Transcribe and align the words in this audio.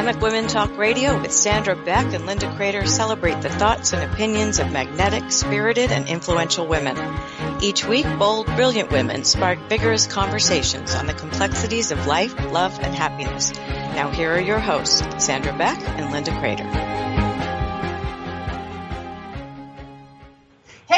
Dynamic 0.00 0.22
Women 0.22 0.46
Talk 0.46 0.78
Radio 0.78 1.20
with 1.20 1.30
Sandra 1.30 1.76
Beck 1.76 2.14
and 2.14 2.24
Linda 2.24 2.50
Crater 2.56 2.86
celebrate 2.86 3.42
the 3.42 3.50
thoughts 3.50 3.92
and 3.92 4.10
opinions 4.10 4.58
of 4.58 4.72
magnetic, 4.72 5.30
spirited, 5.30 5.92
and 5.92 6.08
influential 6.08 6.66
women. 6.66 6.96
Each 7.60 7.84
week, 7.84 8.06
bold, 8.18 8.46
brilliant 8.46 8.90
women 8.90 9.24
spark 9.24 9.58
vigorous 9.68 10.06
conversations 10.06 10.94
on 10.94 11.06
the 11.06 11.12
complexities 11.12 11.90
of 11.90 12.06
life, 12.06 12.34
love, 12.50 12.78
and 12.80 12.94
happiness. 12.94 13.52
Now 13.52 14.08
here 14.08 14.32
are 14.32 14.40
your 14.40 14.58
hosts, 14.58 15.02
Sandra 15.22 15.52
Beck 15.52 15.78
and 15.86 16.10
Linda 16.10 16.30
Crater. 16.40 17.29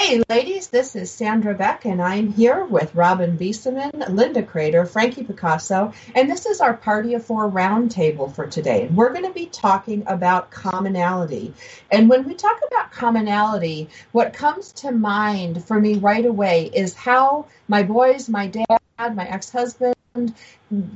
Hey 0.02 0.20
ladies, 0.28 0.66
this 0.66 0.96
is 0.96 1.12
Sandra 1.12 1.54
Beck 1.54 1.84
and 1.84 2.02
I'm 2.02 2.32
here 2.32 2.64
with 2.64 2.92
Robin 2.92 3.38
Bieseman, 3.38 4.08
Linda 4.08 4.42
Crater, 4.42 4.84
Frankie 4.84 5.22
Picasso, 5.22 5.92
and 6.16 6.28
this 6.28 6.44
is 6.44 6.60
our 6.60 6.74
Party 6.74 7.14
of 7.14 7.24
Four 7.24 7.48
roundtable 7.48 8.34
for 8.34 8.48
today. 8.48 8.86
And 8.86 8.96
we're 8.96 9.12
going 9.12 9.26
to 9.26 9.32
be 9.32 9.46
talking 9.46 10.02
about 10.08 10.50
commonality. 10.50 11.54
And 11.88 12.10
when 12.10 12.26
we 12.26 12.34
talk 12.34 12.58
about 12.66 12.90
commonality, 12.90 13.90
what 14.10 14.32
comes 14.32 14.72
to 14.72 14.90
mind 14.90 15.64
for 15.64 15.78
me 15.78 15.94
right 15.94 16.26
away 16.26 16.68
is 16.74 16.94
how 16.94 17.46
my 17.68 17.84
boys, 17.84 18.28
my 18.28 18.48
dad, 18.48 18.80
my 18.98 19.28
ex-husband, 19.28 19.94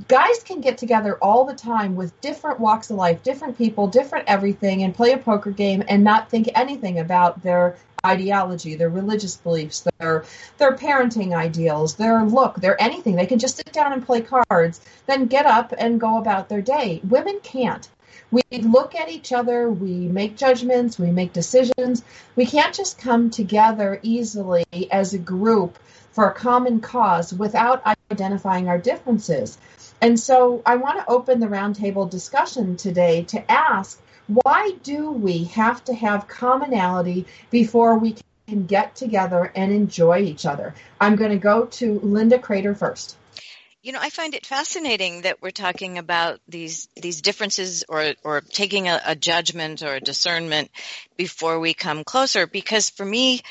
guys 0.09 0.43
can 0.45 0.61
get 0.61 0.79
together 0.79 1.17
all 1.23 1.45
the 1.45 1.55
time 1.55 1.97
with 1.97 2.21
different 2.21 2.61
walks 2.61 2.91
of 2.91 2.97
life, 2.97 3.23
different 3.23 3.57
people, 3.57 3.87
different 3.87 4.27
everything, 4.27 4.83
and 4.83 4.95
play 4.95 5.13
a 5.13 5.19
poker 5.19 5.53
game 5.53 5.85
and 5.89 6.03
not 6.03 6.29
think 6.29 6.49
anything 6.55 6.99
about 6.99 7.43
their 7.43 7.77
ideology, 8.07 8.75
their 8.75 8.89
religious 8.89 9.37
beliefs, 9.37 9.87
their 9.99 10.25
their 10.59 10.77
parenting 10.77 11.35
ideals, 11.35 11.97
their 11.97 12.25
look, 12.25 12.57
their 12.57 12.81
anything. 12.81 13.17
They 13.17 13.27
can 13.27 13.39
just 13.39 13.57
sit 13.57 13.73
down 13.73 13.93
and 13.93 14.07
play 14.07 14.21
cards, 14.21 14.81
then 15.07 15.27
get 15.27 15.47
up 15.47 15.75
and 15.77 16.01
go 16.01 16.19
about 16.19 16.49
their 16.49 16.63
day. 16.63 17.01
Women 17.05 17.41
can't. 17.43 17.89
We 18.31 18.43
look 18.51 18.95
at 18.95 19.09
each 19.09 19.33
other, 19.33 19.71
we 19.71 20.09
make 20.09 20.37
judgments, 20.37 20.99
we 20.99 21.11
make 21.11 21.33
decisions. 21.33 22.03
We 22.35 22.47
can't 22.47 22.75
just 22.75 22.99
come 22.99 23.31
together 23.31 24.01
easily 24.03 24.65
as 24.91 25.15
a 25.15 25.19
group 25.19 25.79
for 26.13 26.29
a 26.29 26.35
common 26.35 26.81
cause 26.81 27.33
without 27.33 27.83
identifying 28.11 28.69
our 28.69 28.79
differences. 28.79 29.59
And 30.01 30.19
so 30.19 30.63
I 30.67 30.77
want 30.77 30.99
to 30.99 31.11
open 31.11 31.41
the 31.41 31.47
roundtable 31.47 32.09
discussion 32.11 32.77
today 32.77 33.23
to 33.25 33.51
ask 33.51 34.01
why 34.27 34.73
do 34.83 35.11
we 35.11 35.45
have 35.45 35.85
to 35.85 35.95
have 35.95 36.29
commonality 36.29 37.27
before 37.51 37.99
we 37.99 38.17
can 38.49 38.67
get 38.67 38.95
together 38.97 39.53
and 39.55 39.73
enjoy 39.73 40.21
each 40.21 40.47
other? 40.47 40.75
I'm 41.01 41.17
going 41.17 41.31
to 41.31 41.39
go 41.39 41.67
to 41.67 42.01
Linda 42.01 42.39
Crater 42.39 42.75
first. 42.75 43.17
You 43.83 43.93
know, 43.93 44.01
I 44.03 44.11
find 44.11 44.35
it 44.35 44.45
fascinating 44.45 45.23
that 45.23 45.41
we're 45.41 45.53
talking 45.53 45.99
about 45.99 46.41
these 46.49 46.89
these 46.97 47.21
differences 47.21 47.85
or 47.89 48.15
or 48.25 48.41
taking 48.41 48.89
a, 48.89 49.01
a 49.07 49.15
judgment 49.15 49.83
or 49.83 49.95
a 49.95 50.01
discernment 50.01 50.73
before 51.17 51.61
we 51.61 51.73
come 51.73 52.03
closer. 52.03 52.49
Because 52.49 52.91
for 52.91 53.05
me, 53.05 53.43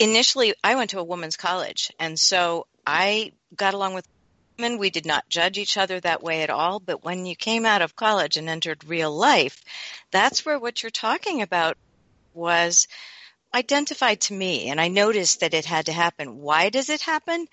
initially, 0.00 0.54
I 0.64 0.74
went 0.74 0.90
to 0.90 0.98
a 0.98 1.04
women's 1.04 1.36
college, 1.36 1.92
and 2.00 2.18
so 2.18 2.66
I 2.84 3.32
got 3.54 3.74
along 3.74 3.94
with 3.94 4.08
women. 4.58 4.78
We 4.78 4.90
did 4.90 5.06
not 5.06 5.28
judge 5.28 5.58
each 5.58 5.76
other 5.76 6.00
that 6.00 6.22
way 6.22 6.42
at 6.42 6.50
all. 6.50 6.80
But 6.80 7.04
when 7.04 7.26
you 7.26 7.36
came 7.36 7.66
out 7.66 7.82
of 7.82 7.96
college 7.96 8.36
and 8.36 8.48
entered 8.48 8.84
real 8.84 9.14
life, 9.14 9.62
that's 10.10 10.44
where 10.44 10.58
what 10.58 10.82
you're 10.82 10.90
talking 10.90 11.42
about 11.42 11.76
was 12.32 12.88
identified 13.54 14.20
to 14.22 14.34
me. 14.34 14.68
And 14.68 14.80
I 14.80 14.88
noticed 14.88 15.40
that 15.40 15.54
it 15.54 15.64
had 15.64 15.86
to 15.86 15.92
happen. 15.92 16.38
Why 16.38 16.70
does 16.70 16.88
it 16.88 17.00
happen? 17.00 17.46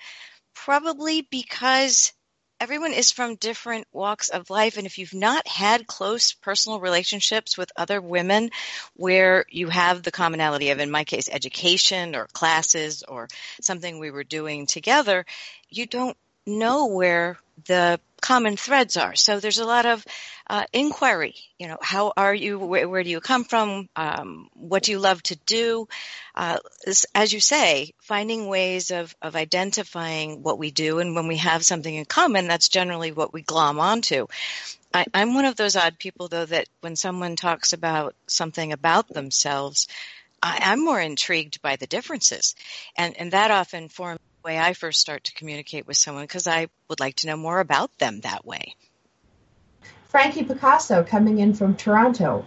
Probably 0.53 1.22
because 1.22 2.13
everyone 2.59 2.94
is 2.94 3.11
from 3.11 3.35
different 3.35 3.88
walks 3.91 4.29
of 4.29 4.49
life. 4.52 4.77
And 4.77 4.85
if 4.85 4.99
you've 4.99 5.13
not 5.13 5.47
had 5.47 5.88
close 5.88 6.33
personal 6.33 6.79
relationships 6.79 7.57
with 7.57 7.72
other 7.75 7.99
women 7.99 8.52
where 8.95 9.45
you 9.50 9.67
have 9.69 10.03
the 10.03 10.11
commonality 10.11 10.69
of, 10.69 10.79
in 10.79 10.91
my 10.91 11.03
case, 11.03 11.28
education 11.31 12.16
or 12.16 12.28
classes 12.34 13.03
or 13.07 13.28
something 13.61 13.97
we 13.97 14.11
were 14.11 14.23
doing 14.23 14.67
together, 14.67 15.25
you 15.69 15.88
don't 15.88 16.16
know 16.57 16.88
where 16.88 17.38
the 17.66 18.00
common 18.22 18.56
threads 18.56 18.97
are. 18.97 19.16
So 19.16 19.39
there's 19.39 19.59
a 19.59 19.66
lot 19.66 19.85
of 19.85 20.06
uh, 20.47 20.63
inquiry. 20.73 21.35
You 21.57 21.67
know, 21.67 21.78
how 21.81 22.13
are 22.16 22.34
you? 22.34 22.59
Where, 22.59 22.88
where 22.88 23.03
do 23.03 23.09
you 23.09 23.19
come 23.19 23.44
from? 23.44 23.89
Um, 23.95 24.50
what 24.53 24.84
do 24.84 24.91
you 24.91 25.00
love 25.00 25.22
to 25.23 25.35
do? 25.45 25.88
Uh, 26.35 26.57
as 27.16 27.34
you 27.34 27.40
say, 27.40 27.94
finding 28.00 28.47
ways 28.47 28.91
of, 28.91 29.16
of 29.22 29.35
identifying 29.35 30.44
what 30.44 30.59
we 30.59 30.72
do, 30.72 31.00
and 31.00 31.16
when 31.16 31.28
we 31.28 31.38
have 31.38 31.66
something 31.66 31.94
in 31.94 32.06
common, 32.06 32.47
that's 32.47 32.69
generally 32.69 33.11
what 33.11 33.34
we 33.34 33.41
glom 33.41 33.79
onto. 33.79 34.28
I, 34.94 35.06
I'm 35.13 35.34
one 35.34 35.45
of 35.45 35.56
those 35.56 35.75
odd 35.75 35.97
people, 35.97 36.28
though, 36.28 36.45
that 36.45 36.67
when 36.81 36.95
someone 36.95 37.35
talks 37.35 37.73
about 37.73 38.16
something 38.28 38.73
about 38.73 39.07
themselves, 39.07 39.88
I, 40.44 40.59
I'm 40.63 40.84
more 40.84 41.00
intrigued 41.00 41.61
by 41.61 41.78
the 41.78 41.88
differences, 41.88 42.56
and 42.97 43.17
and 43.17 43.31
that 43.31 43.51
often 43.51 43.90
forms 43.90 44.19
way 44.44 44.57
I 44.57 44.74
first 44.74 45.00
start 45.00 45.25
to 45.25 45.34
communicate 45.34 45.88
with 45.88 45.97
someone 45.97 46.24
because 46.24 46.47
I 46.47 46.68
would 46.90 47.00
like 47.00 47.16
to 47.18 47.28
know 47.28 47.38
more 47.38 47.59
about 47.59 47.97
them 47.97 48.22
that 48.22 48.46
way. 48.46 48.75
Frankie 50.09 50.44
Picasso 50.44 51.03
coming 51.03 51.40
in 51.40 51.53
from 51.53 51.75
Toronto. 51.75 52.46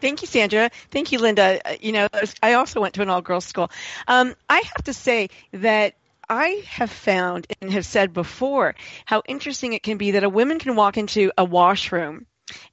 Thank 0.00 0.22
you, 0.22 0.28
Sandra. 0.28 0.70
Thank 0.90 1.12
you, 1.12 1.18
Linda. 1.18 1.60
Uh, 1.64 1.76
you 1.80 1.92
know, 1.92 2.08
I 2.42 2.54
also 2.54 2.80
went 2.80 2.94
to 2.94 3.02
an 3.02 3.08
all 3.08 3.22
girls 3.22 3.46
school. 3.46 3.70
Um, 4.06 4.34
I 4.48 4.58
have 4.58 4.84
to 4.84 4.92
say 4.92 5.30
that 5.52 5.94
I 6.28 6.62
have 6.68 6.90
found 6.90 7.46
and 7.60 7.72
have 7.72 7.86
said 7.86 8.12
before 8.12 8.74
how 9.04 9.22
interesting 9.26 9.72
it 9.72 9.82
can 9.82 9.98
be 9.98 10.12
that 10.12 10.24
a 10.24 10.28
woman 10.28 10.58
can 10.58 10.76
walk 10.76 10.96
into 10.96 11.32
a 11.36 11.44
washroom 11.44 12.26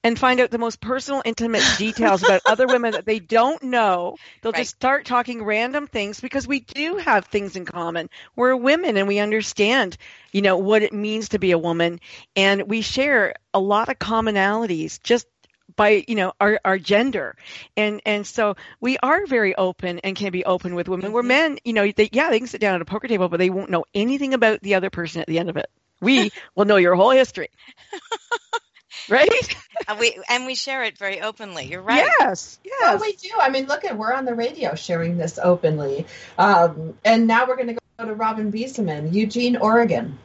and 0.04 0.18
find 0.18 0.40
out 0.40 0.52
the 0.52 0.58
most 0.58 0.82
personal, 0.82 1.22
intimate 1.24 1.64
details 1.78 2.24
about 2.24 2.42
other 2.46 2.68
women 2.68 2.94
that 2.94 3.06
they 3.06 3.20
don't 3.20 3.62
know. 3.64 4.18
They'll 4.42 4.52
right. 4.52 4.60
just 4.62 4.76
start 4.76 5.06
talking 5.06 5.44
random 5.44 5.88
things 5.88 6.20
because 6.20 6.48
we 6.48 6.62
do 6.62 6.98
have 6.98 7.26
things 7.26 7.56
in 7.56 7.66
common. 7.66 8.10
We're 8.36 8.56
women 8.56 8.98
and 8.98 9.08
we 9.08 9.20
understand, 9.20 9.98
you 10.32 10.42
know, 10.42 10.58
what 10.58 10.84
it 10.84 10.94
means 10.94 11.30
to 11.30 11.40
be 11.40 11.52
a 11.52 11.58
woman 11.58 12.00
and 12.36 12.64
we 12.64 12.82
share 12.82 13.36
a 13.54 13.60
lot 13.60 13.90
of 13.90 14.00
commonalities 14.00 15.02
just 15.02 15.28
by 15.76 16.04
you 16.08 16.16
know 16.16 16.34
our, 16.40 16.60
our 16.66 16.78
gender 16.78 17.36
and 17.78 18.02
and 18.06 18.28
so 18.28 18.56
we 18.82 18.98
are 18.98 19.26
very 19.26 19.56
open 19.56 20.00
and 20.00 20.16
can 20.16 20.32
be 20.32 20.44
open 20.44 20.76
with 20.76 20.90
women 20.90 21.06
mm-hmm. 21.06 21.14
where 21.14 21.24
men 21.24 21.58
you 21.64 21.74
know 21.74 21.90
they 21.96 22.10
yeah 22.12 22.30
they 22.30 22.40
can 22.40 22.48
sit 22.48 22.60
down 22.62 22.76
at 22.76 22.82
a 22.82 22.86
poker 22.86 23.08
table 23.08 23.30
but 23.30 23.38
they 23.38 23.50
won't 23.50 23.70
know 23.70 23.86
anything 23.94 24.34
about 24.34 24.62
the 24.62 24.76
other 24.76 24.90
person 24.90 25.22
at 25.22 25.28
the 25.28 25.40
end 25.40 25.50
of 25.50 25.56
it 25.56 25.70
we 26.02 26.30
will 26.56 26.66
know 26.66 26.76
your 26.76 26.96
whole 26.96 27.12
history 27.12 27.50
right? 29.12 29.56
and 29.88 30.00
we 30.00 30.18
and 30.30 30.46
we 30.46 30.56
share 30.56 30.84
it 30.84 30.98
very 30.98 31.22
openly. 31.22 31.66
You're 31.66 31.82
right. 31.82 32.10
Yes, 32.20 32.60
yes. 32.64 33.00
Well, 33.00 33.00
we 33.00 33.14
do. 33.14 33.30
I 33.40 33.50
mean, 33.50 33.68
look 33.68 33.86
at 33.86 33.98
we're 33.98 34.14
on 34.14 34.26
the 34.26 34.34
radio 34.34 34.74
sharing 34.76 35.18
this 35.18 35.38
openly, 35.42 36.06
um, 36.38 36.98
and 37.06 37.28
now 37.28 37.46
we're 37.48 37.58
going 37.58 37.68
to 37.68 37.78
go 38.00 38.06
to 38.06 38.14
Robin 38.16 38.52
Bieseman, 38.52 39.14
Eugene, 39.14 39.58
Oregon 39.58 40.18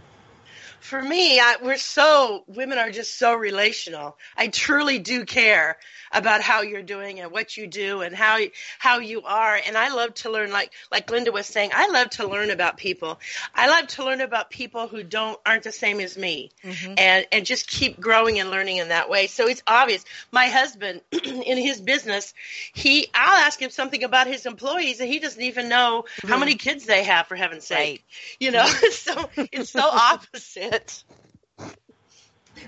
for 0.87 1.03
me, 1.03 1.41
I, 1.41 1.57
we're 1.61 1.79
so 1.79 2.45
women 2.47 2.79
are 2.79 2.91
just 2.91 3.19
so 3.19 3.35
relational. 3.35 4.17
I 4.37 4.47
truly 4.47 5.01
do 5.01 5.25
care 5.25 5.79
about 6.13 6.41
how 6.41 6.63
you're 6.63 6.83
doing 6.83 7.19
and 7.19 7.33
what 7.33 7.57
you 7.57 7.67
do 7.67 8.03
and 8.03 8.15
how 8.15 8.39
how 8.79 9.01
you 9.01 9.23
are. 9.23 9.59
And 9.67 9.77
I 9.77 9.89
love 9.93 10.15
to 10.15 10.31
learn, 10.31 10.53
like 10.53 10.73
like 10.93 11.11
Linda 11.11 11.33
was 11.33 11.47
saying, 11.47 11.71
I 11.75 11.89
love 11.89 12.11
to 12.11 12.29
learn 12.29 12.51
about 12.51 12.77
people. 12.77 13.19
I 13.53 13.67
love 13.67 13.89
to 13.89 14.05
learn 14.05 14.21
about 14.21 14.49
people 14.49 14.87
who 14.87 15.03
don't 15.03 15.39
aren't 15.45 15.65
the 15.65 15.73
same 15.73 15.99
as 15.99 16.17
me, 16.17 16.53
mm-hmm. 16.63 16.95
and 16.97 17.27
and 17.33 17.45
just 17.45 17.67
keep 17.67 17.99
growing 17.99 18.39
and 18.39 18.51
learning 18.51 18.77
in 18.77 18.89
that 18.89 19.11
way. 19.11 19.27
So 19.27 19.49
it's 19.49 19.65
obvious. 19.67 20.05
My 20.31 20.47
husband, 20.47 21.01
in 21.13 21.59
his 21.59 21.81
business, 21.81 22.33
he 22.73 23.09
I'll 23.13 23.45
ask 23.45 23.61
him 23.61 23.71
something 23.71 24.05
about 24.05 24.29
his 24.29 24.47
employees, 24.47 25.01
and 25.01 25.11
he 25.11 25.19
doesn't 25.19 25.43
even 25.43 25.69
know 25.69 26.05
mm-hmm. 26.07 26.29
how 26.29 26.39
many 26.39 26.55
kids 26.55 26.87
they 26.87 27.03
have. 27.03 27.27
For 27.27 27.35
heaven's 27.35 27.67
sake, 27.67 27.77
right. 27.77 28.37
you 28.39 28.53
know. 28.53 28.67
so 28.93 29.29
it's 29.37 29.71
so 29.71 29.81
opposite 29.93 30.76
it. 30.77 31.05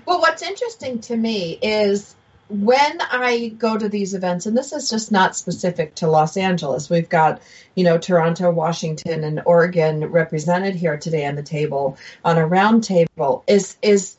Well, 0.05 0.19
what's 0.19 0.41
interesting 0.41 0.99
to 1.01 1.15
me 1.15 1.57
is 1.61 2.15
when 2.49 2.99
I 2.99 3.49
go 3.49 3.77
to 3.77 3.87
these 3.87 4.15
events, 4.15 4.47
and 4.47 4.57
this 4.57 4.73
is 4.73 4.89
just 4.89 5.11
not 5.11 5.35
specific 5.35 5.95
to 5.95 6.07
Los 6.07 6.35
Angeles, 6.35 6.89
we've 6.89 7.09
got, 7.09 7.41
you 7.75 7.83
know, 7.83 7.97
Toronto, 7.99 8.49
Washington, 8.51 9.23
and 9.23 9.41
Oregon 9.45 10.05
represented 10.05 10.75
here 10.75 10.97
today 10.97 11.25
on 11.27 11.35
the 11.35 11.43
table 11.43 11.97
on 12.25 12.37
a 12.37 12.45
round 12.45 12.83
table, 12.83 13.43
is 13.47 13.77
is 13.81 14.17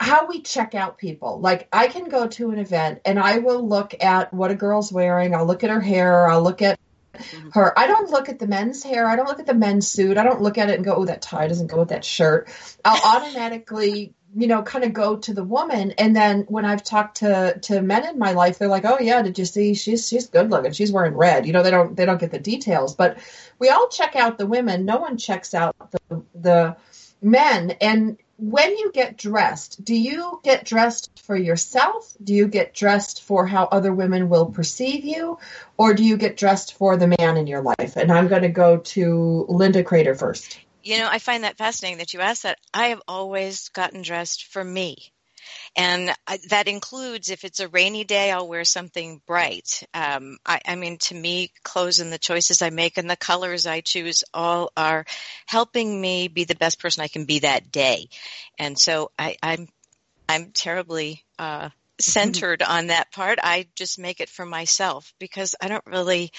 how 0.00 0.26
we 0.26 0.42
check 0.42 0.74
out 0.74 0.98
people. 0.98 1.40
Like 1.40 1.68
I 1.72 1.88
can 1.88 2.08
go 2.08 2.26
to 2.28 2.50
an 2.50 2.58
event 2.58 3.00
and 3.04 3.18
I 3.18 3.38
will 3.38 3.66
look 3.66 3.94
at 4.02 4.32
what 4.32 4.50
a 4.50 4.54
girl's 4.54 4.92
wearing, 4.92 5.34
I'll 5.34 5.46
look 5.46 5.64
at 5.64 5.70
her 5.70 5.80
hair, 5.80 6.28
I'll 6.28 6.42
look 6.42 6.62
at. 6.62 6.78
Her. 7.52 7.78
I 7.78 7.86
don't 7.86 8.10
look 8.10 8.28
at 8.28 8.38
the 8.38 8.46
men's 8.46 8.82
hair. 8.82 9.06
I 9.06 9.16
don't 9.16 9.28
look 9.28 9.40
at 9.40 9.46
the 9.46 9.54
men's 9.54 9.88
suit. 9.88 10.18
I 10.18 10.24
don't 10.24 10.42
look 10.42 10.58
at 10.58 10.70
it 10.70 10.76
and 10.76 10.84
go, 10.84 10.94
oh, 10.94 11.04
that 11.06 11.22
tie 11.22 11.48
doesn't 11.48 11.68
go 11.68 11.78
with 11.78 11.88
that 11.88 12.04
shirt. 12.04 12.48
I'll 12.84 13.00
automatically, 13.04 14.14
you 14.34 14.46
know, 14.46 14.62
kind 14.62 14.84
of 14.84 14.92
go 14.92 15.16
to 15.16 15.34
the 15.34 15.44
woman. 15.44 15.92
And 15.92 16.14
then 16.14 16.42
when 16.48 16.64
I've 16.64 16.84
talked 16.84 17.18
to, 17.18 17.58
to 17.62 17.82
men 17.82 18.06
in 18.08 18.18
my 18.18 18.32
life, 18.32 18.58
they're 18.58 18.68
like, 18.68 18.84
oh 18.84 18.98
yeah, 19.00 19.22
did 19.22 19.38
you 19.38 19.44
see? 19.44 19.74
She's, 19.74 20.08
she's 20.08 20.28
good 20.28 20.50
looking. 20.50 20.72
She's 20.72 20.92
wearing 20.92 21.14
red. 21.14 21.46
You 21.46 21.52
know, 21.52 21.62
they 21.62 21.70
don't, 21.70 21.96
they 21.96 22.04
don't 22.04 22.20
get 22.20 22.30
the 22.30 22.38
details, 22.38 22.94
but 22.94 23.18
we 23.58 23.68
all 23.68 23.88
check 23.88 24.16
out 24.16 24.38
the 24.38 24.46
women. 24.46 24.84
No 24.84 24.98
one 24.98 25.16
checks 25.16 25.54
out 25.54 25.74
the, 25.90 26.22
the 26.34 26.76
men. 27.22 27.72
And 27.80 28.18
when 28.38 28.78
you 28.78 28.92
get 28.92 29.16
dressed, 29.16 29.84
do 29.84 29.94
you 29.94 30.40
get 30.44 30.64
dressed 30.64 31.10
for 31.24 31.36
yourself? 31.36 32.14
Do 32.22 32.32
you 32.32 32.46
get 32.46 32.72
dressed 32.72 33.22
for 33.22 33.46
how 33.46 33.64
other 33.64 33.92
women 33.92 34.28
will 34.28 34.46
perceive 34.46 35.04
you? 35.04 35.38
Or 35.76 35.92
do 35.92 36.04
you 36.04 36.16
get 36.16 36.36
dressed 36.36 36.74
for 36.74 36.96
the 36.96 37.08
man 37.18 37.36
in 37.36 37.48
your 37.48 37.62
life? 37.62 37.96
And 37.96 38.12
I'm 38.12 38.28
going 38.28 38.42
to 38.42 38.48
go 38.48 38.78
to 38.78 39.44
Linda 39.48 39.82
Crater 39.82 40.14
first. 40.14 40.60
You 40.84 40.98
know, 40.98 41.08
I 41.10 41.18
find 41.18 41.42
that 41.42 41.58
fascinating 41.58 41.98
that 41.98 42.14
you 42.14 42.20
asked 42.20 42.44
that. 42.44 42.58
I 42.72 42.88
have 42.88 43.02
always 43.08 43.70
gotten 43.70 44.02
dressed 44.02 44.46
for 44.46 44.62
me. 44.62 45.12
And 45.76 46.14
that 46.48 46.68
includes 46.68 47.30
if 47.30 47.44
it's 47.44 47.60
a 47.60 47.68
rainy 47.68 48.04
day, 48.04 48.30
I'll 48.30 48.48
wear 48.48 48.64
something 48.64 49.20
bright. 49.26 49.82
Um, 49.94 50.38
I, 50.44 50.60
I, 50.66 50.74
mean, 50.76 50.98
to 50.98 51.14
me, 51.14 51.52
clothes 51.62 52.00
and 52.00 52.12
the 52.12 52.18
choices 52.18 52.62
I 52.62 52.70
make 52.70 52.98
and 52.98 53.08
the 53.08 53.16
colors 53.16 53.66
I 53.66 53.80
choose 53.80 54.24
all 54.34 54.72
are 54.76 55.04
helping 55.46 56.00
me 56.00 56.28
be 56.28 56.44
the 56.44 56.56
best 56.56 56.80
person 56.80 57.02
I 57.02 57.08
can 57.08 57.24
be 57.24 57.40
that 57.40 57.70
day. 57.70 58.08
And 58.58 58.78
so 58.78 59.10
I, 59.18 59.36
I'm, 59.42 59.68
I'm 60.28 60.50
terribly 60.52 61.24
uh, 61.38 61.70
centered 62.00 62.62
on 62.62 62.88
that 62.88 63.12
part. 63.12 63.38
I 63.42 63.68
just 63.74 63.98
make 63.98 64.20
it 64.20 64.28
for 64.28 64.46
myself 64.46 65.12
because 65.18 65.54
I 65.60 65.68
don't 65.68 65.86
really 65.86 66.32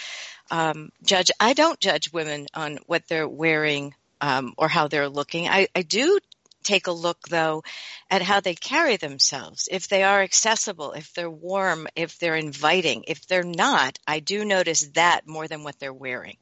um, 0.52 0.90
judge. 1.04 1.32
I 1.40 1.54
don't 1.54 1.80
judge 1.80 2.12
women 2.12 2.48
on 2.54 2.80
what 2.88 3.08
they're 3.08 3.28
wearing 3.28 3.94
um, 4.22 4.54
or 4.58 4.68
how 4.68 4.88
they're 4.88 5.10
looking. 5.10 5.48
I, 5.48 5.68
I 5.76 5.82
do 5.82 6.20
take 6.64 6.88
a 6.88 6.92
look 6.92 7.28
though 7.30 7.64
at 8.10 8.22
how 8.22 8.40
they 8.40 8.56
carry 8.56 8.98
themselves. 8.98 9.68
If 9.72 9.88
they 9.88 10.04
are 10.04 10.22
accessible, 10.22 10.94
if 10.94 11.14
they're 11.14 11.30
warm, 11.30 11.88
if 11.96 12.18
they're 12.20 12.36
inviting. 12.36 13.06
If 13.08 13.28
they're 13.28 13.44
not, 13.44 14.00
I 14.08 14.20
do 14.20 14.46
notice 14.46 14.90
that 14.96 15.28
more 15.28 15.48
than 15.48 15.64
what 15.64 15.80
they're 15.80 15.94
wearing. 15.94 16.38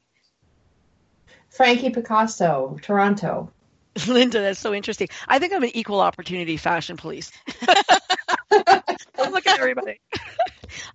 Frankie 1.49 1.89
Picasso, 1.89 2.77
Toronto. 2.81 3.51
Linda, 4.07 4.41
that's 4.41 4.59
so 4.59 4.73
interesting. 4.73 5.07
I 5.27 5.39
think 5.39 5.53
I'm 5.53 5.63
an 5.63 5.75
equal 5.75 6.01
opportunity 6.01 6.57
fashion 6.57 6.97
police. 6.97 7.31
Look 8.51 9.47
at 9.47 9.59
everybody. 9.59 9.99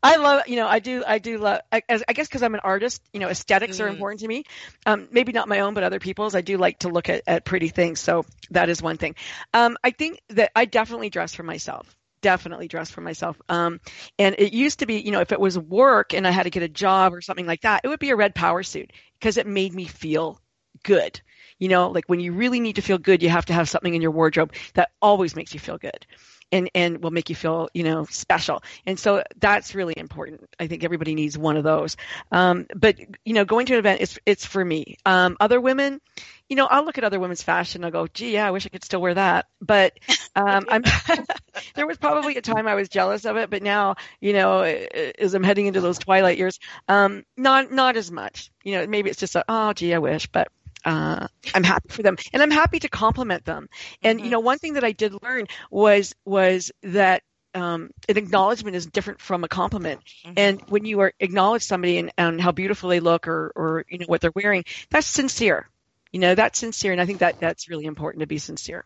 I 0.03 0.17
love, 0.17 0.43
you 0.47 0.57
know, 0.57 0.67
I 0.67 0.79
do, 0.79 1.03
I 1.07 1.19
do 1.19 1.39
love, 1.39 1.61
I, 1.71 1.83
I 1.89 2.13
guess 2.13 2.29
because 2.29 2.43
I'm 2.43 2.55
an 2.55 2.61
artist, 2.63 3.03
you 3.13 3.21
know, 3.21 3.29
aesthetics 3.29 3.79
mm. 3.79 3.85
are 3.85 3.89
important 3.89 4.21
to 4.21 4.29
me. 4.29 4.45
Um, 4.87 5.09
maybe 5.11 5.33
not 5.33 5.49
my 5.49 5.61
own, 5.61 5.75
but 5.75 5.85
other 5.85 6.01
people's. 6.01 6.35
I 6.35 6.41
do 6.41 6.59
like 6.59 6.81
to 6.81 6.89
look 6.89 7.09
at, 7.09 7.23
at 7.27 7.45
pretty 7.45 7.69
things. 7.69 8.01
So 8.01 8.25
that 8.51 8.69
is 8.69 8.83
one 8.83 8.97
thing. 8.97 9.15
Um, 9.53 9.77
I 9.83 9.91
think 9.91 10.21
that 10.31 10.53
I 10.55 10.65
definitely 10.65 11.11
dress 11.11 11.35
for 11.35 11.43
myself 11.43 11.95
definitely 12.23 12.69
dress 12.69 12.89
for 12.89 13.01
myself. 13.01 13.37
Um, 13.49 13.81
and 14.17 14.37
it 14.39 14.53
used 14.53 14.79
to 14.79 14.87
be, 14.87 15.01
you 15.01 15.11
know, 15.11 15.21
if 15.21 15.33
it 15.33 15.41
was 15.41 15.59
work 15.59 16.15
and 16.15 16.25
I 16.25 16.31
had 16.31 16.45
to 16.45 16.51
get 16.51 16.63
a 16.63 16.69
job 16.69 17.13
or 17.13 17.21
something 17.21 17.47
like 17.47 17.63
that, 17.63 17.81
it 17.83 17.89
would 17.89 17.99
be 17.99 18.11
a 18.11 18.17
red 18.17 18.33
power 18.33 18.63
suit 18.63 18.93
because 19.19 19.37
it 19.37 19.47
made 19.47 19.75
me 19.75 19.87
feel 19.87 20.41
good. 20.85 21.21
You 21.59 21.69
know, 21.69 21.91
like 21.91 22.09
when 22.09 22.21
you 22.21 22.33
really 22.33 22.61
need 22.61 22.77
to 22.77 22.83
feel 22.83 22.99
good, 22.99 23.23
you 23.23 23.29
have 23.29 23.47
to 23.47 23.53
have 23.53 23.69
something 23.69 23.93
in 23.93 24.03
your 24.03 24.13
wardrobe 24.13 24.53
that 24.75 24.91
always 25.03 25.37
makes 25.37 25.53
you 25.53 25.61
feel 25.61 25.79
good 25.79 26.07
and 26.53 26.71
and 26.75 27.03
will 27.03 27.11
make 27.11 27.31
you 27.31 27.35
feel 27.37 27.69
you 27.75 27.83
know 27.83 28.05
special. 28.05 28.63
And 28.87 28.99
so 28.99 29.23
that's 29.39 29.75
really 29.75 29.95
important. 29.97 30.49
I 30.61 30.67
think 30.67 30.85
everybody 30.85 31.15
needs 31.15 31.37
one 31.37 31.57
of 31.57 31.65
those. 31.65 31.97
Um, 32.31 32.67
but 32.75 32.99
you 33.25 33.35
know 33.35 33.45
going 33.45 33.67
to 33.67 33.75
an 33.75 33.79
event 33.79 34.01
it's 34.01 34.19
it's 34.27 34.47
for 34.47 34.65
me. 34.65 34.97
Um, 35.05 35.37
other 35.41 35.61
women 35.61 36.01
you 36.49 36.57
know 36.57 36.67
i'll 36.67 36.85
look 36.85 36.99
at 36.99 37.05
other 37.05 37.19
women's 37.19 37.43
fashion 37.43 37.83
i'll 37.83 37.91
go 37.91 38.07
gee 38.07 38.35
yeah 38.35 38.47
i 38.47 38.51
wish 38.51 38.67
i 38.67 38.69
could 38.69 38.85
still 38.85 39.01
wear 39.01 39.15
that. 39.15 39.47
But 39.61 39.99
um, 40.37 40.67
i'm 40.69 40.83
there 41.75 41.87
was 41.87 41.97
probably 41.97 42.37
a 42.37 42.43
time 42.43 42.69
i 42.69 42.75
was 42.75 42.91
jealous 42.91 43.25
of 43.25 43.37
it 43.37 43.49
but 43.49 43.63
now 43.63 43.97
you 44.21 44.35
know 44.35 44.61
as 44.61 45.33
i'm 45.35 45.43
heading 45.43 45.67
into 45.67 45.81
those 45.81 45.99
twilight 45.99 46.37
years 46.37 46.59
um, 46.89 47.25
not 47.37 47.73
not 47.73 47.97
as 47.97 48.11
much. 48.11 48.51
You 48.65 48.73
know 48.73 48.87
maybe 48.87 49.09
it's 49.09 49.19
just 49.19 49.35
a 49.35 49.45
oh 49.49 49.73
gee 49.73 49.95
i 49.95 49.99
wish 49.99 50.27
but 50.27 50.49
uh, 50.85 51.27
I'm 51.55 51.65
happy 51.65 51.89
for 51.89 52.03
them, 52.03 52.17
and 52.33 52.43
I'm 52.43 52.51
happy 52.51 52.81
to 52.81 52.89
compliment 52.89 53.45
them. 53.45 53.69
And 54.03 54.19
mm-hmm. 54.19 54.25
you 54.25 54.31
know, 54.31 54.41
one 54.41 54.59
thing 54.59 54.75
that 54.75 54.85
I 54.85 54.93
did 54.93 55.15
learn 55.23 55.47
was 55.71 56.15
was 56.25 56.73
that 56.83 57.23
um, 57.55 57.91
an 58.09 58.17
acknowledgement 58.17 58.77
is 58.77 58.87
different 58.87 59.21
from 59.21 59.45
a 59.45 59.49
compliment. 59.49 60.01
Mm-hmm. 60.25 60.33
And 60.37 60.63
when 60.69 60.85
you 60.85 61.01
are 61.01 61.13
acknowledge 61.21 61.63
somebody 61.63 61.99
and, 61.99 62.13
and 62.17 62.41
how 62.41 62.53
beautiful 62.53 62.89
they 62.89 63.01
look, 63.01 63.29
or 63.29 63.53
or 63.55 63.85
you 63.89 63.99
know 63.99 64.07
what 64.07 64.21
they're 64.21 64.33
wearing, 64.35 64.65
that's 64.91 65.07
sincere. 65.07 65.69
You 66.13 66.21
know, 66.21 66.35
that's 66.35 66.59
sincere, 66.59 66.93
and 66.93 67.01
I 67.01 67.07
think 67.07 67.21
that 67.21 67.41
that's 67.41 67.69
really 67.69 67.87
important 67.87 68.21
to 68.21 68.27
be 68.27 68.39
sincere. 68.39 68.85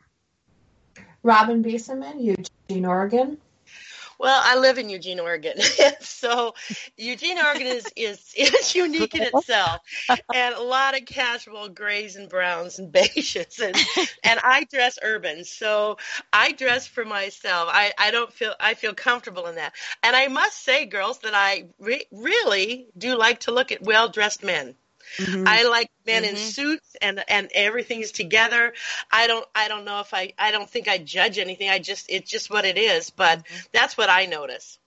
Robin 1.22 1.62
Bieseman, 1.64 2.22
Eugene, 2.22 2.87
Oregon. 2.87 3.38
Well, 4.18 4.40
I 4.42 4.56
live 4.56 4.78
in 4.78 4.88
Eugene, 4.88 5.20
Oregon, 5.20 5.60
so 6.00 6.54
Eugene, 6.96 7.38
Oregon 7.38 7.66
is, 7.66 7.92
is 7.96 8.32
is 8.36 8.74
unique 8.74 9.14
in 9.14 9.22
itself, 9.22 9.80
and 10.32 10.54
a 10.54 10.62
lot 10.62 10.96
of 10.96 11.04
casual 11.06 11.68
grays 11.68 12.16
and 12.16 12.28
browns 12.28 12.78
and 12.78 12.92
beiges, 12.92 13.60
and 13.60 13.76
and 14.24 14.40
I 14.42 14.64
dress 14.64 14.98
urban, 15.02 15.44
so 15.44 15.98
I 16.32 16.52
dress 16.52 16.86
for 16.86 17.04
myself. 17.04 17.68
I 17.70 17.92
I 17.98 18.10
don't 18.10 18.32
feel 18.32 18.54
I 18.58 18.74
feel 18.74 18.94
comfortable 18.94 19.46
in 19.46 19.56
that, 19.56 19.74
and 20.02 20.16
I 20.16 20.28
must 20.28 20.62
say, 20.62 20.86
girls, 20.86 21.19
that 21.20 21.34
I 21.34 21.66
re- 21.78 22.06
really 22.10 22.86
do 22.96 23.16
like 23.16 23.40
to 23.40 23.52
look 23.52 23.72
at 23.72 23.82
well 23.82 24.08
dressed 24.08 24.42
men. 24.42 24.74
Mm-hmm. 25.19 25.44
I 25.47 25.64
like 25.64 25.91
men 26.06 26.23
mm-hmm. 26.23 26.37
in 26.37 26.37
suits 26.37 26.97
and 27.00 27.23
and 27.29 27.50
everything's 27.55 28.12
together. 28.12 28.73
I 29.11 29.26
don't 29.26 29.47
I 29.55 29.69
don't 29.69 29.85
know 29.85 30.00
if 30.00 30.12
I 30.14 30.32
I 30.38 30.50
don't 30.50 30.69
think 30.69 30.88
I 30.88 30.99
judge 30.99 31.38
anything. 31.38 31.69
I 31.69 31.79
just 31.79 32.06
it's 32.08 32.31
just 32.31 32.50
what 32.50 32.64
it 32.64 32.79
is, 32.79 33.11
but 33.11 33.38
mm-hmm. 33.38 33.56
that's 33.73 33.97
what 33.97 34.11
I 34.11 34.26
notice. 34.26 34.79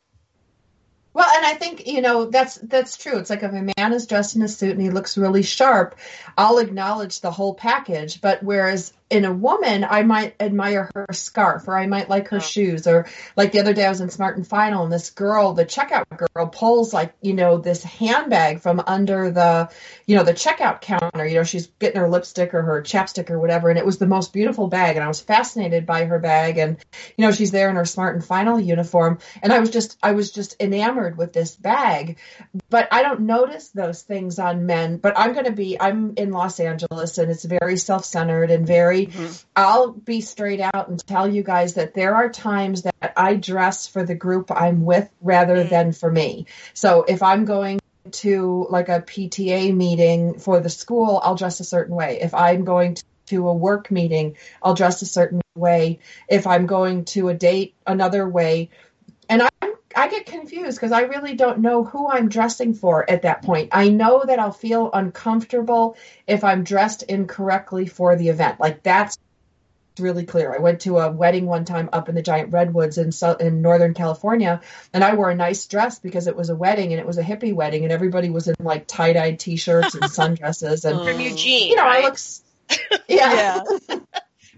Well, 1.12 1.30
and 1.36 1.46
I 1.46 1.56
think 1.56 1.88
you 1.88 2.02
know 2.02 2.26
that's 2.26 2.56
that's 2.56 2.98
true. 2.98 3.18
It's 3.18 3.30
like 3.30 3.44
if 3.44 3.52
a 3.52 3.74
man 3.78 3.94
is 3.94 4.06
dressed 4.06 4.36
in 4.36 4.42
a 4.44 4.48
suit 4.48 4.72
and 4.72 4.82
he 4.82 4.90
looks 4.90 5.18
really 5.18 5.44
sharp, 5.44 5.98
I'll 6.38 6.60
acknowledge 6.60 7.22
the 7.22 7.32
whole 7.32 7.56
package. 7.56 8.22
But 8.22 8.44
whereas 8.44 8.94
in 9.10 9.26
a 9.26 9.34
woman, 9.34 9.84
I 9.84 10.04
might 10.04 10.36
admire 10.40 10.90
her 10.94 11.08
scarf 11.12 11.68
or 11.68 11.76
I 11.76 11.88
might 11.88 12.10
like 12.10 12.28
her 12.28 12.40
shoes 12.40 12.86
or 12.86 13.08
like 13.36 13.52
the 13.52 13.60
other 13.60 13.74
day 13.74 13.86
I 13.86 13.90
was 13.90 14.02
in 14.02 14.10
Smart 14.10 14.38
and 14.38 14.46
Final 14.46 14.84
and 14.84 14.94
this 14.94 15.10
girl, 15.10 15.54
the 15.54 15.66
checkout 15.66 16.06
girl 16.16 16.48
pulls 16.48 16.94
like, 16.94 17.14
you 17.22 17.34
know, 17.34 17.58
this 17.58 17.84
handbag 17.84 18.62
from 18.62 18.82
under 18.86 19.32
the, 19.32 19.70
you 20.06 20.16
know, 20.16 20.24
the 20.24 20.34
checkout 20.34 20.82
counter, 20.82 21.26
you 21.26 21.36
know, 21.36 21.44
she's 21.44 21.68
getting 21.80 22.00
her 22.00 22.08
lipstick 22.08 22.54
or 22.54 22.62
her 22.62 22.82
chapstick 22.84 23.32
or 23.32 23.40
whatever. 23.40 23.70
And 23.70 23.80
it 23.80 23.86
was 23.86 23.98
the 23.98 24.06
most 24.06 24.32
beautiful 24.32 24.68
bag. 24.68 24.96
And 24.96 25.04
I 25.04 25.08
was 25.08 25.22
fascinated 25.22 25.88
by 25.88 26.06
her 26.06 26.20
bag. 26.20 26.60
And, 26.60 26.78
you 27.18 27.26
know, 27.26 27.32
she's 27.32 27.52
there 27.52 27.70
in 27.70 27.78
her 27.78 27.86
Smart 27.86 28.16
and 28.16 28.24
Final 28.24 28.60
uniform. 28.60 29.18
And 29.42 29.52
I 29.52 29.60
was 29.60 29.72
just, 29.72 29.98
I 30.04 30.12
was 30.12 30.30
just 30.32 30.56
enamored 30.60 31.18
with 31.18 31.34
this 31.34 31.56
bag, 31.56 32.20
but 32.70 32.88
I 32.92 33.04
don't 33.04 33.22
notice 33.22 33.70
those 33.70 34.02
things 34.02 34.40
on 34.40 34.66
men, 34.66 34.98
but 34.98 35.18
I'm 35.18 35.34
going 35.34 35.46
to 35.46 35.52
be, 35.52 35.80
I'm 35.80 36.14
in 36.18 36.32
Los 36.32 36.60
Angeles 36.60 37.18
and 37.18 37.32
it's 37.32 37.44
very 37.44 37.78
self-centered 37.78 38.52
and 38.52 38.66
very 38.66 39.10
Mm-hmm. 39.10 39.32
I'll 39.56 39.92
be 39.92 40.22
straight 40.22 40.60
out 40.60 40.90
and 40.90 41.06
tell 41.06 41.28
you 41.28 41.44
guys 41.44 41.76
that 41.76 41.94
there 41.94 42.16
are 42.16 42.30
times 42.30 42.84
that 42.84 43.14
I 43.18 43.36
dress 43.36 43.88
for 43.88 44.04
the 44.04 44.16
group 44.16 44.52
I'm 44.52 44.86
with 44.86 45.10
rather 45.22 45.58
mm-hmm. 45.58 45.70
than 45.70 45.92
for 45.94 46.12
me. 46.12 46.46
So 46.74 47.04
if 47.04 47.24
I'm 47.24 47.46
going 47.46 47.80
to 48.12 48.68
like 48.70 48.90
a 48.90 49.02
PTA 49.02 49.76
meeting 49.76 50.40
for 50.40 50.60
the 50.60 50.70
school, 50.70 51.20
I'll 51.24 51.36
dress 51.36 51.60
a 51.60 51.64
certain 51.64 51.96
way. 51.96 52.20
If 52.22 52.34
I'm 52.34 52.64
going 52.66 52.98
to 53.28 53.48
a 53.48 53.54
work 53.54 53.92
meeting, 53.92 54.38
I'll 54.62 54.74
dress 54.74 55.02
a 55.02 55.06
certain 55.06 55.42
way. 55.56 56.00
If 56.28 56.48
I'm 56.48 56.66
going 56.66 57.06
to 57.06 57.30
a 57.30 57.34
date, 57.34 57.76
another 57.86 58.28
way. 58.28 58.70
And 59.30 59.44
I'm 59.44 59.50
I 59.96 60.08
get 60.08 60.28
confused 60.28 60.78
because 60.78 60.92
I 60.92 61.02
really 61.02 61.36
don't 61.36 61.60
know 61.60 61.84
who 61.84 62.08
I'm 62.08 62.30
dressing 62.30 62.74
for 62.74 63.10
at 63.10 63.24
that 63.24 63.42
point. 63.42 63.70
I 63.72 63.90
know 63.90 64.24
that 64.26 64.40
I'll 64.40 64.52
feel 64.52 64.90
uncomfortable 64.94 65.98
if 66.28 66.44
I'm 66.44 66.64
dressed 66.64 67.04
incorrectly 67.04 67.88
for 67.88 68.16
the 68.16 68.30
event. 68.30 68.60
Like 68.60 68.84
that's 68.84 69.18
really 70.00 70.26
clear. 70.26 70.54
I 70.54 70.60
went 70.60 70.82
to 70.82 71.00
a 71.00 71.12
wedding 71.12 71.46
one 71.46 71.66
time 71.66 71.90
up 71.92 72.08
in 72.08 72.16
the 72.16 72.22
giant 72.22 72.54
redwoods 72.54 72.98
in 72.98 73.12
in 73.40 73.62
Northern 73.62 73.94
California, 73.94 74.62
and 74.94 75.04
I 75.04 75.16
wore 75.16 75.32
a 75.32 75.36
nice 75.36 75.66
dress 75.66 76.00
because 76.00 76.28
it 76.28 76.36
was 76.36 76.50
a 76.50 76.56
wedding 76.56 76.94
and 76.94 77.00
it 77.00 77.06
was 77.06 77.18
a 77.18 77.24
hippie 77.24 77.54
wedding, 77.54 77.84
and 77.84 77.92
everybody 77.92 78.30
was 78.30 78.48
in 78.48 78.56
like 78.60 78.88
tie 78.88 79.14
dyed 79.14 79.40
t 79.40 79.56
shirts 79.58 79.96
and 79.96 80.04
sundresses 80.04 80.86
and 80.86 81.00
from 81.08 81.20
Eugene. 81.20 81.70
You 81.70 81.76
know, 81.76 81.84
right? 81.84 82.06
I 82.06 82.08
look. 82.08 82.20
Yeah. 83.08 83.64
yeah. 83.90 83.99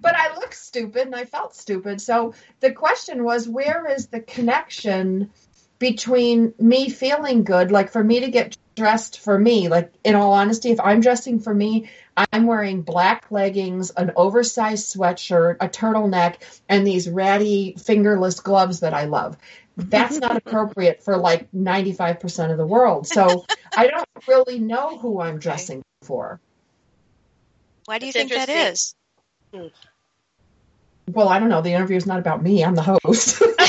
but 0.01 0.15
I 0.15 0.35
looked 0.35 0.55
stupid 0.55 1.03
and 1.03 1.15
I 1.15 1.25
felt 1.25 1.55
stupid. 1.55 2.01
So 2.01 2.33
the 2.59 2.71
question 2.71 3.23
was, 3.23 3.47
where 3.47 3.87
is 3.87 4.07
the 4.07 4.19
connection 4.19 5.31
between 5.79 6.53
me 6.59 6.89
feeling 6.89 7.43
good, 7.43 7.71
like 7.71 7.91
for 7.91 8.03
me 8.03 8.19
to 8.21 8.29
get 8.29 8.57
dressed 8.75 9.19
for 9.19 9.37
me, 9.37 9.67
like 9.67 9.91
in 10.03 10.15
all 10.15 10.33
honesty, 10.33 10.71
if 10.71 10.79
I'm 10.79 11.01
dressing 11.01 11.39
for 11.39 11.53
me, 11.53 11.89
I'm 12.31 12.45
wearing 12.45 12.81
black 12.81 13.25
leggings, 13.31 13.91
an 13.91 14.11
oversized 14.15 14.95
sweatshirt, 14.95 15.57
a 15.59 15.67
turtleneck, 15.67 16.37
and 16.69 16.85
these 16.85 17.09
ratty 17.09 17.75
fingerless 17.79 18.39
gloves 18.39 18.81
that 18.81 18.93
I 18.93 19.05
love. 19.05 19.37
That's 19.77 20.19
not 20.19 20.37
appropriate 20.45 21.03
for 21.03 21.17
like 21.17 21.51
95% 21.51 22.51
of 22.51 22.57
the 22.57 22.67
world. 22.67 23.07
So 23.07 23.45
I 23.77 23.87
don't 23.87 24.07
really 24.27 24.59
know 24.59 24.97
who 24.97 25.21
I'm 25.21 25.39
dressing 25.39 25.81
for. 26.03 26.39
Why 27.85 27.97
do 27.97 28.05
you 28.05 28.13
That's 28.13 28.29
think 28.29 28.47
that 28.47 28.71
is? 28.73 28.95
Hmm. 29.53 29.67
Well, 31.13 31.29
I 31.29 31.39
don't 31.39 31.49
know. 31.49 31.61
The 31.61 31.73
interview 31.73 31.97
is 31.97 32.05
not 32.05 32.19
about 32.19 32.41
me. 32.41 32.63
I'm 32.63 32.75
the 32.75 32.81
host. 32.81 33.41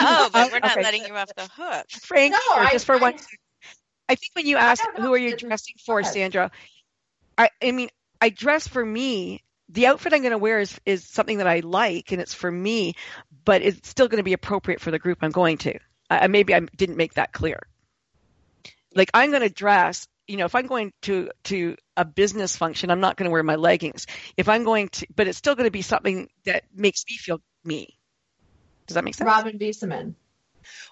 oh, 0.00 0.30
but 0.32 0.52
we're 0.52 0.60
not 0.60 0.72
okay. 0.72 0.82
letting 0.82 1.04
you 1.04 1.14
off 1.14 1.30
the 1.36 1.48
hook. 1.52 1.86
Frank, 1.90 2.32
no, 2.32 2.54
I, 2.54 2.70
just 2.72 2.86
for 2.86 2.96
I, 2.96 2.98
one. 2.98 3.14
I 4.08 4.14
think 4.14 4.32
when 4.34 4.46
you 4.46 4.56
asked 4.56 4.86
who 4.96 5.12
are 5.12 5.18
you 5.18 5.36
dressing 5.36 5.76
for, 5.84 6.02
Sandra, 6.02 6.50
I, 7.38 7.50
I 7.62 7.72
mean, 7.72 7.88
I 8.20 8.28
dress 8.28 8.68
for 8.68 8.84
me 8.84 9.42
the 9.72 9.86
outfit 9.86 10.12
I'm 10.12 10.20
going 10.20 10.32
to 10.32 10.38
wear 10.38 10.60
is 10.60 10.78
is 10.84 11.04
something 11.08 11.38
that 11.38 11.46
I 11.46 11.60
like 11.60 12.12
and 12.12 12.20
it's 12.20 12.34
for 12.34 12.50
me, 12.50 12.94
but 13.44 13.62
it's 13.62 13.88
still 13.88 14.08
going 14.08 14.18
to 14.18 14.24
be 14.24 14.34
appropriate 14.34 14.80
for 14.80 14.90
the 14.90 14.98
group 14.98 15.18
I'm 15.22 15.30
going 15.30 15.58
to. 15.58 15.78
I, 16.10 16.26
maybe 16.26 16.54
I 16.54 16.60
didn't 16.60 16.96
make 16.96 17.14
that 17.14 17.32
clear. 17.32 17.66
Like 18.94 19.10
I'm 19.14 19.30
going 19.30 19.42
to 19.42 19.48
dress, 19.48 20.06
you 20.26 20.36
know, 20.36 20.44
if 20.44 20.54
I'm 20.54 20.66
going 20.66 20.92
to 21.02 21.30
to 21.44 21.76
a 21.96 22.04
business 22.04 22.56
function, 22.56 22.90
I'm 22.90 23.00
not 23.00 23.16
going 23.16 23.26
to 23.28 23.32
wear 23.32 23.42
my 23.42 23.56
leggings. 23.56 24.06
If 24.36 24.48
I'm 24.48 24.64
going 24.64 24.88
to, 24.90 25.06
but 25.14 25.26
it's 25.28 25.38
still 25.38 25.54
going 25.54 25.66
to 25.66 25.72
be 25.72 25.82
something 25.82 26.28
that 26.44 26.64
makes 26.74 27.04
me 27.08 27.16
feel 27.16 27.40
me. 27.64 27.98
Does 28.86 28.94
that 28.94 29.04
make 29.04 29.14
sense? 29.14 29.26
Robin 29.26 29.58
Bieseman. 29.58 30.14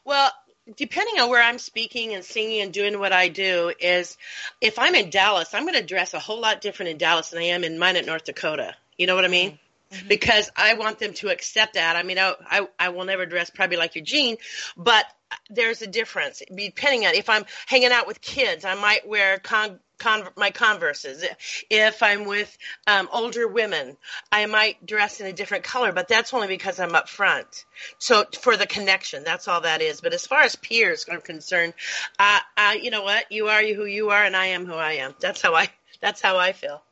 Well, 0.04 0.30
depending 0.76 1.20
on 1.20 1.30
where 1.30 1.42
I'm 1.42 1.58
speaking 1.58 2.14
and 2.14 2.25
singing 2.25 2.60
and 2.60 2.72
doing 2.72 2.99
what 2.99 3.12
I 3.12 3.28
do 3.28 3.72
is 3.78 4.16
if 4.60 4.78
I'm 4.78 4.94
in 4.94 5.10
Dallas, 5.10 5.54
I'm 5.54 5.64
going 5.64 5.75
to 5.75 5.84
dress 5.84 6.14
a 6.14 6.18
whole 6.18 6.40
lot 6.40 6.60
different 6.60 6.90
in 6.90 6.99
Dallas 6.99 7.30
than 7.30 7.40
I 7.40 7.46
am 7.46 7.64
in 7.64 7.78
Minot 7.78 8.06
North 8.06 8.25
Dakota. 8.25 8.75
You 8.96 9.06
know 9.06 9.14
what 9.14 9.25
I 9.25 9.28
mean? 9.28 9.58
Mm-hmm. 9.92 10.08
Because 10.08 10.50
I 10.56 10.75
want 10.75 10.99
them 10.99 11.14
to 11.14 11.30
accept 11.30 11.75
that. 11.75 11.96
I 11.96 12.02
mean, 12.02 12.18
I, 12.18 12.34
I, 12.46 12.68
I 12.78 12.88
will 12.90 13.04
never 13.04 13.26
dress 13.26 13.50
probably 13.50 13.76
like 13.76 13.96
Eugene, 13.96 14.37
but 14.76 15.04
there's 15.49 15.82
a 15.82 15.87
difference 15.87 16.42
depending 16.54 17.06
on 17.06 17.14
if 17.14 17.28
I'm 17.28 17.44
hanging 17.66 17.92
out 17.92 18.06
with 18.06 18.20
kids, 18.20 18.64
I 18.64 18.75
might 18.75 19.06
wear 19.06 19.38
con, 19.38 19.78
con 19.99 20.28
my 20.37 20.50
Converses. 20.50 21.25
If 21.68 22.02
I'm 22.02 22.25
with 22.25 22.56
um, 22.87 23.08
older 23.12 23.46
women, 23.46 23.96
I 24.32 24.46
might 24.46 24.84
dress 24.84 25.20
in 25.20 25.26
a 25.26 25.32
different 25.32 25.64
color, 25.64 25.92
but 25.92 26.08
that's 26.08 26.34
only 26.34 26.49
because 26.49 26.80
I'm 26.80 26.94
up 26.94 27.08
front. 27.08 27.64
So 27.99 28.25
for 28.40 28.56
the 28.56 28.66
connection, 28.66 29.25
that's 29.25 29.49
all 29.49 29.60
that 29.62 29.82
is. 29.82 30.00
But 30.00 30.14
as 30.14 30.26
far 30.26 30.42
as 30.42 30.56
peers 30.56 31.06
are 31.10 31.20
concerned, 31.20 31.75
uh, 32.18 32.40
uh, 32.56 32.75
you 32.80 32.90
know 32.90 33.02
what? 33.02 33.30
You 33.30 33.49
are 33.49 33.62
who 33.62 33.84
you 33.84 34.10
are, 34.10 34.25
and 34.25 34.37
I 34.37 34.46
am 34.46 34.66
who 34.66 34.75
I 34.75 34.92
am. 34.94 35.14
That's 35.20 35.42
how 35.42 35.54
I. 35.54 35.68
That's 36.00 36.22
how 36.22 36.38
I 36.38 36.52
feel. 36.52 36.82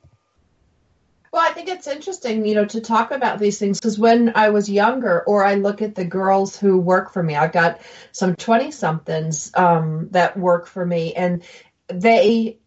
Well, 1.32 1.42
I 1.42 1.52
think 1.52 1.68
it's 1.68 1.87
interesting, 1.87 2.47
you 2.47 2.54
know, 2.54 2.64
to 2.66 2.80
talk 2.80 3.11
about 3.11 3.38
these 3.38 3.58
things 3.58 3.78
because 3.78 3.99
when 3.99 4.32
I 4.35 4.49
was 4.50 4.68
younger, 4.68 5.23
or 5.26 5.44
I 5.44 5.54
look 5.56 5.82
at 5.82 5.94
the 5.94 6.04
girls 6.04 6.58
who 6.58 6.78
work 6.78 7.12
for 7.12 7.23
me, 7.23 7.37
I've 7.37 7.52
got 7.52 7.80
some 8.12 8.35
20 8.35 8.70
somethings 8.70 9.50
um, 9.54 10.08
that 10.12 10.37
work 10.37 10.66
for 10.66 10.85
me, 10.85 11.14
and 11.14 11.42
they 11.88 12.58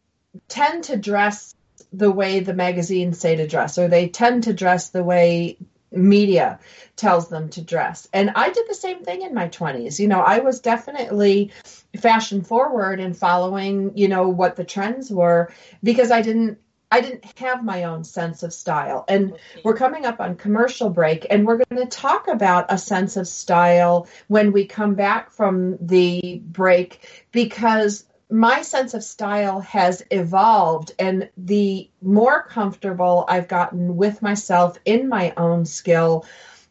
tend 0.48 0.86
to 0.86 0.98
dress 0.98 1.56
the 1.91 2.12
way 2.12 2.39
the 2.39 2.53
magazines 2.53 3.20
say 3.20 3.36
to 3.36 3.48
dress, 3.48 3.77
or 3.77 3.88
they 3.88 4.10
tend 4.10 4.44
to 4.44 4.53
dress 4.53 4.89
the 4.89 5.03
way 5.03 5.58
media 5.91 6.60
tells 6.96 7.27
them 7.27 7.50
to 7.50 7.62
dress. 7.62 8.08
And 8.13 8.32
I 8.36 8.50
did 8.50 8.65
the 8.68 8.75
same 8.75 9.03
thing 9.03 9.24
in 9.24 9.34
my 9.34 9.50
20s. 9.50 10.00
You 10.00 10.08
know, 10.08 10.22
I 10.22 10.39
was 10.39 10.62
definitely 10.62 11.51
fashion 12.00 12.44
forward 12.44 13.00
and 13.00 13.18
following, 13.18 13.98
you 13.98 14.08
know, 14.08 14.30
what 14.30 14.56
the 14.56 14.63
trends 14.63 15.12
were 15.12 15.51
because 15.84 16.12
I 16.12 16.22
didn't 16.22 16.60
I 16.92 17.00
didn't 17.00 17.26
have 17.40 17.64
my 17.64 17.86
own 17.86 18.04
sense 18.04 18.44
of 18.44 18.54
style. 18.54 19.06
And 19.08 19.34
we're 19.64 19.76
coming 19.78 20.06
up 20.06 20.20
on 20.20 20.36
commercial 20.36 20.90
break, 20.90 21.26
and 21.30 21.48
we're 21.48 21.62
going 21.70 21.82
to 21.82 21.98
talk 21.98 22.28
about 22.28 22.66
a 22.70 22.78
sense 22.78 23.16
of 23.16 23.28
style 23.28 24.08
when 24.28 24.52
we 24.52 24.66
come 24.66 24.96
back 24.96 25.32
from 25.32 25.78
the 25.80 26.42
break 26.46 27.08
because 27.32 28.06
my 28.30 28.62
sense 28.62 28.94
of 28.94 29.04
style 29.04 29.60
has 29.62 30.04
evolved. 30.12 30.94
And 31.00 31.30
the 31.38 31.90
more 32.02 32.44
comfortable 32.44 33.26
I've 33.28 33.48
gotten 33.48 33.96
with 33.96 34.22
myself 34.22 34.78
in 34.86 35.08
my 35.08 35.34
own 35.38 35.66
skill, 35.66 36.26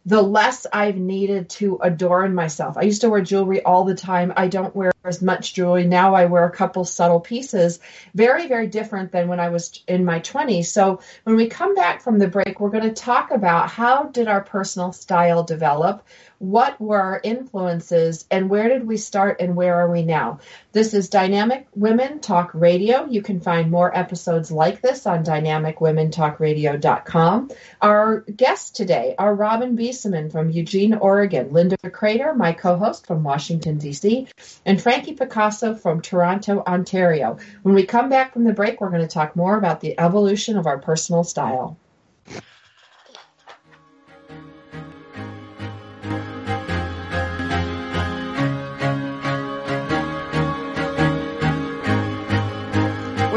the 0.07 0.23
less 0.23 0.66
I've 0.73 0.97
needed 0.97 1.50
to 1.50 1.78
adorn 1.83 2.35
myself. 2.35 2.78
I 2.78 2.83
used 2.83 3.02
to 3.02 3.11
wear 3.11 3.21
jewelry 3.21 3.62
all 3.62 3.85
the 3.85 3.95
time. 3.95 4.33
I 4.35 4.49
don't 4.49 4.75
wear 4.75 4.92
as 5.04 5.21
much 5.21 5.54
jewelry. 5.54 5.87
Now 5.87 6.14
I 6.14 6.25
wear 6.26 6.45
a 6.45 6.50
couple 6.50 6.85
subtle 6.85 7.21
pieces. 7.21 7.80
Very, 8.14 8.49
very 8.49 8.66
different 8.66 9.12
than 9.12 9.28
when 9.28 9.40
I 9.40 9.50
was 9.50 9.83
in 9.87 10.04
my 10.04 10.21
20s. 10.21 10.66
So 10.66 11.00
when 11.25 11.37
we 11.37 11.49
come 11.49 11.75
back 11.75 12.00
from 12.00 12.19
the 12.19 12.28
break, 12.28 12.61
we're 12.61 12.71
going 12.71 12.85
to 12.85 12.92
talk 12.92 13.30
about 13.30 13.71
how 13.71 14.04
did 14.04 14.26
our 14.26 14.40
personal 14.42 14.92
style 14.92 15.42
develop? 15.42 16.07
What 16.40 16.80
were 16.80 16.99
our 16.99 17.20
influences 17.23 18.26
and 18.30 18.49
where 18.49 18.70
did 18.70 18.87
we 18.87 18.97
start 18.97 19.37
and 19.40 19.54
where 19.54 19.75
are 19.75 19.90
we 19.90 20.02
now? 20.02 20.38
This 20.73 20.94
is 20.94 21.11
Dynamic 21.11 21.66
Women 21.75 22.20
Talk 22.20 22.52
Radio. 22.54 23.04
You 23.04 23.20
can 23.20 23.40
find 23.40 23.70
more 23.70 23.94
episodes 23.94 24.50
like 24.50 24.80
this 24.80 25.06
on 25.06 25.23
dynamicwomentalkradio.com. 25.23 27.50
Our 27.82 28.20
guests 28.20 28.70
today 28.70 29.14
are 29.18 29.35
Robin 29.35 29.76
Bieseman 29.76 30.32
from 30.32 30.49
Eugene, 30.50 30.94
Oregon, 30.94 31.52
Linda 31.52 31.76
Crater, 31.76 32.35
my 32.35 32.54
co-host 32.54 33.06
from 33.06 33.23
Washington, 33.23 33.76
D.C., 33.76 34.26
and 34.64 34.80
Frankie 34.80 35.12
Picasso 35.12 35.75
from 35.75 36.00
Toronto, 36.00 36.62
Ontario. 36.66 37.37
When 37.62 37.75
we 37.75 37.85
come 37.85 38.09
back 38.09 38.32
from 38.32 38.44
the 38.44 38.54
break, 38.54 38.80
we're 38.80 38.88
going 38.88 39.02
to 39.02 39.09
talk 39.09 39.37
more 39.37 39.59
about 39.59 39.82
the 39.82 40.00
evolution 40.00 40.56
of 40.56 40.66
our 40.66 40.78
personal 40.78 41.23
style. 41.23 41.76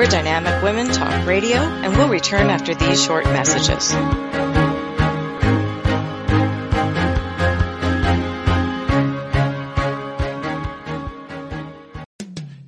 We're 0.03 0.09
Dynamic 0.09 0.61
Women 0.61 0.87
Talk 0.87 1.25
Radio, 1.25 1.55
and 1.55 1.95
we'll 1.95 2.09
return 2.09 2.49
after 2.49 2.75
these 2.75 3.01
short 3.01 3.23
messages. 3.23 3.93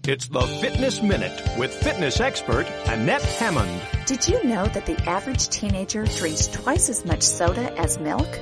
It's 0.08 0.30
the 0.30 0.48
Fitness 0.62 1.01
Minute 1.01 1.42
with 1.58 1.74
fitness 1.74 2.22
expert 2.22 2.68
Annette 2.86 3.22
Hammond. 3.22 3.82
Did 4.06 4.30
you 4.30 4.42
know 4.46 4.65
that 4.68 4.86
the 4.86 4.98
average 5.04 5.50
teenager 5.50 6.06
drinks 6.06 6.48
twice 6.48 6.88
as 6.88 7.04
much 7.04 7.22
soda 7.22 7.77
as 7.77 8.00
milk? 8.00 8.34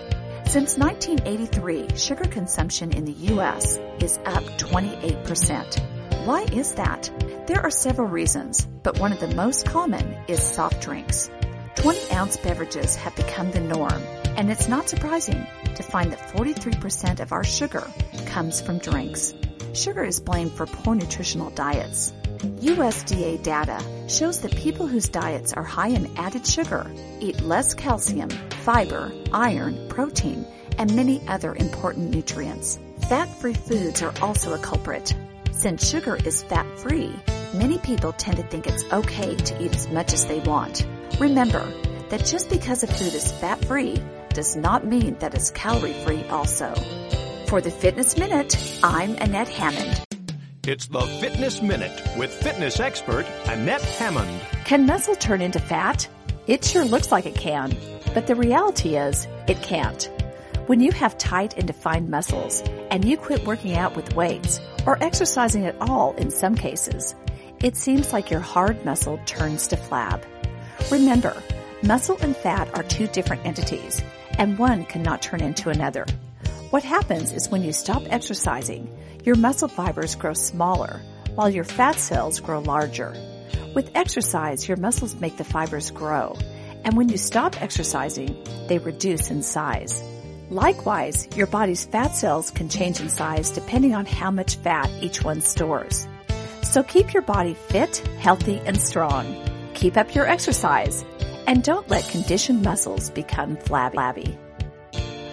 Since 0.46 0.78
1983, 0.78 1.98
sugar 1.98 2.26
consumption 2.26 2.92
in 2.92 3.06
the 3.06 3.14
U.S. 3.34 3.80
is 4.00 4.20
up 4.28 4.44
28%. 4.60 6.28
Why 6.28 6.44
is 6.44 6.76
that? 6.76 7.10
There 7.46 7.60
are 7.60 7.70
several 7.70 8.08
reasons, 8.08 8.66
but 8.84 9.00
one 9.00 9.12
of 9.12 9.20
the 9.20 9.36
most 9.36 9.66
common 9.66 10.16
is 10.30 10.42
soft 10.42 10.82
drinks. 10.82 11.30
20 11.76 12.14
ounce 12.14 12.38
beverages 12.38 12.96
have 12.96 13.14
become 13.18 13.52
the 13.52 13.60
norm, 13.60 14.02
and 14.38 14.50
it's 14.50 14.70
not 14.70 14.88
surprising 14.88 15.46
to 15.76 15.84
find 15.84 16.14
that 16.14 16.34
43% 16.38 17.20
of 17.20 17.34
our 17.34 17.44
sugar 17.44 17.86
comes 18.28 18.62
from 18.62 18.78
drinks. 18.78 19.34
Sugar 19.74 20.06
is 20.06 20.22
blamed 20.22 20.54
for 20.54 20.66
poor 20.66 20.96
nutritional 20.96 21.50
diets. 21.50 22.14
USDA 22.62 23.44
data 23.44 23.84
shows 24.08 24.40
that 24.40 24.56
people 24.56 24.88
whose 24.88 25.10
diets 25.10 25.52
are 25.52 25.64
high 25.64 25.90
in 25.90 26.16
added 26.16 26.48
sugar 26.48 26.90
eat 27.20 27.42
less 27.42 27.74
calcium, 27.74 28.30
fiber, 28.64 29.12
iron, 29.34 29.90
protein, 29.90 30.46
and 30.78 30.96
many 30.96 31.22
other 31.28 31.54
important 31.56 32.10
nutrients. 32.10 32.80
Fat-free 33.10 33.56
foods 33.56 34.02
are 34.02 34.14
also 34.22 34.54
a 34.54 34.60
culprit. 34.60 35.14
Since 35.64 35.88
sugar 35.90 36.18
is 36.26 36.44
fat-free, 36.44 37.16
many 37.54 37.78
people 37.78 38.12
tend 38.12 38.36
to 38.36 38.44
think 38.44 38.68
it's 38.68 38.84
okay 38.92 39.34
to 39.34 39.64
eat 39.64 39.74
as 39.74 39.88
much 39.88 40.12
as 40.12 40.26
they 40.26 40.42
want. 40.42 40.86
Remember 41.22 41.66
that 42.10 42.26
just 42.26 42.50
because 42.50 42.84
a 42.84 42.88
food 42.88 43.14
is 43.14 43.32
fat-free 43.32 44.04
does 44.34 44.58
not 44.58 44.86
mean 44.86 45.16
that 45.20 45.34
it's 45.34 45.52
calorie-free 45.52 46.26
also. 46.26 46.76
For 47.48 47.62
the 47.62 47.72
Fitness 47.72 48.18
Minute, 48.18 48.58
I'm 48.84 49.16
Annette 49.16 49.48
Hammond. 49.48 50.04
It's 50.68 50.88
the 50.88 51.08
Fitness 51.22 51.62
Minute 51.62 51.98
with 52.18 52.34
fitness 52.34 52.82
expert 52.82 53.26
Annette 53.46 53.84
Hammond. 53.84 54.42
Can 54.66 54.86
muscle 54.86 55.16
turn 55.16 55.42
into 55.42 55.60
fat? 55.60 56.10
It 56.46 56.66
sure 56.66 56.84
looks 56.84 57.10
like 57.10 57.26
it 57.26 57.36
can, 57.36 57.74
but 58.14 58.28
the 58.28 58.36
reality 58.36 58.98
is 58.98 59.30
it 59.48 59.62
can't. 59.62 60.10
When 60.68 60.80
you 60.80 60.94
have 60.94 61.18
tight 61.18 61.58
and 61.58 61.68
defined 61.68 62.08
muscles 62.08 62.62
and 62.90 63.04
you 63.04 63.18
quit 63.18 63.46
working 63.46 63.76
out 63.76 63.98
with 63.98 64.16
weights 64.16 64.62
or 64.86 65.02
exercising 65.04 65.66
at 65.66 65.76
all 65.82 66.14
in 66.14 66.32
some 66.32 66.56
cases, 66.56 67.16
it 67.62 67.76
seems 67.76 68.14
like 68.14 68.32
your 68.32 68.40
hard 68.40 68.86
muscle 68.86 69.20
turns 69.26 69.68
to 69.68 69.76
flab. 69.76 70.24
Remember, 70.90 71.36
muscle 71.84 72.18
and 72.22 72.34
fat 72.34 72.74
are 72.78 72.84
two 72.84 73.08
different 73.08 73.46
entities 73.46 74.02
and 74.38 74.58
one 74.58 74.86
cannot 74.86 75.22
turn 75.22 75.42
into 75.42 75.70
another. 75.70 76.06
What 76.70 76.84
happens 76.84 77.34
is 77.34 77.50
when 77.50 77.62
you 77.64 77.74
stop 77.74 78.04
exercising, 78.06 78.88
your 79.26 79.36
muscle 79.36 79.68
fibers 79.68 80.16
grow 80.16 80.34
smaller 80.34 81.02
while 81.36 81.50
your 81.50 81.66
fat 81.66 81.96
cells 81.96 82.40
grow 82.40 82.62
larger. 82.62 83.14
With 83.76 83.92
exercise, 83.96 84.66
your 84.66 84.78
muscles 84.78 85.20
make 85.20 85.36
the 85.36 85.44
fibers 85.44 85.92
grow, 85.92 86.38
and 86.86 86.96
when 86.96 87.10
you 87.10 87.18
stop 87.18 87.62
exercising, 87.62 88.42
they 88.70 88.78
reduce 88.78 89.30
in 89.30 89.44
size. 89.44 90.02
Likewise, 90.54 91.28
your 91.36 91.48
body's 91.48 91.84
fat 91.84 92.16
cells 92.16 92.52
can 92.52 92.70
change 92.70 93.02
in 93.02 93.10
size 93.10 93.50
depending 93.50 93.96
on 93.96 94.06
how 94.06 94.30
much 94.30 94.58
fat 94.58 94.88
each 95.02 95.24
one 95.24 95.42
stores. 95.42 96.08
So 96.62 96.84
keep 96.84 97.12
your 97.12 97.24
body 97.24 97.56
fit, 97.56 97.98
healthy, 98.20 98.62
and 98.64 98.80
strong. 98.80 99.36
Keep 99.74 99.98
up 99.98 100.14
your 100.14 100.28
exercise 100.28 101.04
and 101.48 101.64
don't 101.64 101.90
let 101.90 102.08
conditioned 102.08 102.62
muscles 102.62 103.10
become 103.10 103.58
flabby. 103.58 104.38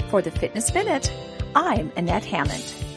For 0.08 0.22
the 0.22 0.30
Fitness 0.30 0.72
Minute, 0.72 1.12
I'm 1.54 1.92
Annette 1.98 2.24
Hammond. 2.24 2.89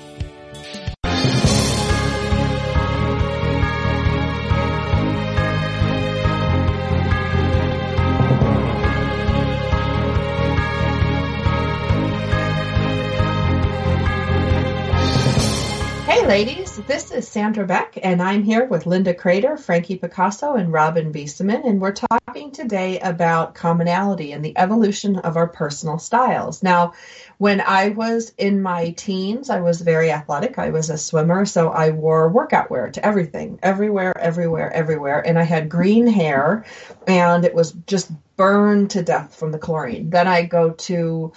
Ladies, 16.27 16.77
this 16.87 17.11
is 17.11 17.27
Sandra 17.27 17.65
Beck, 17.65 17.99
and 18.01 18.21
I'm 18.21 18.43
here 18.43 18.65
with 18.65 18.85
Linda 18.85 19.13
Crater, 19.13 19.57
Frankie 19.57 19.97
Picasso, 19.97 20.53
and 20.53 20.71
Robin 20.71 21.11
Bieseman, 21.11 21.67
and 21.67 21.81
we're 21.81 21.91
talking 21.91 22.49
today 22.49 22.97
about 23.01 23.55
commonality 23.55 24.31
and 24.31 24.43
the 24.43 24.57
evolution 24.57 25.17
of 25.17 25.35
our 25.35 25.47
personal 25.47 25.99
styles. 25.99 26.63
Now, 26.63 26.93
when 27.39 27.59
I 27.59 27.89
was 27.89 28.31
in 28.37 28.61
my 28.61 28.91
teens, 28.91 29.49
I 29.49 29.59
was 29.59 29.81
very 29.81 30.11
athletic. 30.11 30.57
I 30.57 30.69
was 30.69 30.89
a 30.89 30.97
swimmer, 30.97 31.45
so 31.45 31.69
I 31.69 31.89
wore 31.89 32.29
workout 32.29 32.71
wear 32.71 32.89
to 32.89 33.05
everything, 33.05 33.59
everywhere, 33.61 34.17
everywhere, 34.17 34.71
everywhere, 34.71 35.27
and 35.27 35.37
I 35.37 35.43
had 35.43 35.67
green 35.67 36.07
hair, 36.07 36.65
and 37.05 37.43
it 37.43 37.53
was 37.53 37.73
just 37.85 38.09
burned 38.37 38.91
to 38.91 39.03
death 39.03 39.35
from 39.35 39.51
the 39.51 39.59
chlorine. 39.59 40.09
Then 40.09 40.27
I 40.27 40.43
go 40.43 40.71
to 40.71 41.33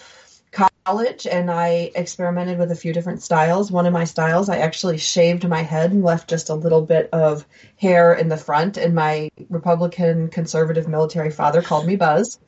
college 0.87 1.27
and 1.27 1.51
I 1.51 1.91
experimented 1.97 2.59
with 2.59 2.71
a 2.71 2.77
few 2.77 2.93
different 2.93 3.21
styles. 3.21 3.73
One 3.73 3.87
of 3.87 3.93
my 3.93 4.05
styles, 4.05 4.49
I 4.49 4.59
actually 4.59 4.99
shaved 4.99 5.47
my 5.49 5.63
head 5.63 5.91
and 5.91 6.05
left 6.05 6.31
just 6.31 6.49
a 6.49 6.55
little 6.55 6.83
bit 6.83 7.09
of 7.13 7.45
hair 7.77 8.15
in 8.15 8.29
the 8.29 8.37
front, 8.37 8.77
and 8.77 8.95
my 8.95 9.31
Republican 9.51 10.29
conservative 10.29 10.87
military 10.87 11.31
father 11.31 11.61
called 11.61 11.87
me 11.87 11.97
Buzz. 11.97 12.39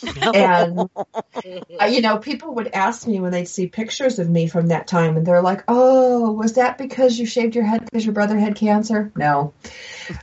and 0.32 0.88
uh, 1.80 1.86
you 1.86 2.00
know, 2.00 2.18
people 2.18 2.54
would 2.54 2.68
ask 2.68 3.04
me 3.08 3.18
when 3.18 3.32
they'd 3.32 3.46
see 3.46 3.66
pictures 3.66 4.20
of 4.20 4.30
me 4.30 4.46
from 4.46 4.68
that 4.68 4.86
time, 4.86 5.16
and 5.16 5.26
they're 5.26 5.42
like, 5.42 5.64
"Oh, 5.66 6.30
was 6.30 6.52
that 6.52 6.78
because 6.78 7.18
you 7.18 7.26
shaved 7.26 7.56
your 7.56 7.64
head 7.64 7.84
because 7.84 8.04
your 8.04 8.14
brother 8.14 8.38
had 8.38 8.54
cancer?" 8.54 9.10
No. 9.16 9.54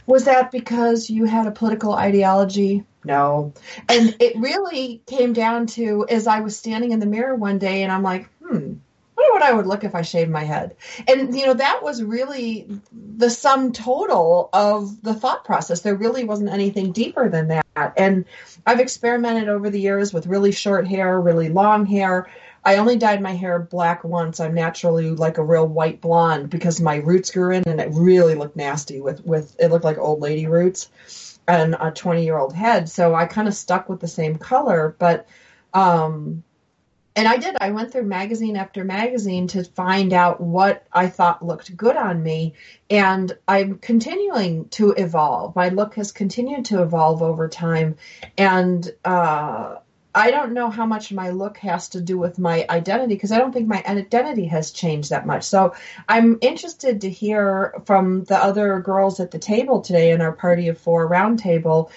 Was 0.05 0.25
that 0.25 0.49
because 0.49 1.09
you 1.09 1.25
had 1.25 1.45
a 1.45 1.51
political 1.51 1.91
ideology? 1.91 2.85
No. 3.05 3.53
And 3.87 4.15
it 4.19 4.35
really 4.37 5.01
came 5.05 5.33
down 5.33 5.67
to 5.67 6.05
as 6.09 6.27
I 6.27 6.41
was 6.41 6.57
standing 6.57 6.91
in 6.91 6.99
the 6.99 7.05
mirror 7.05 7.35
one 7.35 7.59
day, 7.59 7.83
and 7.83 7.91
I'm 7.91 8.03
like, 8.03 8.29
"Hmm." 8.43 8.73
wonder 9.25 9.33
what 9.33 9.43
I 9.43 9.53
would 9.53 9.67
look 9.67 9.83
if 9.83 9.95
I 9.95 10.01
shaved 10.01 10.31
my 10.31 10.43
head. 10.43 10.75
And, 11.07 11.35
you 11.35 11.45
know, 11.45 11.53
that 11.53 11.83
was 11.83 12.03
really 12.03 12.67
the 12.91 13.29
sum 13.29 13.71
total 13.71 14.49
of 14.53 15.01
the 15.01 15.13
thought 15.13 15.45
process. 15.45 15.81
There 15.81 15.95
really 15.95 16.23
wasn't 16.23 16.49
anything 16.49 16.91
deeper 16.91 17.29
than 17.29 17.49
that. 17.49 17.93
And 17.97 18.25
I've 18.65 18.79
experimented 18.79 19.49
over 19.49 19.69
the 19.69 19.79
years 19.79 20.13
with 20.13 20.27
really 20.27 20.51
short 20.51 20.87
hair, 20.87 21.19
really 21.19 21.49
long 21.49 21.85
hair. 21.85 22.29
I 22.63 22.77
only 22.77 22.97
dyed 22.97 23.21
my 23.21 23.33
hair 23.33 23.59
black 23.59 24.03
once. 24.03 24.39
I'm 24.39 24.55
naturally 24.55 25.11
like 25.11 25.37
a 25.37 25.43
real 25.43 25.67
white 25.67 26.01
blonde 26.01 26.49
because 26.49 26.81
my 26.81 26.95
roots 26.95 27.31
grew 27.31 27.51
in 27.51 27.63
and 27.67 27.79
it 27.79 27.89
really 27.91 28.33
looked 28.35 28.55
nasty 28.55 28.99
with, 28.99 29.23
with 29.23 29.55
it 29.59 29.69
looked 29.69 29.85
like 29.85 29.99
old 29.99 30.21
lady 30.21 30.47
roots 30.47 30.89
and 31.47 31.75
a 31.79 31.91
20 31.91 32.23
year 32.23 32.37
old 32.37 32.53
head. 32.53 32.89
So 32.89 33.15
I 33.15 33.25
kind 33.25 33.47
of 33.47 33.53
stuck 33.53 33.89
with 33.89 33.99
the 33.99 34.07
same 34.07 34.37
color, 34.37 34.95
but, 34.97 35.27
um, 35.73 36.43
and 37.17 37.29
I 37.29 37.37
did. 37.37 37.55
I 37.61 37.71
went 37.71 37.93
through 37.93 38.03
magazine 38.03 38.57
after 38.57 38.83
magazine 38.83 39.47
to 39.47 39.63
find 39.63 40.11
out 40.11 40.41
what 40.41 40.85
I 40.91 41.07
thought 41.07 41.45
looked 41.45 41.75
good 41.77 41.95
on 41.95 42.21
me. 42.21 42.55
And 42.89 43.31
I'm 43.47 43.77
continuing 43.77 44.67
to 44.69 44.91
evolve. 44.91 45.55
My 45.55 45.69
look 45.69 45.95
has 45.95 46.11
continued 46.11 46.65
to 46.65 46.81
evolve 46.81 47.23
over 47.23 47.47
time. 47.47 47.95
And 48.37 48.91
uh, 49.05 49.77
I 50.15 50.31
don't 50.31 50.53
know 50.53 50.69
how 50.69 50.85
much 50.85 51.11
my 51.11 51.29
look 51.31 51.57
has 51.57 51.89
to 51.89 52.01
do 52.01 52.17
with 52.17 52.39
my 52.39 52.65
identity 52.69 53.15
because 53.15 53.33
I 53.33 53.37
don't 53.37 53.51
think 53.51 53.67
my 53.67 53.83
identity 53.85 54.45
has 54.45 54.71
changed 54.71 55.09
that 55.09 55.27
much. 55.27 55.43
So 55.43 55.75
I'm 56.07 56.37
interested 56.41 57.01
to 57.01 57.09
hear 57.09 57.75
from 57.85 58.23
the 58.23 58.37
other 58.37 58.79
girls 58.79 59.19
at 59.19 59.31
the 59.31 59.39
table 59.39 59.81
today 59.81 60.11
in 60.11 60.21
our 60.21 60.31
Party 60.31 60.69
of 60.69 60.77
Four 60.77 61.09
roundtable 61.09 61.91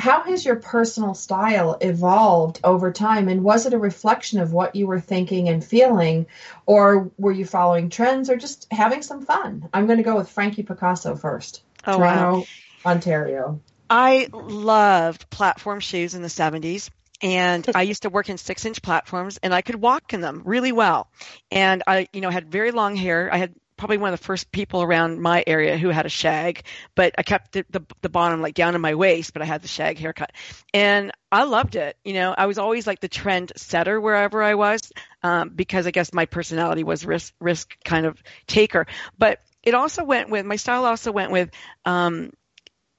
how 0.00 0.22
has 0.22 0.46
your 0.46 0.56
personal 0.56 1.14
style 1.14 1.76
evolved 1.80 2.58
over 2.64 2.90
time? 2.90 3.28
And 3.28 3.44
was 3.44 3.66
it 3.66 3.74
a 3.74 3.78
reflection 3.78 4.40
of 4.40 4.52
what 4.52 4.74
you 4.74 4.86
were 4.86 5.00
thinking 5.00 5.50
and 5.50 5.62
feeling 5.62 6.26
or 6.64 7.10
were 7.18 7.32
you 7.32 7.44
following 7.44 7.90
trends 7.90 8.30
or 8.30 8.36
just 8.36 8.66
having 8.70 9.02
some 9.02 9.26
fun? 9.26 9.68
I'm 9.74 9.86
going 9.86 9.98
to 9.98 10.02
go 10.02 10.16
with 10.16 10.30
frankie 10.30 10.62
picasso 10.62 11.16
first. 11.16 11.62
Oh, 11.86 11.98
toronto 11.98 12.38
wow. 12.38 12.46
ontario. 12.86 13.60
I 13.90 14.28
loved 14.32 15.28
platform 15.28 15.80
shoes 15.80 16.14
in 16.14 16.22
the 16.22 16.28
70s 16.28 16.88
and 17.22 17.68
I 17.74 17.82
used 17.82 18.02
to 18.02 18.10
work 18.10 18.28
in 18.28 18.38
six 18.38 18.64
inch 18.64 18.82
platforms 18.82 19.38
and 19.42 19.54
I 19.54 19.62
could 19.62 19.76
walk 19.76 20.12
in 20.12 20.20
them 20.20 20.42
really 20.44 20.72
well. 20.72 21.08
And 21.50 21.82
I, 21.86 22.08
you 22.12 22.20
know, 22.20 22.30
had 22.30 22.50
very 22.50 22.70
long 22.70 22.96
hair. 22.96 23.28
I 23.32 23.36
had 23.36 23.54
probably 23.76 23.96
one 23.96 24.12
of 24.12 24.20
the 24.20 24.24
first 24.24 24.52
people 24.52 24.82
around 24.82 25.20
my 25.20 25.42
area 25.46 25.78
who 25.78 25.88
had 25.88 26.04
a 26.04 26.10
shag, 26.10 26.64
but 26.94 27.14
I 27.16 27.22
kept 27.22 27.52
the, 27.52 27.64
the, 27.70 27.80
the 28.02 28.10
bottom 28.10 28.42
like 28.42 28.54
down 28.54 28.74
in 28.74 28.80
my 28.80 28.94
waist, 28.94 29.32
but 29.32 29.40
I 29.40 29.46
had 29.46 29.62
the 29.62 29.68
shag 29.68 29.98
haircut. 29.98 30.32
And 30.74 31.12
I 31.32 31.44
loved 31.44 31.76
it. 31.76 31.96
You 32.04 32.12
know, 32.12 32.34
I 32.36 32.46
was 32.46 32.58
always 32.58 32.86
like 32.86 33.00
the 33.00 33.08
trend 33.08 33.52
setter 33.56 33.98
wherever 33.98 34.42
I 34.42 34.54
was, 34.54 34.92
um, 35.22 35.48
because 35.48 35.86
I 35.86 35.92
guess 35.92 36.12
my 36.12 36.26
personality 36.26 36.84
was 36.84 37.06
risk, 37.06 37.32
risk 37.40 37.74
kind 37.82 38.04
of 38.04 38.22
taker. 38.46 38.86
But 39.16 39.40
it 39.62 39.74
also 39.74 40.04
went 40.04 40.28
with, 40.28 40.44
my 40.44 40.56
style 40.56 40.84
also 40.84 41.10
went 41.10 41.32
with, 41.32 41.50
um, 41.86 42.32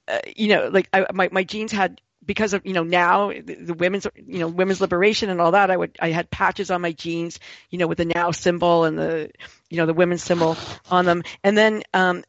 uh, 0.08 0.20
you 0.36 0.48
know, 0.48 0.70
like 0.72 0.90
I, 0.92 1.06
my, 1.14 1.30
my 1.32 1.44
jeans 1.44 1.72
had 1.72 2.02
because 2.32 2.54
of 2.54 2.66
you 2.66 2.72
know 2.72 2.84
now 2.84 3.28
the, 3.28 3.42
the, 3.42 3.74
women's 3.74 4.08
you 4.26 4.40
know 4.40 4.48
women's 4.48 4.80
liberation 4.80 5.30
and 5.30 5.42
all 5.42 5.52
that 5.52 5.70
i 5.70 5.76
would 5.76 5.98
i 6.00 6.12
had 6.12 6.32
patches 6.32 6.72
on 6.72 6.80
my 6.80 6.94
jeans 6.94 7.42
you 7.70 7.78
know 7.78 7.88
with 7.88 7.98
the 7.98 8.06
now 8.06 8.32
symbol 8.32 8.86
and 8.86 8.98
the 8.98 9.30
you 9.70 9.76
know 9.76 9.86
the 9.86 9.94
women's 9.94 10.24
symbol 10.24 10.56
on 10.90 11.04
them. 11.04 11.24
And 11.44 11.58
then 11.58 11.84
um 11.94 12.24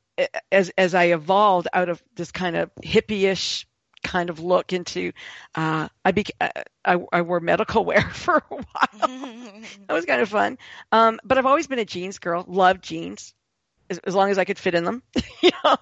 as 0.51 0.73
as 0.77 0.93
i 0.93 1.05
evolved 1.05 1.69
out 1.73 1.89
of 1.89 2.03
this 2.17 2.33
kind 2.33 2.57
of 2.57 2.71
hippie-ish 2.83 3.65
kind 4.03 4.29
of 4.29 4.41
look 4.41 4.73
into 4.73 5.13
uh 5.55 5.89
i 6.05 6.11
beca- 6.11 6.31
uh, 6.41 6.63
I, 6.85 6.99
I 7.13 7.23
wore 7.23 7.39
medical 7.39 7.85
wear 7.91 8.03
for 8.03 8.43
a 8.51 8.57
while. 8.57 9.21
That 9.87 9.95
was 9.95 10.05
kind 10.05 10.21
of 10.21 10.29
fun. 10.29 10.59
Um 10.91 11.21
but 11.23 11.39
i've 11.39 11.47
always 11.47 11.69
been 11.69 11.79
a 11.79 11.85
jeans 11.85 12.19
girl 12.19 12.45
loved 12.49 12.83
jeans 12.83 13.35
as, 13.89 13.99
as 13.99 14.17
long 14.17 14.31
as 14.31 14.39
i 14.39 14.45
could 14.45 14.59
fit 14.59 14.75
in 14.75 14.83
them 14.83 15.05
you 15.43 15.51
know 15.63 15.77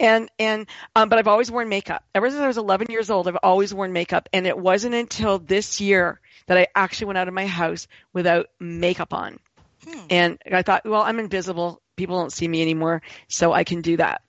and 0.00 0.30
and 0.38 0.66
um, 0.94 1.08
but 1.08 1.18
I've 1.18 1.28
always 1.28 1.50
worn 1.50 1.68
makeup 1.68 2.04
ever 2.14 2.30
since 2.30 2.40
I 2.40 2.46
was 2.46 2.58
11 2.58 2.88
years 2.90 3.10
old. 3.10 3.28
I've 3.28 3.38
always 3.42 3.72
worn 3.72 3.92
makeup, 3.92 4.28
and 4.32 4.46
it 4.46 4.58
wasn't 4.58 4.94
until 4.94 5.38
this 5.38 5.80
year 5.80 6.20
that 6.46 6.58
I 6.58 6.66
actually 6.74 7.08
went 7.08 7.18
out 7.18 7.28
of 7.28 7.34
my 7.34 7.46
house 7.46 7.88
without 8.12 8.46
makeup 8.58 9.12
on. 9.12 9.38
Hmm. 9.86 10.06
And 10.10 10.38
I 10.52 10.62
thought, 10.62 10.84
well, 10.84 11.02
I'm 11.02 11.18
invisible. 11.18 11.80
People 11.96 12.18
don't 12.18 12.32
see 12.32 12.48
me 12.48 12.62
anymore, 12.62 13.02
so 13.28 13.52
I 13.52 13.64
can 13.64 13.82
do 13.82 13.96
that. 13.98 14.22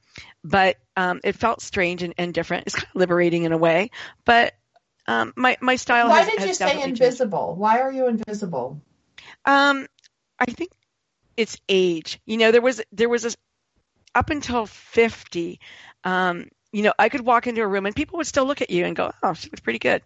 But 0.44 0.78
um, 0.96 1.22
it 1.24 1.36
felt 1.36 1.62
strange 1.62 2.04
and, 2.04 2.14
and, 2.18 2.34
different. 2.34 2.68
It's 2.68 2.76
kind 2.76 2.88
of 2.94 3.00
liberating 3.00 3.44
in 3.44 3.52
a 3.52 3.58
way. 3.58 3.92
But 4.26 4.54
um, 5.08 5.34
my 5.36 5.58
my 5.62 5.76
style. 5.76 6.10
Why 6.10 6.22
has, 6.22 6.30
did 6.30 6.48
you 6.48 6.54
say 6.54 6.84
invisible? 6.84 7.48
Changed. 7.48 7.60
Why 7.60 7.80
are 7.80 7.92
you 7.92 8.08
invisible? 8.08 8.82
Um, 9.46 9.88
I 10.38 10.46
think 10.46 10.72
it's 11.36 11.58
age. 11.68 12.20
You 12.26 12.38
know, 12.38 12.52
there 12.52 12.62
was 12.62 12.82
there 12.92 13.10
was 13.10 13.26
a 13.26 13.32
up 14.20 14.30
until 14.30 14.66
50, 14.66 15.62
um, 16.04 16.50
you 16.74 16.84
know, 16.84 16.94
I 17.00 17.08
could 17.08 17.22
walk 17.22 17.48
into 17.48 17.62
a 17.62 17.68
room 17.68 17.86
and 17.86 17.96
people 17.96 18.18
would 18.18 18.28
still 18.28 18.46
look 18.46 18.62
at 18.62 18.70
you 18.70 18.84
and 18.84 18.94
go, 18.94 19.12
oh, 19.24 19.34
she 19.34 19.48
looks 19.48 19.62
pretty 19.62 19.80
good. 19.80 20.02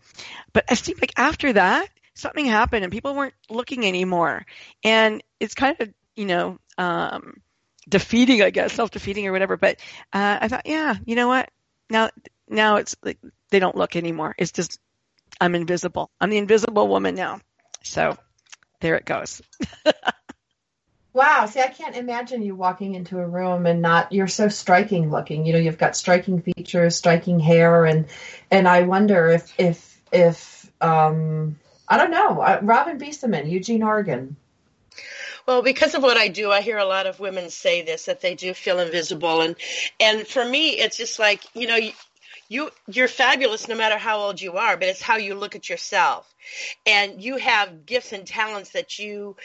But 0.54 0.66
it 0.70 0.78
seemed 0.78 1.02
like 1.02 1.14
after 1.18 1.52
that, 1.54 1.90
something 2.14 2.46
happened 2.46 2.84
and 2.84 2.94
people 2.94 3.16
weren't 3.16 3.34
looking 3.50 3.88
anymore. 3.88 4.46
And 4.84 5.24
it's 5.40 5.56
kind 5.56 5.76
of, 5.80 5.92
you 6.16 6.26
know, 6.28 6.60
um, 6.78 7.42
defeating, 7.90 8.44
I 8.44 8.52
guess, 8.52 8.74
self 8.74 8.92
defeating 8.92 9.28
or 9.28 9.32
whatever. 9.32 9.58
But 9.58 9.80
uh, 10.14 10.38
I 10.42 10.48
thought, 10.48 10.68
yeah, 10.68 10.96
you 11.06 11.16
know 11.16 11.28
what? 11.28 11.50
Now, 11.90 12.12
now 12.48 12.76
it's 12.76 12.96
like 13.04 13.18
they 13.50 13.58
don't 13.58 13.76
look 13.76 13.96
anymore. 13.96 14.36
It's 14.38 14.52
just 14.52 14.80
I'm 15.42 15.56
invisible. 15.56 16.12
I'm 16.22 16.30
the 16.30 16.38
invisible 16.38 16.88
woman 16.88 17.16
now. 17.16 17.42
So 17.82 18.16
there 18.80 18.96
it 18.96 19.06
goes. 19.06 19.42
Wow. 21.14 21.46
See, 21.46 21.62
I 21.62 21.68
can't 21.68 21.96
imagine 21.96 22.42
you 22.42 22.56
walking 22.56 22.96
into 22.96 23.20
a 23.20 23.28
room 23.28 23.66
and 23.68 23.82
not, 23.82 24.12
you're 24.12 24.28
so 24.28 24.48
striking 24.50 25.12
looking. 25.12 25.46
You 25.46 25.54
know, 25.54 25.60
you've 25.60 25.78
got 25.78 25.96
striking 25.96 26.42
features, 26.42 26.96
striking 26.96 27.40
hair. 27.40 27.86
And, 27.86 28.08
and 28.50 28.68
I 28.68 28.82
wonder 28.82 29.28
if, 29.28 29.54
if, 29.60 30.02
if, 30.12 30.72
um, 30.82 31.60
I 31.88 31.98
don't 31.98 32.12
know, 32.12 32.42
uh, 32.42 32.60
Robin 32.64 32.98
Bieseman, 32.98 33.50
Eugene, 33.52 33.84
Oregon. 33.84 34.36
Well, 35.46 35.62
because 35.62 35.94
of 35.94 36.04
what 36.04 36.18
I 36.18 36.30
do, 36.30 36.52
I 36.52 36.62
hear 36.62 36.78
a 36.78 36.86
lot 36.86 37.06
of 37.06 37.20
women 37.20 37.50
say 37.50 37.82
this 37.82 38.06
that 38.06 38.22
they 38.22 38.36
do 38.36 38.54
feel 38.54 38.80
invisible, 38.80 39.42
and 39.42 39.56
and 40.00 40.26
for 40.26 40.44
me, 40.44 40.70
it's 40.70 40.96
just 40.96 41.20
like 41.20 41.42
you 41.54 41.68
know, 41.68 41.76
you, 41.76 41.92
you 42.48 42.72
you're 42.88 43.10
fabulous 43.10 43.68
no 43.68 43.76
matter 43.76 43.98
how 43.98 44.20
old 44.20 44.40
you 44.40 44.54
are, 44.54 44.78
but 44.78 44.88
it's 44.88 45.02
how 45.02 45.18
you 45.18 45.36
look 45.36 45.56
at 45.56 45.70
yourself, 45.70 46.34
and 46.86 47.22
you 47.22 47.36
have 47.38 47.86
gifts 47.86 48.14
and 48.14 48.26
talents 48.26 48.72
that 48.72 49.00
you 49.00 49.36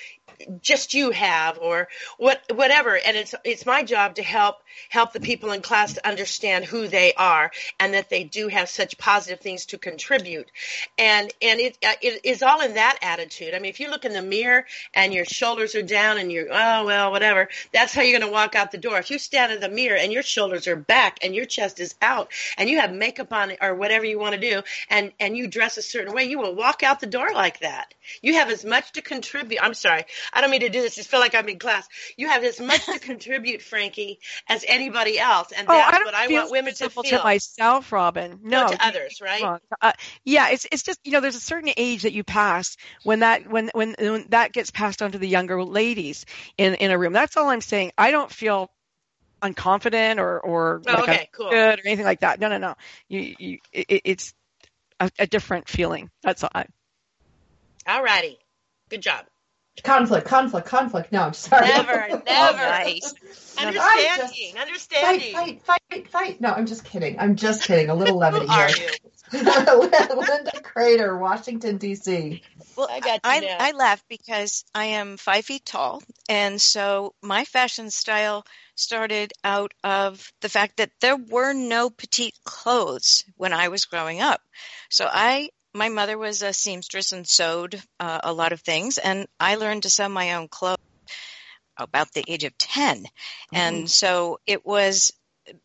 just 0.60 0.94
you 0.94 1.10
have 1.10 1.58
or 1.58 1.88
what 2.18 2.40
whatever 2.54 2.96
and 2.96 3.16
it's 3.16 3.34
it's 3.44 3.64
my 3.64 3.82
job 3.82 4.16
to 4.16 4.22
help 4.22 4.56
help 4.90 5.12
the 5.12 5.20
people 5.20 5.52
in 5.52 5.62
class 5.62 5.94
to 5.94 6.06
understand 6.06 6.64
who 6.64 6.88
they 6.88 7.12
are 7.14 7.50
and 7.80 7.94
that 7.94 8.10
they 8.10 8.24
do 8.24 8.48
have 8.48 8.68
such 8.68 8.98
positive 8.98 9.40
things 9.40 9.66
to 9.66 9.78
contribute 9.78 10.50
and 10.98 11.32
and 11.40 11.60
it 11.60 11.78
uh, 11.86 11.92
it 12.02 12.20
is 12.24 12.42
all 12.42 12.60
in 12.60 12.74
that 12.74 12.98
attitude 13.02 13.54
i 13.54 13.58
mean 13.58 13.70
if 13.70 13.80
you 13.80 13.90
look 13.90 14.04
in 14.04 14.12
the 14.12 14.22
mirror 14.22 14.64
and 14.94 15.14
your 15.14 15.24
shoulders 15.24 15.74
are 15.74 15.82
down 15.82 16.18
and 16.18 16.30
you're 16.30 16.48
oh 16.50 16.84
well 16.84 17.10
whatever 17.10 17.48
that's 17.72 17.94
how 17.94 18.02
you're 18.02 18.18
going 18.18 18.28
to 18.28 18.32
walk 18.32 18.54
out 18.54 18.70
the 18.70 18.78
door 18.78 18.98
if 18.98 19.10
you 19.10 19.18
stand 19.18 19.52
in 19.52 19.60
the 19.60 19.68
mirror 19.68 19.96
and 19.96 20.12
your 20.12 20.22
shoulders 20.22 20.66
are 20.66 20.76
back 20.76 21.18
and 21.22 21.34
your 21.34 21.44
chest 21.44 21.80
is 21.80 21.94
out 22.02 22.28
and 22.56 22.68
you 22.68 22.80
have 22.80 22.92
makeup 22.92 23.32
on 23.32 23.52
or 23.62 23.74
whatever 23.74 24.04
you 24.04 24.18
want 24.18 24.34
to 24.34 24.40
do 24.40 24.62
and 24.90 25.12
and 25.20 25.36
you 25.36 25.46
dress 25.48 25.78
a 25.78 25.82
certain 25.82 26.12
way 26.12 26.24
you 26.24 26.38
will 26.38 26.54
walk 26.54 26.82
out 26.82 26.88
out 26.88 27.00
the 27.00 27.06
door 27.06 27.32
like 27.32 27.60
that. 27.60 27.92
You 28.22 28.34
have 28.34 28.50
as 28.50 28.64
much 28.64 28.92
to 28.92 29.02
contribute. 29.02 29.60
I'm 29.62 29.74
sorry. 29.74 30.04
I 30.32 30.40
don't 30.40 30.50
mean 30.50 30.60
to 30.60 30.68
do 30.68 30.80
this. 30.80 30.94
I 30.94 31.00
just 31.00 31.10
feel 31.10 31.20
like 31.20 31.34
I'm 31.34 31.48
in 31.48 31.58
class. 31.58 31.86
You 32.16 32.28
have 32.28 32.44
as 32.44 32.60
much 32.60 32.84
to 32.86 32.98
contribute, 33.00 33.62
Frankie, 33.62 34.18
as 34.48 34.64
anybody 34.66 35.18
else. 35.18 35.52
And 35.52 35.68
Oh, 35.68 35.72
that's 35.72 35.96
I 35.96 36.04
what 36.04 36.14
I 36.14 36.28
want 36.28 36.50
women 36.50 36.74
to 36.74 36.88
feel. 36.88 37.18
to 37.18 37.24
myself, 37.24 37.92
Robin. 37.92 38.40
No, 38.42 38.62
No, 38.62 38.68
to 38.68 38.84
others, 38.84 39.20
right? 39.20 39.44
Uh, 39.80 39.92
yeah, 40.24 40.48
it's 40.50 40.66
it's 40.72 40.82
just 40.82 40.98
you 41.04 41.12
know 41.12 41.20
there's 41.20 41.36
a 41.36 41.40
certain 41.40 41.70
age 41.76 42.02
that 42.02 42.12
you 42.12 42.24
pass 42.24 42.76
when 43.04 43.20
that 43.20 43.48
when 43.48 43.70
when 43.74 43.94
when 43.98 44.26
that 44.30 44.52
gets 44.52 44.70
passed 44.70 45.02
on 45.02 45.12
to 45.12 45.18
the 45.18 45.28
younger 45.28 45.62
ladies 45.62 46.26
in 46.56 46.74
in 46.74 46.90
a 46.90 46.98
room. 46.98 47.12
That's 47.12 47.36
all 47.36 47.48
I'm 47.48 47.60
saying. 47.60 47.92
I 47.98 48.10
don't 48.10 48.30
feel 48.30 48.70
unconfident 49.42 50.18
or 50.18 50.40
or 50.40 50.82
Oh, 50.86 50.92
like 50.94 51.04
okay, 51.04 51.28
cool. 51.32 51.50
good 51.50 51.78
or 51.78 51.82
anything 51.86 52.04
like 52.06 52.20
that. 52.20 52.40
No, 52.40 52.48
no, 52.48 52.58
no. 52.58 52.74
You 53.08 53.34
you 53.38 53.58
it, 53.72 54.02
it's 54.04 54.34
a, 55.00 55.10
a 55.18 55.26
different 55.26 55.68
feeling. 55.68 56.10
That's 56.22 56.42
all. 56.42 56.50
I, 56.54 56.66
All 57.86 58.02
righty. 58.02 58.38
Good 58.90 59.02
job. 59.02 59.26
Conflict, 59.84 60.26
conflict, 60.26 60.66
conflict. 60.66 61.12
No, 61.12 61.22
I'm 61.22 61.32
sorry. 61.34 61.66
Never, 61.68 62.06
Oh, 62.10 62.20
never. 62.26 62.58
nice. 62.58 63.14
Understanding, 63.58 64.54
Fight, 64.54 64.60
understanding. 64.60 65.34
fight, 65.34 65.62
fight, 65.90 66.08
fight. 66.10 66.40
No, 66.40 66.52
I'm 66.52 66.66
just 66.66 66.84
kidding. 66.84 67.18
I'm 67.18 67.36
just 67.36 67.64
kidding. 67.64 67.90
A 67.90 67.94
little 67.94 68.14
Who 68.14 68.20
levity 68.20 68.46
are 68.48 68.68
here. 68.68 68.88
you? 69.32 69.38
Linda 70.26 70.52
Crater, 70.62 71.16
Washington, 71.18 71.76
D.C. 71.76 72.40
Well, 72.76 72.88
I 72.90 73.00
got 73.00 73.20
I, 73.24 73.56
I 73.58 73.72
laugh 73.72 74.02
because 74.08 74.64
I 74.74 74.84
am 74.86 75.16
five 75.16 75.44
feet 75.44 75.64
tall, 75.66 76.02
and 76.28 76.60
so 76.60 77.14
my 77.22 77.44
fashion 77.44 77.90
style 77.90 78.44
started 78.76 79.32
out 79.42 79.72
of 79.82 80.32
the 80.40 80.48
fact 80.48 80.76
that 80.76 80.90
there 81.00 81.16
were 81.16 81.52
no 81.52 81.90
petite 81.90 82.38
clothes 82.44 83.24
when 83.36 83.52
I 83.52 83.68
was 83.68 83.86
growing 83.86 84.20
up. 84.20 84.40
So 84.90 85.08
I, 85.10 85.50
my 85.74 85.88
mother 85.88 86.18
was 86.18 86.42
a 86.42 86.52
seamstress 86.52 87.12
and 87.12 87.26
sewed 87.26 87.80
uh, 88.00 88.20
a 88.24 88.32
lot 88.32 88.52
of 88.52 88.60
things, 88.60 88.98
and 88.98 89.26
I 89.38 89.56
learned 89.56 89.84
to 89.84 89.90
sew 89.90 90.08
my 90.08 90.34
own 90.34 90.48
clothes 90.48 90.78
about 91.76 92.12
the 92.12 92.24
age 92.26 92.44
of 92.44 92.56
10. 92.58 93.06
And 93.52 93.90
so 93.90 94.40
it 94.46 94.66
was 94.66 95.12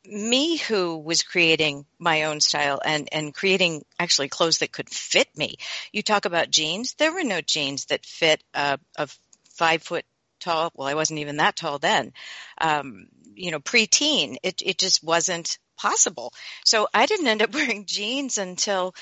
me 0.05 0.57
who 0.57 0.97
was 0.97 1.23
creating 1.23 1.85
my 1.99 2.23
own 2.23 2.39
style 2.39 2.79
and, 2.83 3.09
and 3.11 3.33
creating 3.33 3.83
actually 3.99 4.29
clothes 4.29 4.59
that 4.59 4.71
could 4.71 4.89
fit 4.89 5.27
me. 5.35 5.55
You 5.91 6.03
talk 6.03 6.25
about 6.25 6.51
jeans. 6.51 6.93
There 6.93 7.13
were 7.13 7.23
no 7.23 7.41
jeans 7.41 7.85
that 7.85 8.05
fit 8.05 8.43
a, 8.53 8.79
a 8.97 9.07
five 9.55 9.83
foot 9.83 10.05
tall. 10.39 10.71
Well, 10.75 10.87
I 10.87 10.93
wasn't 10.93 11.19
even 11.19 11.37
that 11.37 11.55
tall 11.55 11.79
then. 11.79 12.13
Um, 12.59 13.07
you 13.35 13.51
know, 13.51 13.59
preteen. 13.59 14.37
It, 14.43 14.61
it 14.63 14.77
just 14.77 15.03
wasn't 15.03 15.57
possible. 15.77 16.33
So 16.65 16.87
I 16.93 17.05
didn't 17.05 17.27
end 17.27 17.41
up 17.41 17.53
wearing 17.53 17.85
jeans 17.85 18.37
until 18.37 18.93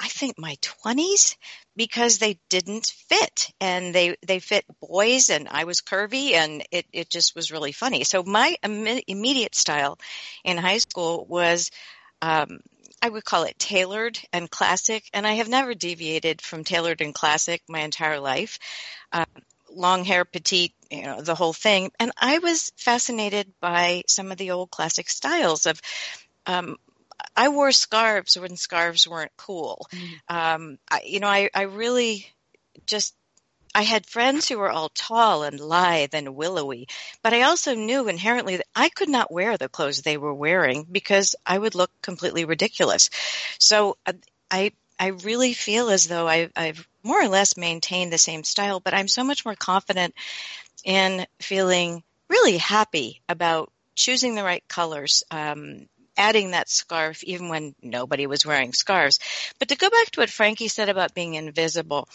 I 0.00 0.08
think 0.08 0.38
my 0.38 0.56
20s 0.62 1.36
because 1.76 2.18
they 2.18 2.38
didn't 2.48 2.86
fit 3.08 3.52
and 3.60 3.94
they 3.94 4.16
they 4.26 4.38
fit 4.40 4.64
boys 4.80 5.28
and 5.28 5.46
I 5.48 5.64
was 5.64 5.82
curvy 5.82 6.32
and 6.32 6.64
it 6.70 6.86
it 6.92 7.10
just 7.10 7.36
was 7.36 7.52
really 7.52 7.72
funny. 7.72 8.04
So 8.04 8.22
my 8.22 8.56
imme- 8.64 9.04
immediate 9.06 9.54
style 9.54 9.98
in 10.42 10.56
high 10.56 10.78
school 10.78 11.26
was 11.28 11.70
um 12.22 12.60
I 13.02 13.10
would 13.10 13.24
call 13.24 13.44
it 13.44 13.58
tailored 13.58 14.18
and 14.32 14.50
classic 14.50 15.04
and 15.12 15.26
I 15.26 15.32
have 15.34 15.48
never 15.48 15.74
deviated 15.74 16.40
from 16.40 16.64
tailored 16.64 17.02
and 17.02 17.14
classic 17.14 17.62
my 17.68 17.80
entire 17.80 18.20
life. 18.20 18.58
Um, 19.12 19.24
long 19.70 20.04
hair, 20.04 20.24
petite, 20.24 20.74
you 20.90 21.02
know, 21.02 21.20
the 21.20 21.34
whole 21.34 21.52
thing. 21.52 21.92
And 22.00 22.12
I 22.18 22.38
was 22.38 22.72
fascinated 22.76 23.52
by 23.60 24.02
some 24.08 24.32
of 24.32 24.38
the 24.38 24.50
old 24.50 24.70
classic 24.70 25.08
styles 25.08 25.66
of 25.66 25.80
um, 26.46 26.76
I 27.36 27.48
wore 27.48 27.72
scarves 27.72 28.38
when 28.38 28.56
scarves 28.56 29.08
weren't 29.08 29.32
cool. 29.36 29.86
Um, 30.28 30.78
I, 30.90 31.02
you 31.04 31.20
know, 31.20 31.28
I, 31.28 31.50
I 31.54 31.62
really 31.62 32.26
just, 32.86 33.14
I 33.74 33.82
had 33.82 34.06
friends 34.06 34.48
who 34.48 34.58
were 34.58 34.70
all 34.70 34.90
tall 34.90 35.44
and 35.44 35.60
lithe 35.60 36.14
and 36.14 36.34
willowy, 36.34 36.88
but 37.22 37.32
I 37.32 37.42
also 37.42 37.74
knew 37.74 38.08
inherently 38.08 38.56
that 38.56 38.66
I 38.74 38.88
could 38.88 39.08
not 39.08 39.30
wear 39.32 39.56
the 39.56 39.68
clothes 39.68 40.02
they 40.02 40.16
were 40.16 40.34
wearing 40.34 40.86
because 40.90 41.36
I 41.46 41.58
would 41.58 41.74
look 41.74 41.90
completely 42.02 42.44
ridiculous. 42.44 43.10
So 43.58 43.96
uh, 44.06 44.14
I, 44.50 44.72
I 44.98 45.08
really 45.08 45.52
feel 45.52 45.88
as 45.88 46.06
though 46.06 46.28
I, 46.28 46.50
I've 46.56 46.86
more 47.02 47.22
or 47.22 47.28
less 47.28 47.56
maintained 47.56 48.12
the 48.12 48.18
same 48.18 48.44
style, 48.44 48.80
but 48.80 48.92
I'm 48.92 49.08
so 49.08 49.24
much 49.24 49.44
more 49.44 49.54
confident 49.54 50.14
in 50.84 51.26
feeling 51.40 52.02
really 52.28 52.58
happy 52.58 53.22
about 53.28 53.72
choosing 53.94 54.34
the 54.34 54.44
right 54.44 54.66
colors, 54.68 55.24
um, 55.30 55.86
adding 56.20 56.50
that 56.50 56.68
scarf 56.68 57.24
even 57.24 57.48
when 57.48 57.74
nobody 57.82 58.26
was 58.26 58.44
wearing 58.44 58.74
scarves. 58.74 59.18
But 59.58 59.68
to 59.68 59.76
go 59.76 59.88
back 59.88 60.10
to 60.10 60.20
what 60.20 60.30
Frankie 60.30 60.68
said 60.68 60.90
about 60.90 61.14
being 61.14 61.34
invisible, 61.34 62.08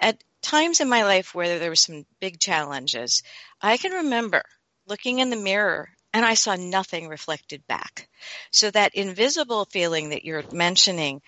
at 0.00 0.22
times 0.40 0.80
in 0.80 0.88
my 0.88 1.02
life 1.02 1.34
where 1.34 1.58
there 1.58 1.70
were 1.70 1.76
some 1.76 2.06
big 2.20 2.38
challenges, 2.38 3.24
I 3.60 3.76
can 3.76 3.92
remember 3.92 4.42
looking 4.86 5.18
in 5.18 5.30
the 5.30 5.36
mirror 5.36 5.90
and 6.12 6.24
I 6.24 6.34
saw 6.34 6.54
nothing 6.54 7.08
reflected 7.08 7.66
back. 7.66 8.08
So 8.52 8.70
that 8.70 8.94
invisible 8.94 9.64
feeling 9.64 10.10
that 10.10 10.24
you're 10.24 10.44
mentioning 10.52 11.20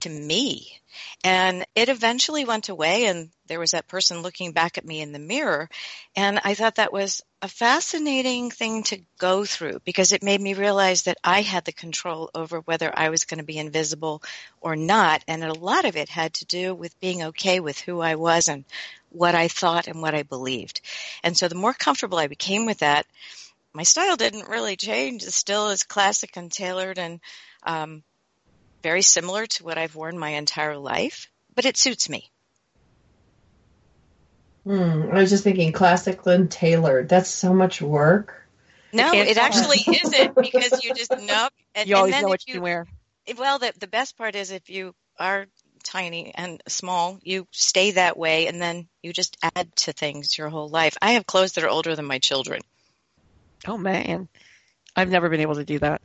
to 0.00 0.08
me. 0.08 0.80
And 1.22 1.66
it 1.74 1.88
eventually 1.88 2.44
went 2.44 2.68
away, 2.68 3.06
and 3.06 3.30
there 3.46 3.58
was 3.58 3.72
that 3.72 3.88
person 3.88 4.22
looking 4.22 4.52
back 4.52 4.78
at 4.78 4.84
me 4.84 5.00
in 5.00 5.12
the 5.12 5.18
mirror. 5.18 5.68
And 6.14 6.40
I 6.42 6.54
thought 6.54 6.76
that 6.76 6.92
was 6.92 7.22
a 7.42 7.48
fascinating 7.48 8.50
thing 8.50 8.82
to 8.84 9.02
go 9.18 9.44
through 9.44 9.80
because 9.84 10.12
it 10.12 10.22
made 10.22 10.40
me 10.40 10.54
realize 10.54 11.02
that 11.02 11.18
I 11.22 11.42
had 11.42 11.64
the 11.64 11.72
control 11.72 12.30
over 12.34 12.60
whether 12.60 12.90
I 12.96 13.10
was 13.10 13.24
going 13.24 13.38
to 13.38 13.44
be 13.44 13.58
invisible 13.58 14.22
or 14.60 14.74
not. 14.74 15.22
And 15.28 15.44
a 15.44 15.52
lot 15.52 15.84
of 15.84 15.96
it 15.96 16.08
had 16.08 16.34
to 16.34 16.46
do 16.46 16.74
with 16.74 16.98
being 17.00 17.24
okay 17.24 17.60
with 17.60 17.78
who 17.78 18.00
I 18.00 18.14
was 18.14 18.48
and 18.48 18.64
what 19.10 19.34
I 19.34 19.48
thought 19.48 19.86
and 19.86 20.00
what 20.00 20.14
I 20.14 20.22
believed. 20.22 20.80
And 21.22 21.36
so 21.36 21.48
the 21.48 21.54
more 21.54 21.74
comfortable 21.74 22.18
I 22.18 22.26
became 22.26 22.66
with 22.66 22.78
that, 22.78 23.06
my 23.72 23.82
style 23.82 24.16
didn't 24.16 24.48
really 24.48 24.76
change. 24.76 25.22
It's 25.22 25.36
still 25.36 25.68
as 25.68 25.82
classic 25.82 26.36
and 26.36 26.50
tailored 26.50 26.98
and 26.98 27.20
um, 27.62 28.02
very 28.82 29.02
similar 29.02 29.46
to 29.46 29.64
what 29.64 29.78
I've 29.78 29.94
worn 29.94 30.18
my 30.18 30.30
entire 30.30 30.76
life, 30.76 31.28
but 31.54 31.64
it 31.64 31.76
suits 31.76 32.08
me. 32.08 32.30
Hmm, 34.64 35.10
I 35.12 35.20
was 35.20 35.30
just 35.30 35.44
thinking 35.44 35.72
classic 35.72 36.26
Lynn 36.26 36.48
tailored. 36.48 37.08
That's 37.08 37.30
so 37.30 37.54
much 37.54 37.80
work. 37.80 38.46
No, 38.92 39.12
it 39.12 39.36
actually 39.36 39.78
isn't 40.02 40.34
because 40.40 40.82
you 40.82 40.92
just 40.92 41.16
know. 41.18 41.48
And, 41.74 41.88
you 41.88 41.94
and 41.94 41.98
always 41.98 42.12
then 42.12 42.22
know 42.22 42.28
what 42.28 42.46
you 42.46 42.54
can 42.54 42.62
wear. 42.62 42.86
Well, 43.36 43.58
the 43.58 43.72
the 43.78 43.86
best 43.86 44.16
part 44.16 44.34
is 44.34 44.50
if 44.50 44.68
you 44.68 44.94
are 45.18 45.46
tiny 45.84 46.32
and 46.34 46.62
small, 46.66 47.18
you 47.22 47.46
stay 47.52 47.92
that 47.92 48.16
way, 48.16 48.48
and 48.48 48.60
then 48.60 48.88
you 49.02 49.12
just 49.12 49.36
add 49.54 49.74
to 49.76 49.92
things 49.92 50.36
your 50.36 50.48
whole 50.48 50.68
life. 50.68 50.96
I 51.00 51.12
have 51.12 51.26
clothes 51.26 51.52
that 51.52 51.64
are 51.64 51.68
older 51.68 51.94
than 51.94 52.04
my 52.04 52.18
children. 52.18 52.60
Oh 53.66 53.78
man, 53.78 54.28
I've 54.96 55.10
never 55.10 55.28
been 55.28 55.40
able 55.40 55.56
to 55.56 55.64
do 55.64 55.78
that. 55.80 56.00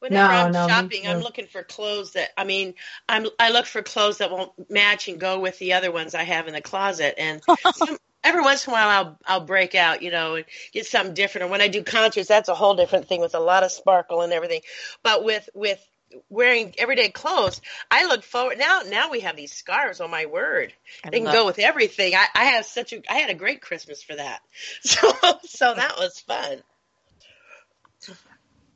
Whenever 0.00 0.28
No, 0.28 0.32
I'm 0.32 0.52
no, 0.52 0.68
shopping, 0.68 1.06
I'm 1.06 1.20
looking 1.20 1.46
for 1.46 1.62
clothes 1.62 2.12
that 2.12 2.30
I 2.36 2.44
mean, 2.44 2.74
I'm 3.08 3.26
I 3.38 3.50
look 3.50 3.66
for 3.66 3.82
clothes 3.82 4.18
that 4.18 4.30
won't 4.30 4.70
match 4.70 5.08
and 5.08 5.18
go 5.18 5.40
with 5.40 5.58
the 5.58 5.72
other 5.72 5.90
ones 5.90 6.14
I 6.14 6.22
have 6.22 6.46
in 6.46 6.54
the 6.54 6.60
closet. 6.60 7.14
And 7.18 7.42
some, 7.74 7.98
every 8.22 8.42
once 8.42 8.66
in 8.66 8.72
a 8.72 8.74
while, 8.74 8.88
I'll 8.88 9.18
I'll 9.26 9.44
break 9.44 9.74
out, 9.74 10.02
you 10.02 10.12
know, 10.12 10.36
and 10.36 10.44
get 10.72 10.86
something 10.86 11.14
different. 11.14 11.46
Or 11.46 11.50
when 11.50 11.60
I 11.60 11.68
do 11.68 11.82
concerts, 11.82 12.28
that's 12.28 12.48
a 12.48 12.54
whole 12.54 12.76
different 12.76 13.08
thing 13.08 13.20
with 13.20 13.34
a 13.34 13.40
lot 13.40 13.64
of 13.64 13.72
sparkle 13.72 14.20
and 14.20 14.32
everything. 14.32 14.60
But 15.02 15.24
with 15.24 15.48
with 15.52 15.84
wearing 16.28 16.74
everyday 16.78 17.10
clothes, 17.10 17.60
I 17.90 18.06
look 18.06 18.22
forward 18.22 18.58
now. 18.58 18.82
Now 18.86 19.10
we 19.10 19.20
have 19.20 19.36
these 19.36 19.52
scarves. 19.52 20.00
Oh 20.00 20.08
my 20.08 20.26
word, 20.26 20.72
I 21.02 21.10
they 21.10 21.18
can 21.18 21.32
go 21.32 21.44
with 21.44 21.58
everything. 21.58 22.14
I, 22.14 22.26
I 22.34 22.44
have 22.44 22.64
such 22.66 22.92
a 22.92 23.02
I 23.10 23.16
had 23.16 23.30
a 23.30 23.34
great 23.34 23.62
Christmas 23.62 24.02
for 24.02 24.14
that. 24.14 24.40
So 24.82 25.10
so 25.42 25.74
that 25.74 25.96
was 25.98 26.20
fun. 26.20 26.62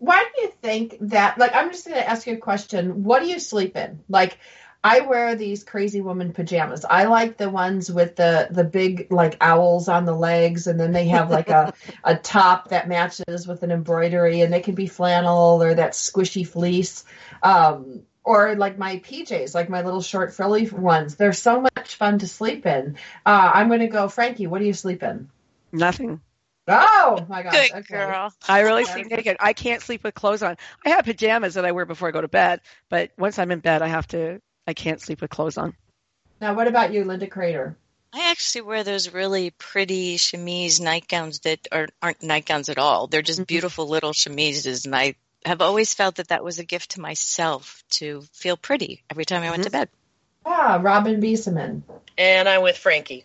Why 0.02 0.24
do 0.34 0.42
you 0.42 0.52
think 0.60 0.96
that? 1.02 1.38
Like, 1.38 1.54
I'm 1.54 1.70
just 1.70 1.86
going 1.86 1.96
to 1.96 2.08
ask 2.08 2.26
you 2.26 2.34
a 2.34 2.38
question. 2.38 3.04
What 3.04 3.22
do 3.22 3.28
you 3.28 3.38
sleep 3.38 3.76
in? 3.76 4.00
Like, 4.08 4.36
I 4.82 5.02
wear 5.02 5.36
these 5.36 5.62
crazy 5.62 6.00
woman 6.00 6.32
pajamas. 6.32 6.84
I 6.84 7.04
like 7.04 7.36
the 7.36 7.48
ones 7.48 7.88
with 7.88 8.16
the 8.16 8.48
the 8.50 8.64
big 8.64 9.12
like 9.12 9.36
owls 9.40 9.86
on 9.86 10.04
the 10.04 10.12
legs, 10.12 10.66
and 10.66 10.80
then 10.80 10.90
they 10.90 11.06
have 11.06 11.30
like 11.30 11.50
a 11.50 11.72
a 12.04 12.16
top 12.16 12.70
that 12.70 12.88
matches 12.88 13.46
with 13.46 13.62
an 13.62 13.70
embroidery, 13.70 14.40
and 14.40 14.52
they 14.52 14.58
can 14.58 14.74
be 14.74 14.88
flannel 14.88 15.62
or 15.62 15.72
that 15.72 15.92
squishy 15.92 16.44
fleece. 16.44 17.04
Um, 17.40 18.02
or 18.24 18.56
like 18.56 18.78
my 18.78 18.98
PJs, 18.98 19.54
like 19.54 19.68
my 19.68 19.82
little 19.82 20.02
short 20.02 20.34
frilly 20.34 20.68
ones. 20.68 21.14
They're 21.14 21.32
so 21.32 21.60
much 21.60 21.94
fun 21.94 22.18
to 22.18 22.26
sleep 22.26 22.66
in. 22.66 22.96
Uh, 23.24 23.52
I'm 23.54 23.68
going 23.68 23.80
to 23.80 23.86
go, 23.86 24.08
Frankie. 24.08 24.48
What 24.48 24.58
do 24.58 24.64
you 24.64 24.72
sleep 24.72 25.04
in? 25.04 25.28
Nothing. 25.70 26.20
Oh 26.68 27.26
my 27.28 27.42
gosh! 27.42 27.70
Good 27.70 27.78
okay. 27.78 27.94
girl. 27.94 28.32
I 28.48 28.60
really 28.60 28.84
sleep 28.84 29.08
naked. 29.10 29.36
I 29.40 29.52
can't 29.52 29.82
sleep 29.82 30.04
with 30.04 30.14
clothes 30.14 30.42
on. 30.42 30.56
I 30.84 30.90
have 30.90 31.04
pajamas 31.04 31.54
that 31.54 31.64
I 31.64 31.72
wear 31.72 31.84
before 31.84 32.08
I 32.08 32.12
go 32.12 32.20
to 32.20 32.28
bed, 32.28 32.60
but 32.88 33.10
once 33.18 33.38
I'm 33.38 33.50
in 33.50 33.58
bed, 33.58 33.82
I 33.82 33.88
have 33.88 34.06
to. 34.08 34.40
I 34.66 34.74
can't 34.74 35.00
sleep 35.00 35.20
with 35.20 35.30
clothes 35.30 35.58
on. 35.58 35.74
Now, 36.40 36.54
what 36.54 36.68
about 36.68 36.92
you, 36.92 37.04
Linda 37.04 37.26
Crater? 37.26 37.76
I 38.14 38.30
actually 38.30 38.62
wear 38.62 38.84
those 38.84 39.12
really 39.12 39.50
pretty 39.50 40.18
chemise 40.18 40.80
nightgowns 40.80 41.40
that 41.40 41.66
are, 41.72 41.88
aren't 42.00 42.22
nightgowns 42.22 42.68
at 42.68 42.78
all. 42.78 43.06
They're 43.06 43.22
just 43.22 43.40
Mhm. 43.40 43.46
beautiful 43.46 43.88
little 43.88 44.12
chemises, 44.12 44.84
and 44.84 44.94
I 44.94 45.14
have 45.44 45.62
always 45.62 45.94
felt 45.94 46.16
that 46.16 46.28
that 46.28 46.44
was 46.44 46.58
a 46.58 46.64
gift 46.64 46.92
to 46.92 47.00
myself 47.00 47.82
to 47.92 48.22
feel 48.32 48.56
pretty 48.56 49.02
every 49.10 49.24
time 49.24 49.42
I 49.42 49.50
went 49.50 49.64
to 49.64 49.70
bed. 49.70 49.88
Ah, 50.44 50.78
Robin 50.80 51.20
Bieseman. 51.20 51.82
And 52.18 52.48
I'm 52.48 52.62
with 52.62 52.76
Frankie. 52.76 53.24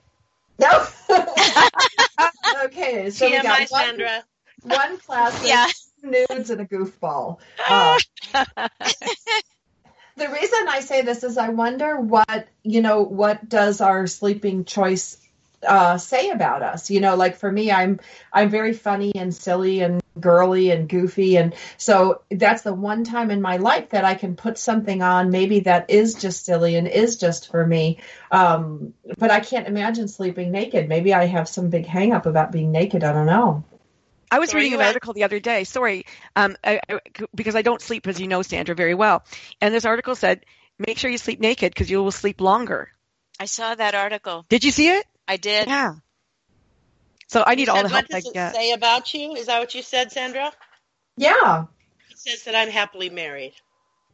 No. 0.58 0.88
okay, 2.66 3.10
so 3.10 3.30
we 3.30 3.42
got 3.42 3.70
one, 3.70 3.86
Sandra. 3.86 4.24
one 4.64 4.98
class 4.98 5.46
Yeah. 5.48 5.68
nudes 6.04 6.50
and 6.50 6.62
a 6.62 6.66
goofball. 6.66 7.40
Uh, 7.68 7.98
the 10.16 10.30
reason 10.30 10.68
I 10.68 10.80
say 10.82 11.02
this 11.02 11.24
is 11.24 11.38
I 11.38 11.50
wonder 11.50 12.00
what 12.00 12.48
you 12.64 12.82
know 12.82 13.02
what 13.04 13.48
does 13.48 13.82
our 13.82 14.08
sleeping 14.08 14.66
choice 14.66 15.18
uh, 15.68 15.98
say 15.98 16.30
about 16.30 16.62
us. 16.62 16.90
You 16.90 17.00
know, 17.02 17.16
like 17.16 17.38
for 17.38 17.52
me, 17.52 17.72
I'm 17.72 18.00
I'm 18.32 18.50
very 18.50 18.74
funny 18.74 19.12
and 19.16 19.34
silly 19.34 19.82
and 19.82 20.02
girly 20.22 20.72
and 20.72 20.90
goofy, 20.90 21.38
and 21.38 21.54
so 21.78 22.22
that's 22.30 22.62
the 22.62 22.74
one 22.74 23.04
time 23.04 23.32
in 23.32 23.42
my 23.42 23.58
life 23.58 23.90
that 23.90 24.06
I 24.06 24.16
can 24.16 24.36
put 24.36 24.58
something 24.58 25.02
on, 25.02 25.30
maybe 25.32 25.62
that 25.62 25.90
is 25.90 26.16
just 26.16 26.46
silly 26.46 26.76
and 26.76 26.88
is 26.88 27.18
just 27.18 27.50
for 27.52 27.66
me. 27.66 28.00
Um, 28.32 28.94
but 29.18 29.32
I 29.32 29.40
can't 29.40 29.68
imagine 29.68 30.08
sleeping 30.08 30.52
naked. 30.52 30.90
Maybe 30.90 31.14
I 31.14 31.26
have 31.26 31.48
some 31.48 31.70
big 31.70 31.86
hang 31.86 32.14
up 32.14 32.26
about 32.26 32.52
being 32.52 32.72
naked. 32.72 33.04
I 33.04 33.14
don't 33.14 33.26
know. 33.26 33.64
I 34.30 34.40
was 34.40 34.50
So 34.50 34.56
are 34.56 34.60
reading 34.60 34.74
an 34.74 34.82
at- 34.82 34.88
article 34.88 35.14
the 35.14 35.24
other 35.24 35.40
day. 35.40 35.64
Sorry, 35.64 36.06
um, 36.36 36.58
I, 36.64 36.82
I, 36.90 37.00
because 37.34 37.56
I 37.56 37.62
don't 37.62 37.82
sleep, 37.82 38.08
as 38.08 38.20
you 38.20 38.28
know, 38.28 38.42
Sandra, 38.42 38.76
very 38.76 38.94
well. 38.94 39.24
And 39.62 39.74
this 39.74 39.86
article 39.86 40.16
said, 40.16 40.46
make 40.78 40.98
sure 40.98 41.10
you 41.10 41.18
sleep 41.18 41.40
naked 41.40 41.74
because 41.74 41.90
you 41.90 42.04
will 42.04 42.12
sleep 42.12 42.42
longer. 42.42 42.92
I 43.40 43.46
saw 43.46 43.74
that 43.74 43.96
article. 43.96 44.46
Did 44.50 44.64
you 44.64 44.72
see 44.72 44.90
it? 44.90 45.06
I 45.28 45.38
did. 45.38 45.68
Yeah. 45.68 45.94
So 47.28 47.44
I 47.46 47.56
need 47.56 47.68
You 47.68 47.70
all 47.70 47.78
said, 47.78 47.84
the 47.84 47.90
help 47.90 47.96
what 47.96 48.06
I 48.14 48.18
does 48.20 48.26
it 48.26 48.34
get. 48.34 48.54
say 48.54 48.72
about 48.74 49.14
you? 49.14 49.36
Is 49.36 49.46
that 49.48 49.60
what 49.60 49.76
you 49.76 49.82
said, 49.84 50.12
Sandra? 50.12 50.52
Yeah. 51.18 51.66
It 52.12 52.20
says 52.20 52.44
that 52.46 52.56
I'm 52.56 52.70
happily 52.70 53.10
married 53.10 53.54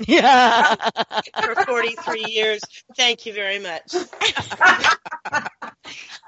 Yeah. 0.08 0.76
for 1.43 1.56
43 1.56 2.23
years. 2.23 2.67
Thank 2.97 3.26
you 3.26 3.34
very 3.34 3.60
much. 3.60 4.06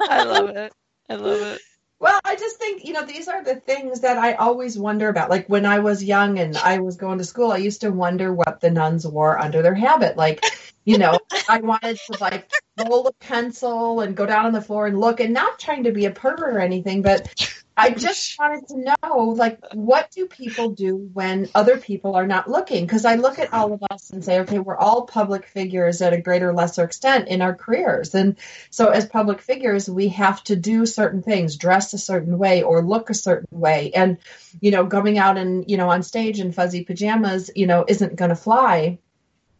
I 0.10 0.24
love 0.24 0.50
it. 0.50 0.74
I 1.10 1.16
love 1.16 1.42
it. 1.42 1.62
Well, 2.00 2.20
I 2.26 2.36
just 2.36 2.58
think, 2.58 2.84
you 2.86 2.94
know, 2.94 3.06
these 3.06 3.28
are 3.28 3.44
the 3.44 3.56
things 3.56 4.02
that 4.02 4.18
I 4.18 4.34
always 4.34 4.78
wonder 4.78 5.08
about. 5.08 5.30
Like 5.30 5.48
when 5.48 5.66
I 5.66 5.80
was 5.80 6.04
young 6.04 6.40
and 6.40 6.58
I 6.58 6.80
was 6.80 6.98
going 6.98 7.18
to 7.20 7.24
school, 7.24 7.52
I 7.52 7.58
used 7.58 7.82
to 7.82 7.92
wonder 7.92 8.34
what 8.34 8.60
the 8.60 8.70
nuns 8.70 9.08
wore 9.08 9.40
under 9.40 9.62
their 9.62 9.74
habit. 9.76 10.18
Like, 10.18 10.44
you 10.84 10.98
know, 10.98 11.18
I 11.50 11.60
wanted 11.62 11.98
to 12.12 12.18
like 12.20 12.52
roll 12.78 13.08
a 13.08 13.14
pencil 13.14 14.02
and 14.02 14.16
go 14.16 14.26
down 14.26 14.46
on 14.46 14.54
the 14.54 14.62
floor 14.62 14.88
and 14.88 15.00
look 15.00 15.22
and 15.22 15.34
not 15.34 15.58
trying 15.58 15.84
to 15.84 15.92
be 15.92 16.06
a 16.06 16.12
pervert 16.12 16.56
or 16.56 16.60
anything, 16.60 17.02
but 17.02 17.34
I 17.78 17.90
just 17.94 18.38
wanted 18.40 18.68
to 18.70 18.96
know, 19.04 19.20
like, 19.30 19.60
what 19.74 20.12
do 20.12 20.28
people 20.28 20.70
do 20.70 20.96
when 21.14 21.50
other 21.54 21.78
people 21.78 22.16
are 22.16 22.28
not 22.28 22.50
looking? 22.50 22.86
Because 22.86 23.06
I 23.06 23.16
look 23.16 23.40
at 23.40 23.54
all 23.54 23.74
of 23.74 23.84
us 23.92 24.10
and 24.12 24.24
say, 24.24 24.40
okay, 24.42 24.60
we're 24.60 24.78
all 24.78 25.04
public 25.04 25.46
figures 25.46 26.02
at 26.02 26.14
a 26.14 26.22
greater 26.22 26.50
or 26.50 26.54
lesser 26.54 26.84
extent 26.84 27.28
in 27.28 27.42
our 27.42 27.54
careers. 27.54 28.16
And 28.16 28.38
so, 28.70 28.90
as 28.90 29.06
public 29.06 29.42
figures, 29.42 29.90
we 29.90 30.10
have 30.10 30.44
to 30.46 30.56
do 30.56 30.86
certain 30.86 31.22
things, 31.22 31.58
dress 31.58 31.94
a 31.94 31.98
certain 31.98 32.38
way 32.38 32.64
or 32.64 32.84
look 32.84 33.10
a 33.10 33.16
certain 33.16 33.60
way. 33.60 33.92
And, 33.94 34.18
you 34.62 34.72
know, 34.72 34.86
going 34.86 35.18
out 35.18 35.38
and, 35.38 35.70
you 35.70 35.78
know, 35.78 35.90
on 35.90 36.04
stage 36.04 36.40
in 36.40 36.52
fuzzy 36.52 36.84
pajamas, 36.84 37.52
you 37.56 37.68
know, 37.68 37.86
isn't 37.88 38.16
going 38.16 38.30
to 38.30 38.36
fly 38.36 39.00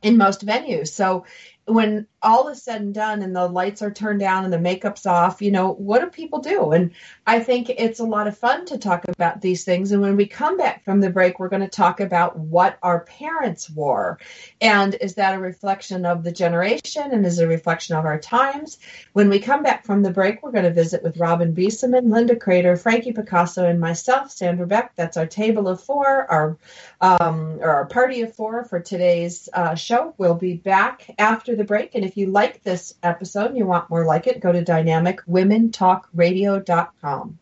in 0.02 0.18
most 0.18 0.46
venues. 0.46 0.90
So, 0.90 1.26
when 1.66 2.08
all 2.26 2.50
is 2.50 2.64
said 2.64 2.82
and 2.82 2.94
done 2.94 3.22
and 3.22 3.36
the 3.36 3.48
lights 3.48 3.82
are 3.82 3.92
turned 3.92 4.20
down 4.20 4.44
and 4.44 4.52
the 4.52 4.60
makeup's 4.60 5.06
off, 5.06 5.42
you 5.42 5.52
know, 5.52 5.74
what 5.74 6.02
do 6.02 6.08
people 6.08 6.40
do? 6.40 6.72
And 6.72 6.92
I 7.28 7.40
think 7.40 7.70
it's 7.70 8.00
a 8.00 8.04
lot 8.04 8.28
of 8.28 8.38
fun 8.38 8.66
to 8.66 8.78
talk 8.78 9.06
about 9.08 9.42
these 9.42 9.64
things. 9.64 9.92
And 9.92 10.02
when 10.02 10.18
we 10.18 10.26
come 10.26 10.58
back 10.58 10.84
from 10.84 11.00
the 11.00 11.10
break, 11.10 11.40
we're 11.40 11.50
going 11.50 11.62
to 11.62 11.68
talk 11.68 12.00
about 12.00 12.38
what 12.38 12.80
our 12.82 13.02
parents 13.02 13.70
wore. 13.70 14.20
And 14.60 14.96
is 14.96 15.16
that 15.16 15.36
a 15.36 15.40
reflection 15.40 16.06
of 16.06 16.24
the 16.24 16.32
generation 16.32 17.12
and 17.12 17.26
is 17.26 17.40
it 17.40 17.46
a 17.46 17.48
reflection 17.48 17.96
of 17.96 18.06
our 18.06 18.20
times? 18.20 18.80
When 19.14 19.30
we 19.30 19.40
come 19.40 19.62
back 19.62 19.86
from 19.86 20.02
the 20.02 20.12
break, 20.12 20.42
we're 20.42 20.52
going 20.52 20.66
to 20.66 20.74
visit 20.74 21.04
with 21.04 21.18
Robin 21.18 21.54
Bieseman, 21.54 22.12
Linda 22.12 22.36
Crater, 22.36 22.76
Frankie 22.76 23.14
Picasso, 23.14 23.66
and 23.66 23.80
myself, 23.80 24.32
Sandra 24.32 24.66
Beck. 24.66 24.96
That's 24.96 25.18
our 25.18 25.28
table 25.28 25.68
of 25.68 25.82
four, 25.82 26.30
our 26.32 26.58
um, 27.02 27.60
or 27.62 27.70
our 27.70 27.86
party 27.86 28.22
of 28.22 28.34
four 28.34 28.64
for 28.64 28.80
today's 28.80 29.48
uh, 29.54 29.76
show. 29.76 30.14
We'll 30.18 30.36
be 30.36 30.56
back 30.56 31.14
after 31.20 31.56
the 31.56 31.64
break. 31.64 31.94
And 31.94 32.04
if 32.04 32.15
you 32.18 32.32
like 32.32 32.64
this 32.64 32.96
episode 33.04 33.48
and 33.48 33.58
you 33.58 33.66
want 33.66 33.90
more 33.90 34.06
like 34.06 34.28
it, 34.28 34.40
go 34.40 34.52
to 34.52 34.64
dynamicwomentalkradio.com. 34.64 37.40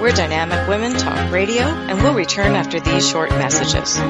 We're 0.00 0.12
Dynamic 0.12 0.66
Women 0.66 0.94
Talk 0.94 1.30
Radio, 1.30 1.62
and 1.62 2.02
we'll 2.02 2.14
return 2.14 2.56
after 2.56 2.80
these 2.80 3.06
short 3.08 3.30
messages. 3.30 4.00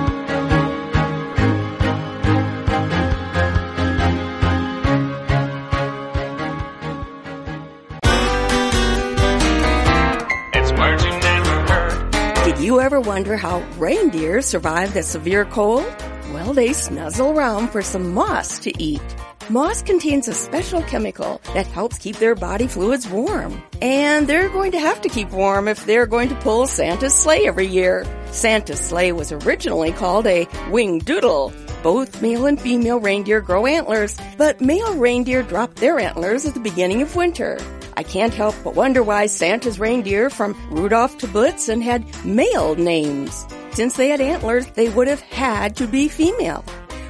Wonder 13.11 13.37
how 13.37 13.59
reindeer 13.77 14.41
survive 14.41 14.95
the 14.95 15.03
severe 15.03 15.45
cold? 15.45 15.85
Well, 16.33 16.53
they 16.53 16.69
snuzzle 16.69 17.35
around 17.35 17.71
for 17.71 17.83
some 17.83 18.15
moss 18.15 18.61
to 18.61 18.73
eat. 18.81 19.03
Moss 19.49 19.83
contains 19.83 20.29
a 20.29 20.33
special 20.33 20.81
chemical 20.83 21.41
that 21.53 21.67
helps 21.67 21.99
keep 21.99 22.15
their 22.19 22.37
body 22.37 22.69
fluids 22.69 23.09
warm. 23.09 23.61
And 23.83 24.29
they're 24.29 24.49
going 24.49 24.71
to 24.71 24.79
have 24.79 25.01
to 25.01 25.09
keep 25.09 25.29
warm 25.33 25.67
if 25.67 25.87
they're 25.87 26.07
going 26.07 26.29
to 26.29 26.37
pull 26.37 26.69
Santa's 26.69 27.13
sleigh 27.13 27.49
every 27.49 27.67
year. 27.67 28.07
Santa's 28.31 28.79
sleigh 28.79 29.11
was 29.11 29.33
originally 29.33 29.91
called 29.91 30.29
a 30.29 30.47
wing 30.71 31.01
doodle. 31.01 31.53
Both 31.83 32.23
male 32.23 32.47
and 32.47 32.61
female 32.61 33.01
reindeer 33.01 33.41
grow 33.41 33.67
antlers, 33.67 34.17
but 34.39 34.61
male 34.61 34.95
reindeer 34.95 35.43
drop 35.43 35.75
their 35.75 35.99
antlers 35.99 36.47
at 36.47 36.55
the 36.55 36.61
beginning 36.61 37.03
of 37.03 37.17
winter. 37.17 37.59
I 38.01 38.03
can't 38.03 38.33
help 38.33 38.55
but 38.65 38.75
wonder 38.75 39.03
why 39.03 39.27
Santa's 39.27 39.79
reindeer 39.79 40.31
from 40.31 40.57
Rudolph 40.71 41.19
to 41.19 41.27
Blitzen 41.27 41.83
had 41.83 42.03
male 42.25 42.75
names. 42.75 43.47
Since 43.73 43.97
they 43.97 44.09
had 44.09 44.23
antlers, 44.23 44.67
they 44.69 44.89
would 44.89 45.07
have 45.07 45.21
had 45.21 45.77
to 45.77 45.87
be 45.87 46.09
female. 46.09 46.65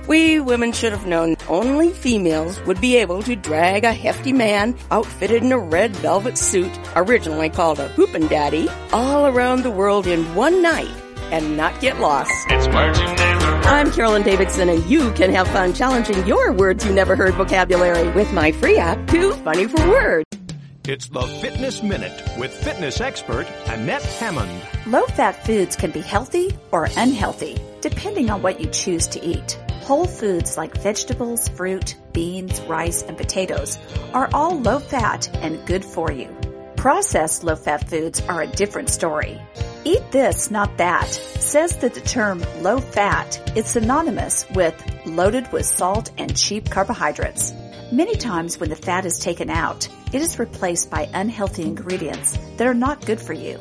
We 0.09 0.41
women 0.41 0.73
should 0.73 0.91
have 0.91 1.07
known 1.07 1.37
only 1.49 1.91
females 1.91 2.61
would 2.63 2.81
be 2.81 2.97
able 2.97 3.23
to 3.23 3.37
drag 3.37 3.85
a 3.85 3.93
hefty 3.93 4.33
man 4.33 4.77
outfitted 4.91 5.45
in 5.45 5.53
a 5.53 5.61
red 5.61 5.95
velvet 5.95 6.37
suit, 6.37 6.77
originally 6.97 7.51
called 7.51 7.79
a 7.79 7.87
hoopin' 7.91 8.27
daddy, 8.27 8.69
all 8.93 9.29
around 9.29 9.63
the 9.63 9.71
world 9.71 10.09
in 10.09 10.35
one 10.35 10.61
night 10.61 10.91
and 11.31 11.57
not 11.57 11.81
get 11.81 12.01
lost. 12.01 12.33
It's 12.49 12.67
words 12.67 12.99
you 12.99 13.07
never 13.07 13.45
heard. 13.45 13.67
I'm 13.67 13.93
Carolyn 13.93 14.25
Davidson 14.25 14.69
and 14.69 14.85
you 14.87 15.13
can 15.13 15.31
have 15.31 15.47
fun 15.47 15.73
challenging 15.73 16.27
your 16.27 16.51
words 16.51 16.85
you 16.85 16.93
never 16.93 17.15
heard 17.15 17.35
vocabulary 17.35 18.09
with 18.11 18.33
my 18.33 18.51
free 18.51 18.77
app, 18.77 19.07
Too 19.07 19.35
Funny 19.35 19.69
for 19.69 19.89
Words. 19.89 20.40
It's 20.89 21.09
the 21.09 21.21
Fitness 21.21 21.83
Minute 21.83 22.23
with 22.39 22.51
fitness 22.53 23.03
expert 23.03 23.47
Annette 23.67 24.03
Hammond. 24.03 24.63
Low 24.87 25.05
fat 25.05 25.45
foods 25.45 25.77
can 25.77 25.91
be 25.91 26.01
healthy 26.01 26.57
or 26.73 26.89
unhealthy, 26.97 27.59
depending 27.83 28.31
on 28.31 28.41
what 28.41 28.61
you 28.61 28.67
choose 28.71 29.07
to 29.09 29.23
eat. 29.23 29.61
Whole 29.83 30.07
foods 30.07 30.57
like 30.57 30.81
vegetables, 30.81 31.49
fruit, 31.51 31.97
beans, 32.15 32.63
rice, 32.63 33.03
and 33.03 33.19
potatoes 33.19 33.79
are 34.15 34.31
all 34.33 34.59
low 34.59 34.79
fat 34.79 35.29
and 35.43 35.65
good 35.67 35.85
for 35.85 36.11
you. 36.11 36.35
Processed 36.77 37.45
low 37.45 37.57
fat 37.57 37.91
foods 37.91 38.23
are 38.23 38.41
a 38.41 38.47
different 38.47 38.89
story. 38.89 39.39
Eat 39.85 40.11
this, 40.13 40.51
not 40.51 40.79
that, 40.79 41.11
says 41.11 41.77
that 41.77 41.93
the 41.93 42.01
term 42.01 42.43
low 42.63 42.79
fat 42.79 43.55
is 43.55 43.67
synonymous 43.67 44.49
with 44.55 44.75
loaded 45.05 45.53
with 45.53 45.67
salt 45.67 46.11
and 46.17 46.35
cheap 46.35 46.71
carbohydrates. 46.71 47.53
Many 47.93 48.15
times 48.15 48.59
when 48.59 48.71
the 48.71 48.77
fat 48.77 49.05
is 49.05 49.19
taken 49.19 49.51
out, 49.51 49.89
it 50.13 50.21
is 50.21 50.39
replaced 50.39 50.91
by 50.91 51.09
unhealthy 51.15 51.63
ingredients 51.63 52.37
that 52.57 52.67
are 52.67 52.75
not 52.75 53.07
good 53.07 53.21
for 53.21 53.33
you. 53.33 53.59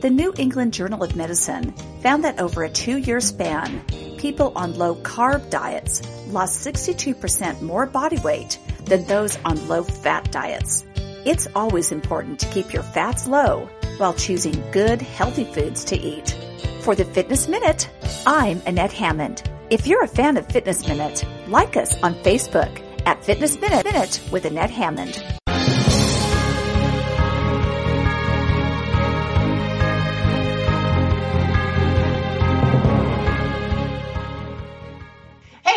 The 0.00 0.10
New 0.10 0.34
England 0.36 0.72
Journal 0.72 1.04
of 1.04 1.14
Medicine 1.14 1.72
found 2.02 2.24
that 2.24 2.40
over 2.40 2.64
a 2.64 2.70
two 2.70 2.96
year 2.96 3.20
span, 3.20 3.84
people 4.18 4.52
on 4.56 4.76
low 4.76 4.96
carb 4.96 5.48
diets 5.50 6.02
lost 6.28 6.66
62% 6.66 7.62
more 7.62 7.86
body 7.86 8.18
weight 8.18 8.58
than 8.84 9.04
those 9.06 9.38
on 9.44 9.68
low 9.68 9.84
fat 9.84 10.32
diets. 10.32 10.84
It's 11.24 11.46
always 11.54 11.92
important 11.92 12.40
to 12.40 12.48
keep 12.48 12.72
your 12.72 12.82
fats 12.82 13.28
low 13.28 13.68
while 13.98 14.14
choosing 14.14 14.60
good, 14.72 15.00
healthy 15.00 15.44
foods 15.44 15.84
to 15.84 15.96
eat. 15.96 16.36
For 16.80 16.96
the 16.96 17.04
Fitness 17.04 17.46
Minute, 17.46 17.88
I'm 18.26 18.60
Annette 18.66 18.92
Hammond. 18.92 19.48
If 19.70 19.86
you're 19.86 20.02
a 20.02 20.08
fan 20.08 20.36
of 20.36 20.48
Fitness 20.48 20.86
Minute, 20.88 21.24
like 21.46 21.76
us 21.76 21.94
on 22.02 22.14
Facebook 22.16 22.82
at 23.06 23.24
Fitness 23.24 23.60
Minute, 23.60 23.84
Minute 23.84 24.20
with 24.32 24.44
Annette 24.46 24.70
Hammond. 24.70 25.41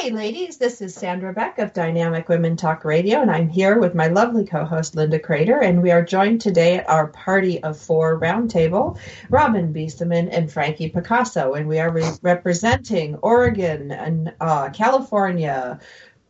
Hey, 0.05 0.11
ladies. 0.11 0.57
This 0.57 0.81
is 0.81 0.93
Sandra 0.93 1.33
Beck 1.33 1.57
of 1.57 1.73
Dynamic 1.73 2.29
Women 2.29 2.55
Talk 2.55 2.85
Radio, 2.85 3.21
and 3.21 3.31
I'm 3.31 3.49
here 3.49 3.79
with 3.79 3.95
my 3.95 4.05
lovely 4.05 4.45
co 4.45 4.63
host, 4.63 4.95
Linda 4.95 5.17
Crater. 5.17 5.59
And 5.59 5.81
we 5.81 5.89
are 5.89 6.05
joined 6.05 6.41
today 6.41 6.77
at 6.77 6.87
our 6.87 7.07
Party 7.07 7.63
of 7.63 7.75
Four 7.75 8.19
roundtable, 8.19 8.99
Robin 9.31 9.73
Bieseman 9.73 10.29
and 10.31 10.51
Frankie 10.51 10.89
Picasso. 10.89 11.53
And 11.55 11.67
we 11.67 11.79
are 11.79 11.89
re- 11.89 12.11
representing 12.21 13.15
Oregon 13.15 13.91
and 13.91 14.31
uh, 14.39 14.69
California. 14.69 15.79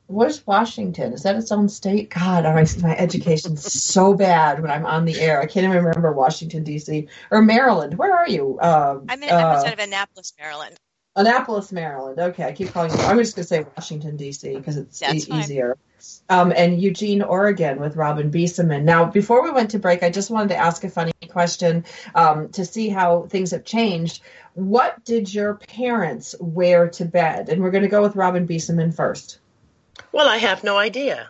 Where's 0.07 0.47
Washington? 0.47 1.11
Is 1.11 1.23
that 1.23 1.35
its 1.35 1.51
own 1.51 1.67
state? 1.67 2.09
God, 2.11 2.45
my, 2.45 2.65
my 2.81 2.95
education's 2.95 3.73
so 3.73 4.13
bad 4.13 4.61
when 4.61 4.71
I'm 4.71 4.85
on 4.85 5.03
the 5.03 5.19
air. 5.19 5.41
I 5.41 5.47
can't 5.47 5.65
even 5.65 5.83
remember 5.83 6.13
Washington, 6.13 6.63
D.C. 6.63 7.09
or 7.29 7.41
Maryland. 7.41 7.97
Where 7.97 8.15
are 8.15 8.29
you? 8.29 8.57
Uh, 8.57 9.01
I'm, 9.09 9.21
in, 9.21 9.29
I'm 9.29 9.35
outside 9.35 9.73
of 9.73 9.79
Annapolis, 9.79 10.31
Maryland. 10.39 10.77
Annapolis, 11.15 11.71
Maryland. 11.71 12.19
Okay, 12.19 12.43
I 12.43 12.51
keep 12.51 12.71
calling. 12.73 12.91
I'm 12.91 13.17
just 13.17 13.35
going 13.35 13.43
to 13.43 13.47
say 13.47 13.65
Washington 13.77 14.17
D.C. 14.17 14.55
because 14.55 14.77
it's 14.77 15.01
e- 15.01 15.33
easier. 15.33 15.77
Um, 16.29 16.51
and 16.55 16.81
Eugene, 16.81 17.21
Oregon, 17.21 17.79
with 17.79 17.95
Robin 17.95 18.29
Bieseman. 18.31 18.83
Now, 18.83 19.05
before 19.05 19.41
we 19.41 19.51
went 19.51 19.71
to 19.71 19.79
break, 19.79 20.03
I 20.03 20.09
just 20.09 20.29
wanted 20.29 20.49
to 20.49 20.57
ask 20.57 20.83
a 20.83 20.89
funny 20.89 21.13
question 21.29 21.85
um, 22.13 22.49
to 22.49 22.65
see 22.65 22.89
how 22.89 23.23
things 23.23 23.51
have 23.51 23.63
changed. 23.63 24.21
What 24.55 25.03
did 25.05 25.33
your 25.33 25.55
parents 25.55 26.35
wear 26.39 26.89
to 26.89 27.05
bed? 27.05 27.49
And 27.49 27.63
we're 27.63 27.71
going 27.71 27.83
to 27.83 27.89
go 27.89 28.01
with 28.01 28.15
Robin 28.15 28.45
Bieseman 28.47 28.93
first. 28.93 29.39
Well, 30.11 30.27
I 30.27 30.37
have 30.37 30.63
no 30.63 30.77
idea. 30.77 31.29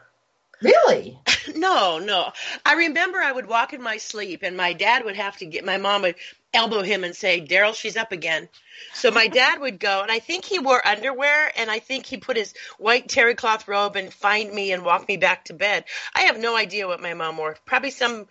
Really? 0.61 1.19
no, 1.55 1.99
no. 1.99 2.31
I 2.65 2.73
remember 2.73 3.19
I 3.19 3.31
would 3.31 3.47
walk 3.47 3.73
in 3.73 3.81
my 3.81 3.97
sleep, 3.97 4.41
and 4.41 4.57
my 4.57 4.73
dad 4.73 5.05
would 5.05 5.15
have 5.15 5.37
to 5.37 5.45
get 5.45 5.63
my 5.63 5.77
mom 5.77 6.01
would 6.01 6.15
elbow 6.55 6.81
him 6.81 7.03
and 7.03 7.15
say, 7.15 7.45
Daryl, 7.45 7.75
she's 7.75 7.97
up 7.97 8.11
again. 8.11 8.49
So 8.93 9.11
my 9.11 9.27
dad 9.41 9.59
would 9.59 9.79
go, 9.79 10.01
and 10.01 10.11
I 10.11 10.19
think 10.19 10.45
he 10.45 10.59
wore 10.59 10.85
underwear, 10.85 11.51
and 11.57 11.69
I 11.69 11.79
think 11.79 12.05
he 12.05 12.17
put 12.17 12.37
his 12.37 12.53
white 12.77 13.07
terry 13.09 13.35
cloth 13.35 13.67
robe 13.67 13.95
and 13.95 14.13
find 14.13 14.51
me 14.53 14.71
and 14.71 14.83
walk 14.83 15.07
me 15.07 15.17
back 15.17 15.45
to 15.45 15.53
bed. 15.53 15.85
I 16.13 16.21
have 16.21 16.39
no 16.39 16.55
idea 16.55 16.87
what 16.87 17.01
my 17.01 17.13
mom 17.13 17.37
wore. 17.37 17.57
Probably 17.65 17.91
some 17.91 18.27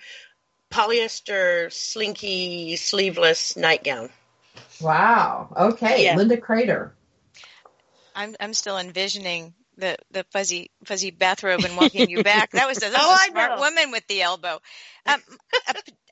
polyester, 0.71 1.73
slinky, 1.73 2.77
sleeveless 2.77 3.57
nightgown. 3.57 4.11
Wow. 4.81 5.49
Okay, 5.57 6.05
yeah. 6.05 6.17
Linda 6.17 6.37
Crater. 6.37 6.95
I'm 8.15 8.35
I'm 8.39 8.55
still 8.55 8.79
envisioning 8.79 9.55
the 9.77 9.97
the 10.11 10.25
fuzzy 10.31 10.71
fuzzy 10.85 11.11
bathrobe 11.11 11.65
and 11.65 11.77
walking 11.77 12.11
you 12.11 12.23
back. 12.25 12.51
That 12.53 12.69
was 12.69 12.79
a, 12.79 12.91
that 12.91 12.93
was 12.93 13.19
oh, 13.21 13.29
a 13.29 13.31
smart 13.31 13.59
woman 13.61 13.91
with 13.91 14.07
the 14.07 14.23
elbow. 14.23 14.61
Um, 15.07 15.23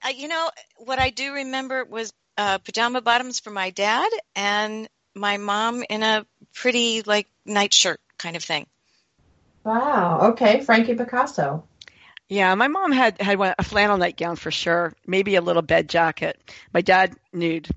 uh, 0.05 0.09
you 0.15 0.29
know 0.29 0.51
what 0.79 0.99
I 0.99 1.11
do 1.11 1.33
remember 1.33 1.85
was 1.85 2.13
uh, 2.37 2.59
pajama 2.59 3.01
bottoms 3.01 3.41
for 3.41 3.51
my 3.51 3.71
dad 3.71 4.11
and 4.35 4.89
my 5.15 5.37
mom 5.37 5.85
in 5.89 6.03
a 6.03 6.27
pretty 6.55 7.03
like 7.03 7.29
nightshirt 7.45 8.01
kind 8.19 8.37
of 8.37 8.45
thing. 8.45 8.67
Wow. 9.65 10.31
Okay, 10.33 10.61
Frankie 10.61 10.95
Picasso. 10.95 11.65
Yeah, 12.29 12.55
my 12.55 12.69
mom 12.69 12.93
had 12.93 13.21
had 13.21 13.39
one, 13.39 13.55
a 13.59 13.63
flannel 13.63 13.99
nightgown 13.99 14.37
for 14.37 14.51
sure. 14.51 14.95
Maybe 15.07 15.37
a 15.37 15.43
little 15.43 15.63
bed 15.63 15.89
jacket. 15.89 16.41
My 16.73 16.81
dad 16.81 17.15
nude. 17.33 17.69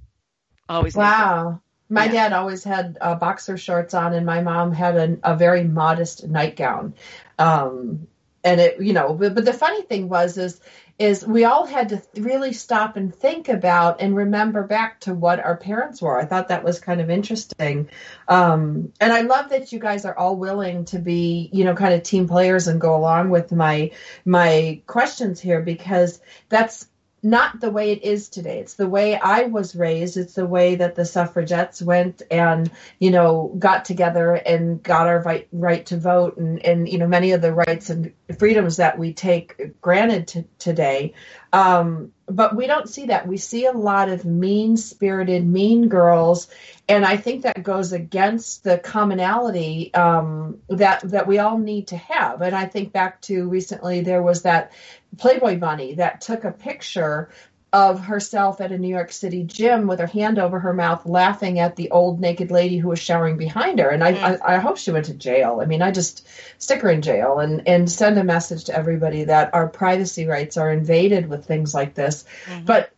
Always. 0.69 0.95
Wow. 0.95 1.61
My 1.89 2.05
yeah. 2.05 2.11
dad 2.11 2.33
always 2.33 2.63
had 2.63 2.97
uh, 2.99 3.15
boxer 3.15 3.57
shorts 3.57 3.93
on, 3.93 4.13
and 4.13 4.25
my 4.25 4.41
mom 4.41 4.71
had 4.71 4.95
an, 4.95 5.19
a 5.23 5.35
very 5.35 5.63
modest 5.63 6.27
nightgown. 6.27 6.95
Um, 7.37 8.07
and 8.43 8.61
it, 8.61 8.81
you 8.81 8.93
know, 8.93 9.13
but, 9.13 9.35
but 9.35 9.45
the 9.45 9.53
funny 9.53 9.81
thing 9.83 10.09
was, 10.09 10.37
is 10.37 10.59
is 10.97 11.27
we 11.27 11.43
all 11.43 11.65
had 11.65 11.89
to 11.89 12.01
really 12.15 12.53
stop 12.53 12.95
and 12.95 13.13
think 13.13 13.49
about 13.49 13.99
and 13.99 14.15
remember 14.15 14.63
back 14.63 15.01
to 15.01 15.13
what 15.13 15.41
our 15.41 15.57
parents 15.57 16.01
were. 16.01 16.17
I 16.17 16.23
thought 16.23 16.47
that 16.47 16.63
was 16.63 16.79
kind 16.79 17.01
of 17.01 17.09
interesting. 17.09 17.89
Um, 18.29 18.93
and 19.01 19.11
I 19.11 19.21
love 19.21 19.49
that 19.49 19.73
you 19.73 19.79
guys 19.79 20.05
are 20.05 20.17
all 20.17 20.37
willing 20.37 20.85
to 20.85 20.99
be, 20.99 21.49
you 21.51 21.65
know, 21.65 21.75
kind 21.75 21.93
of 21.93 22.03
team 22.03 22.29
players 22.29 22.67
and 22.67 22.79
go 22.79 22.95
along 22.95 23.29
with 23.29 23.51
my 23.51 23.91
my 24.23 24.81
questions 24.87 25.41
here 25.41 25.61
because 25.61 26.21
that's 26.47 26.87
not 27.25 27.59
the 27.59 27.71
way 27.71 27.91
it 27.91 28.03
is 28.03 28.29
today. 28.29 28.59
It's 28.59 28.75
the 28.75 28.87
way 28.87 29.19
I 29.19 29.45
was 29.45 29.75
raised. 29.75 30.15
It's 30.15 30.35
the 30.35 30.45
way 30.45 30.75
that 30.75 30.95
the 30.95 31.05
suffragettes 31.05 31.81
went 31.81 32.21
and, 32.29 32.69
you 32.99 33.09
know, 33.09 33.53
got 33.57 33.83
together 33.83 34.35
and 34.35 34.81
got 34.81 35.07
our 35.07 35.21
right, 35.23 35.47
right 35.51 35.85
to 35.87 35.97
vote 35.97 36.37
and, 36.37 36.63
and, 36.63 36.87
you 36.87 36.99
know, 36.99 37.07
many 37.07 37.31
of 37.31 37.41
the 37.41 37.51
rights 37.51 37.89
and 37.89 38.13
freedoms 38.37 38.77
that 38.77 38.99
we 38.99 39.13
take 39.13 39.81
granted 39.81 40.27
to, 40.27 40.45
today. 40.59 41.15
Um, 41.51 42.11
but 42.27 42.55
we 42.55 42.67
don't 42.67 42.89
see 42.89 43.07
that. 43.07 43.27
We 43.27 43.37
see 43.37 43.65
a 43.65 43.71
lot 43.71 44.09
of 44.09 44.25
mean 44.25 44.77
spirited, 44.77 45.45
mean 45.45 45.87
girls. 45.87 46.47
And 46.87 47.05
I 47.05 47.17
think 47.17 47.43
that 47.43 47.63
goes 47.63 47.93
against 47.93 48.63
the 48.63 48.77
commonality 48.77 49.93
um, 49.93 50.59
that 50.69 51.01
that 51.09 51.27
we 51.27 51.39
all 51.39 51.57
need 51.57 51.87
to 51.87 51.97
have. 51.97 52.41
And 52.41 52.55
I 52.55 52.65
think 52.65 52.91
back 52.91 53.21
to 53.21 53.47
recently, 53.47 54.01
there 54.01 54.21
was 54.21 54.41
that 54.41 54.71
Playboy 55.17 55.57
bunny 55.57 55.95
that 55.95 56.21
took 56.21 56.43
a 56.43 56.51
picture 56.51 57.29
of 57.75 57.99
herself 58.05 58.61
at 58.61 58.71
a 58.71 58.77
New 58.77 58.87
York 58.87 59.11
City 59.11 59.43
gym 59.43 59.85
with 59.85 59.99
her 59.99 60.07
hand 60.07 60.39
over 60.39 60.59
her 60.59 60.73
mouth, 60.73 61.05
laughing 61.05 61.59
at 61.59 61.75
the 61.75 61.91
old 61.91 62.21
naked 62.21 62.49
lady 62.49 62.77
who 62.77 62.87
was 62.87 62.99
showering 62.99 63.35
behind 63.35 63.79
her. 63.79 63.89
And 63.89 64.01
I, 64.01 64.13
mm. 64.13 64.39
I, 64.41 64.55
I, 64.55 64.57
hope 64.59 64.77
she 64.77 64.91
went 64.91 65.07
to 65.07 65.13
jail. 65.13 65.59
I 65.61 65.65
mean, 65.65 65.81
I 65.81 65.91
just 65.91 66.25
stick 66.57 66.81
her 66.83 66.89
in 66.89 67.01
jail 67.01 67.39
and, 67.39 67.67
and 67.67 67.91
send 67.91 68.17
a 68.17 68.23
message 68.23 68.65
to 68.65 68.75
everybody 68.75 69.25
that 69.25 69.53
our 69.53 69.67
privacy 69.67 70.25
rights 70.25 70.55
are 70.55 70.71
invaded 70.71 71.27
with 71.27 71.45
things 71.45 71.73
like 71.73 71.95
this. 71.95 72.23
Mm-hmm. 72.45 72.63
But 72.63 72.91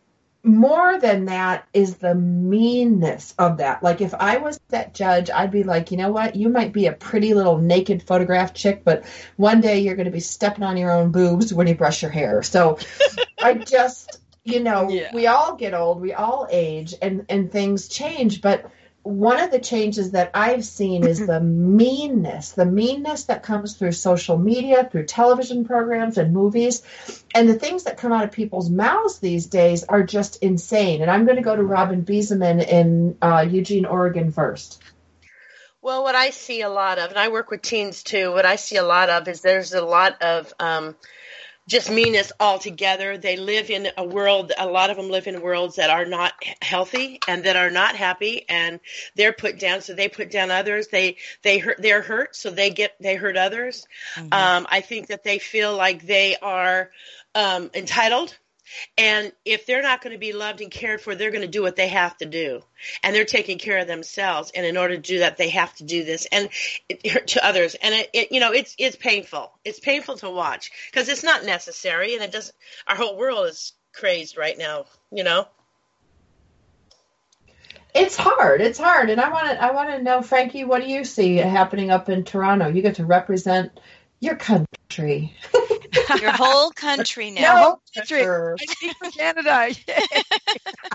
more 0.44 0.98
than 1.00 1.26
that 1.26 1.66
is 1.72 1.96
the 1.96 2.14
meanness 2.14 3.34
of 3.38 3.58
that. 3.58 3.82
Like 3.82 4.00
if 4.00 4.14
I 4.14 4.38
was 4.38 4.60
that 4.68 4.94
judge, 4.94 5.30
I'd 5.30 5.50
be 5.50 5.64
like, 5.64 5.90
you 5.90 5.96
know 5.96 6.12
what? 6.12 6.36
You 6.36 6.48
might 6.48 6.72
be 6.72 6.86
a 6.86 6.92
pretty 6.92 7.34
little 7.34 7.58
naked 7.58 8.02
photograph 8.02 8.54
chick, 8.54 8.82
but 8.84 9.04
one 9.36 9.60
day 9.60 9.80
you're 9.80 9.96
going 9.96 10.06
to 10.06 10.12
be 10.12 10.20
stepping 10.20 10.64
on 10.64 10.76
your 10.76 10.92
own 10.92 11.10
boobs 11.10 11.52
when 11.52 11.66
you 11.66 11.74
brush 11.74 12.02
your 12.02 12.10
hair. 12.10 12.42
So 12.42 12.78
I 13.42 13.54
just, 13.54 14.20
you 14.44 14.60
know, 14.60 14.88
yeah. 14.88 15.10
we 15.12 15.26
all 15.26 15.56
get 15.56 15.74
old, 15.74 16.00
we 16.00 16.12
all 16.12 16.46
age 16.50 16.94
and 17.02 17.26
and 17.28 17.50
things 17.50 17.88
change, 17.88 18.40
but 18.40 18.70
one 19.08 19.40
of 19.40 19.50
the 19.50 19.58
changes 19.58 20.10
that 20.10 20.30
I've 20.34 20.66
seen 20.66 21.06
is 21.06 21.26
the 21.26 21.40
meanness, 21.40 22.52
the 22.52 22.66
meanness 22.66 23.24
that 23.24 23.42
comes 23.42 23.74
through 23.74 23.92
social 23.92 24.36
media, 24.36 24.86
through 24.92 25.06
television 25.06 25.64
programs 25.64 26.18
and 26.18 26.34
movies. 26.34 26.82
And 27.34 27.48
the 27.48 27.54
things 27.54 27.84
that 27.84 27.96
come 27.96 28.12
out 28.12 28.24
of 28.24 28.32
people's 28.32 28.68
mouths 28.68 29.18
these 29.18 29.46
days 29.46 29.84
are 29.84 30.02
just 30.02 30.42
insane. 30.42 31.00
And 31.00 31.10
I'm 31.10 31.24
going 31.24 31.36
to 31.36 31.42
go 31.42 31.56
to 31.56 31.62
Robin 31.62 32.04
Bieseman 32.04 32.62
in 32.68 33.16
uh, 33.22 33.46
Eugene, 33.48 33.86
Oregon 33.86 34.30
first. 34.30 34.82
Well, 35.80 36.02
what 36.02 36.14
I 36.14 36.28
see 36.28 36.60
a 36.60 36.68
lot 36.68 36.98
of, 36.98 37.08
and 37.08 37.18
I 37.18 37.28
work 37.28 37.50
with 37.50 37.62
teens 37.62 38.02
too, 38.02 38.30
what 38.30 38.44
I 38.44 38.56
see 38.56 38.76
a 38.76 38.84
lot 38.84 39.08
of 39.08 39.26
is 39.26 39.40
there's 39.40 39.72
a 39.72 39.82
lot 39.82 40.20
of 40.20 40.52
um, 40.60 40.96
just 41.68 41.90
meanness 41.90 42.32
altogether. 42.40 43.18
They 43.18 43.36
live 43.36 43.70
in 43.70 43.88
a 43.96 44.04
world, 44.04 44.52
a 44.56 44.66
lot 44.66 44.90
of 44.90 44.96
them 44.96 45.10
live 45.10 45.26
in 45.26 45.42
worlds 45.42 45.76
that 45.76 45.90
are 45.90 46.06
not 46.06 46.32
healthy 46.62 47.20
and 47.28 47.44
that 47.44 47.56
are 47.56 47.70
not 47.70 47.94
happy 47.94 48.46
and 48.48 48.80
they're 49.14 49.34
put 49.34 49.58
down. 49.58 49.82
So 49.82 49.94
they 49.94 50.08
put 50.08 50.30
down 50.30 50.50
others. 50.50 50.88
They, 50.88 51.18
they 51.42 51.58
hurt, 51.58 51.76
they're 51.80 52.02
hurt. 52.02 52.34
So 52.34 52.50
they 52.50 52.70
get, 52.70 52.96
they 53.00 53.16
hurt 53.16 53.36
others. 53.36 53.86
Mm-hmm. 54.16 54.32
Um, 54.32 54.66
I 54.70 54.80
think 54.80 55.08
that 55.08 55.24
they 55.24 55.38
feel 55.38 55.76
like 55.76 56.06
they 56.06 56.36
are, 56.40 56.90
um, 57.34 57.70
entitled 57.74 58.36
and 58.96 59.32
if 59.44 59.66
they're 59.66 59.82
not 59.82 60.02
going 60.02 60.12
to 60.12 60.18
be 60.18 60.32
loved 60.32 60.60
and 60.60 60.70
cared 60.70 61.00
for, 61.00 61.14
they're 61.14 61.30
going 61.30 61.42
to 61.42 61.48
do 61.48 61.62
what 61.62 61.76
they 61.76 61.88
have 61.88 62.16
to 62.18 62.26
do. 62.26 62.62
And 63.02 63.14
they're 63.14 63.24
taking 63.24 63.58
care 63.58 63.78
of 63.78 63.86
themselves. 63.86 64.50
And 64.54 64.64
in 64.66 64.76
order 64.76 64.96
to 64.96 65.02
do 65.02 65.20
that, 65.20 65.36
they 65.36 65.50
have 65.50 65.74
to 65.76 65.84
do 65.84 66.04
this 66.04 66.26
and 66.30 66.48
to 67.26 67.46
others. 67.46 67.74
And 67.76 67.94
it, 67.94 68.10
it, 68.12 68.32
you 68.32 68.40
know, 68.40 68.52
it's, 68.52 68.74
it's 68.78 68.96
painful. 68.96 69.52
It's 69.64 69.80
painful 69.80 70.16
to 70.18 70.30
watch 70.30 70.70
because 70.90 71.08
it's 71.08 71.24
not 71.24 71.44
necessary. 71.44 72.14
And 72.14 72.22
it 72.22 72.32
doesn't, 72.32 72.54
our 72.86 72.96
whole 72.96 73.16
world 73.16 73.46
is 73.48 73.72
crazed 73.92 74.36
right 74.36 74.56
now, 74.58 74.86
you 75.10 75.24
know? 75.24 75.46
It's 77.94 78.16
hard. 78.16 78.60
It's 78.60 78.78
hard. 78.78 79.10
And 79.10 79.20
I 79.20 79.30
want 79.30 79.46
to, 79.48 79.62
I 79.62 79.72
want 79.72 79.90
to 79.90 80.02
know, 80.02 80.22
Frankie, 80.22 80.64
what 80.64 80.82
do 80.82 80.88
you 80.88 81.04
see 81.04 81.36
happening 81.36 81.90
up 81.90 82.08
in 82.08 82.24
Toronto? 82.24 82.68
You 82.68 82.82
get 82.82 82.96
to 82.96 83.06
represent 83.06 83.80
your 84.20 84.36
country. 84.36 85.34
Your 86.20 86.32
whole 86.32 86.70
country 86.70 87.30
now. 87.30 87.40
Your 87.40 87.56
whole 87.56 87.82
country. 87.94 88.22
I 88.26 88.56
speak 88.66 88.96
for 88.96 89.10
Canada. 89.10 89.74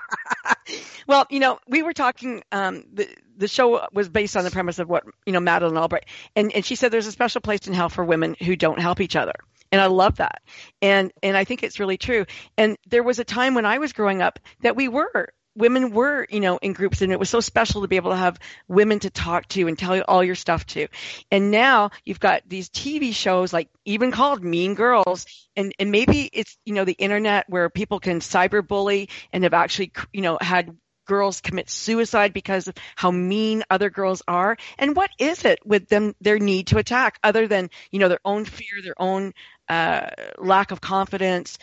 well, 1.08 1.26
you 1.30 1.40
know, 1.40 1.60
we 1.68 1.84
were 1.84 1.94
talking. 1.94 2.44
Um, 2.52 2.84
the 2.94 3.08
the 3.38 3.48
show 3.48 3.88
was 3.94 4.10
based 4.10 4.38
on 4.38 4.44
the 4.44 4.52
premise 4.52 4.80
of 4.80 4.90
what 4.90 5.04
you 5.26 5.34
know 5.34 5.40
Madeleine 5.40 5.78
Albright, 5.78 6.06
and 6.36 6.52
and 6.54 6.66
she 6.66 6.76
said 6.76 6.92
there's 6.92 7.08
a 7.08 7.12
special 7.12 7.42
place 7.42 7.68
in 7.68 7.74
hell 7.74 7.90
for 7.90 8.04
women 8.04 8.36
who 8.40 8.56
don't 8.56 8.80
help 8.80 9.02
each 9.02 9.16
other. 9.16 9.34
And 9.72 9.82
I 9.82 9.88
love 9.88 10.18
that. 10.18 10.42
And 10.82 11.12
and 11.22 11.36
I 11.36 11.44
think 11.44 11.64
it's 11.64 11.80
really 11.80 11.98
true. 11.98 12.26
And 12.58 12.78
there 12.88 13.04
was 13.04 13.20
a 13.20 13.24
time 13.24 13.56
when 13.56 13.66
I 13.66 13.80
was 13.80 13.94
growing 13.94 14.22
up 14.22 14.40
that 14.62 14.76
we 14.76 14.88
were 14.88 15.30
women 15.56 15.92
were, 15.92 16.26
you 16.30 16.40
know, 16.40 16.58
in 16.58 16.74
groups 16.74 17.02
and 17.02 17.12
it 17.12 17.20
was 17.20 17.30
so 17.30 17.40
special 17.40 17.82
to 17.82 17.88
be 17.88 17.96
able 17.96 18.12
to 18.12 18.18
have 18.18 18.40
women 18.68 19.00
to 19.00 19.10
talk 19.10 19.48
to 19.50 19.68
and 19.68 19.78
tell 19.78 19.96
you 19.96 20.04
all 20.08 20.24
your 20.24 20.36
stuff 20.36 20.66
to. 20.68 20.88
And 21.32 21.52
now 21.52 21.92
you've 22.06 22.20
got 22.20 22.44
these 22.48 22.70
TV 22.70 23.14
shows 23.14 23.54
like 23.54 23.70
even 23.86 24.12
called 24.12 24.44
Mean 24.44 24.76
Girls 24.76 25.26
and, 25.56 25.74
and 25.80 25.92
maybe 25.92 26.30
it's, 26.34 26.58
you 26.66 26.74
know, 26.74 26.86
the 26.86 26.94
internet 26.94 27.46
where 27.50 27.70
people 27.70 28.00
can 28.00 28.20
cyberbully 28.20 29.10
and 29.32 29.44
have 29.44 29.54
actually, 29.54 29.92
you 30.12 30.22
know, 30.22 30.38
had 30.42 30.76
girls 31.06 31.42
commit 31.42 31.70
suicide 31.70 32.34
because 32.34 32.68
of 32.68 32.76
how 32.96 33.12
mean 33.12 33.64
other 33.70 33.90
girls 33.90 34.22
are. 34.28 34.58
And 34.78 34.96
what 34.96 35.12
is 35.20 35.46
it 35.46 35.60
with 35.66 35.88
them, 35.90 36.16
their 36.22 36.40
need 36.40 36.68
to 36.68 36.78
attack 36.78 37.20
other 37.24 37.48
than, 37.48 37.70
you 37.92 38.00
know, 38.00 38.10
their 38.10 38.20
own 38.26 38.46
fear, 38.46 38.82
their 38.84 39.00
own 39.00 39.34
uh, 39.70 40.10
lack 40.38 40.72
of 40.72 40.82
confidence, 40.82 41.58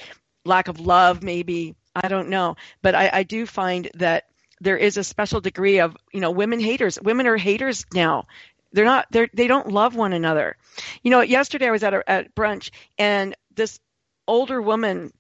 lack 0.45 0.69
of 0.69 0.81
love, 0.81 1.23
maybe. 1.23 1.75
I 1.95 2.09
don't 2.09 2.29
know. 2.29 2.57
But 2.83 2.95
I, 2.95 3.11
I 3.13 3.23
do 3.23 3.47
find 3.47 3.91
that 3.95 4.25
there 4.61 4.77
is 4.77 4.97
a 4.97 5.05
special 5.05 5.41
degree 5.41 5.81
of, 5.81 5.97
you 6.13 6.21
know, 6.21 6.31
women 6.31 6.61
haters. 6.61 6.99
Women 7.01 7.27
are 7.27 7.37
haters 7.37 7.87
now. 7.93 8.27
They're 8.73 8.85
not, 8.85 9.07
they're, 9.11 9.29
they 9.33 9.49
don't 9.49 9.73
love 9.73 9.97
one 9.97 10.13
another. 10.13 10.57
You 11.03 11.11
know, 11.11 11.23
yesterday 11.23 11.69
I 11.69 11.73
was 11.73 11.83
at 11.83 11.95
a, 11.95 12.09
at 12.09 12.35
brunch 12.35 12.71
and 12.99 13.35
this 13.55 13.81
older 14.29 14.63
woman 14.63 15.13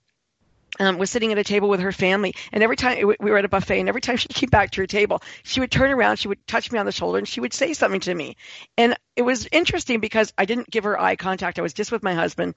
um, 0.79 0.99
was 0.99 1.11
sitting 1.11 1.33
at 1.33 1.39
a 1.39 1.45
table 1.45 1.69
with 1.69 1.81
her 1.81 1.93
family, 1.93 2.35
and 2.53 2.63
every 2.63 2.77
time 2.77 3.07
we 3.07 3.31
were 3.31 3.39
at 3.39 3.45
a 3.45 3.49
buffet, 3.49 3.81
and 3.81 3.89
every 3.89 4.01
time 4.01 4.17
she 4.17 4.29
came 4.29 4.49
back 4.49 4.71
to 4.73 4.81
her 4.83 4.87
table, 4.87 5.23
she 5.43 5.61
would 5.61 5.71
turn 5.71 5.91
around, 5.91 6.17
she 6.17 6.29
would 6.29 6.47
touch 6.47 6.71
me 6.71 6.79
on 6.79 6.87
the 6.87 6.93
shoulder, 6.93 7.19
and 7.19 7.29
she 7.29 7.41
would 7.41 7.53
say 7.53 7.73
something 7.73 8.01
to 8.01 8.15
me. 8.15 8.37
And 8.77 8.97
it 9.17 9.23
was 9.23 9.49
interesting 9.51 10.01
because 10.01 10.33
I 10.39 10.45
didn't 10.45 10.71
give 10.71 10.85
her 10.85 11.01
eye 11.01 11.17
contact; 11.17 11.59
I 11.59 11.63
was 11.63 11.75
just 11.75 11.93
with 11.93 12.03
my 12.03 12.15
husband, 12.15 12.55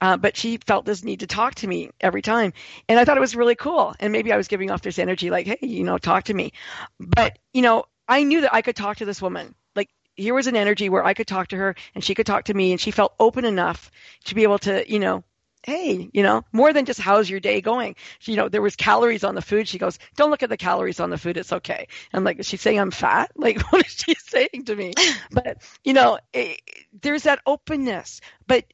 uh, 0.00 0.16
but 0.16 0.36
she 0.36 0.58
felt 0.58 0.84
this 0.84 1.04
need 1.04 1.20
to 1.20 1.26
talk 1.26 1.56
to 1.56 1.66
me 1.66 1.90
every 2.00 2.22
time, 2.22 2.52
and 2.88 2.98
I 2.98 3.04
thought 3.04 3.16
it 3.16 3.20
was 3.20 3.36
really 3.36 3.56
cool. 3.56 3.94
And 3.98 4.12
maybe 4.12 4.32
I 4.32 4.36
was 4.36 4.48
giving 4.48 4.70
off 4.70 4.82
this 4.82 4.98
energy, 4.98 5.30
like, 5.30 5.46
"Hey, 5.46 5.58
you 5.62 5.84
know, 5.84 5.98
talk 5.98 6.24
to 6.24 6.34
me," 6.34 6.52
but 7.00 7.38
you 7.52 7.62
know, 7.62 7.84
I 8.08 8.22
knew 8.22 8.42
that 8.42 8.54
I 8.54 8.62
could 8.62 8.76
talk 8.76 8.98
to 8.98 9.04
this 9.04 9.20
woman. 9.20 9.54
Like 9.74 9.90
here 10.14 10.34
was 10.34 10.46
an 10.46 10.56
energy 10.56 10.88
where 10.88 11.04
I 11.04 11.14
could 11.14 11.26
talk 11.26 11.48
to 11.48 11.56
her, 11.56 11.74
and 11.94 12.04
she 12.04 12.14
could 12.14 12.26
talk 12.26 12.44
to 12.44 12.54
me, 12.54 12.72
and 12.72 12.80
she 12.80 12.90
felt 12.90 13.14
open 13.18 13.44
enough 13.44 13.90
to 14.24 14.34
be 14.34 14.44
able 14.44 14.58
to, 14.60 14.90
you 14.90 14.98
know, 14.98 15.24
hey, 15.66 16.08
you 16.12 16.22
know, 16.22 16.44
more 16.52 16.72
than 16.72 16.84
just 16.84 17.00
how's 17.00 17.28
your 17.28 17.40
day 17.40 17.60
going? 17.60 17.96
She, 18.20 18.30
you 18.30 18.36
know, 18.36 18.48
there 18.48 18.62
was 18.62 18.76
calories 18.76 19.24
on 19.24 19.34
the 19.34 19.42
food. 19.42 19.66
She 19.66 19.78
goes, 19.78 19.98
don't 20.14 20.30
look 20.30 20.44
at 20.44 20.48
the 20.48 20.56
calories 20.56 21.00
on 21.00 21.10
the 21.10 21.18
food. 21.18 21.36
It's 21.36 21.52
okay. 21.52 21.88
I'm 22.12 22.22
like, 22.22 22.38
is 22.38 22.46
she 22.46 22.56
saying 22.56 22.78
I'm 22.78 22.92
fat? 22.92 23.32
Like, 23.36 23.60
what 23.72 23.84
is 23.84 23.92
she 23.92 24.14
saying 24.18 24.64
to 24.66 24.76
me? 24.76 24.94
But, 25.32 25.62
you 25.84 25.92
know, 25.92 26.18
it, 26.32 26.60
there's 27.02 27.24
that 27.24 27.40
openness. 27.46 28.20
But 28.46 28.64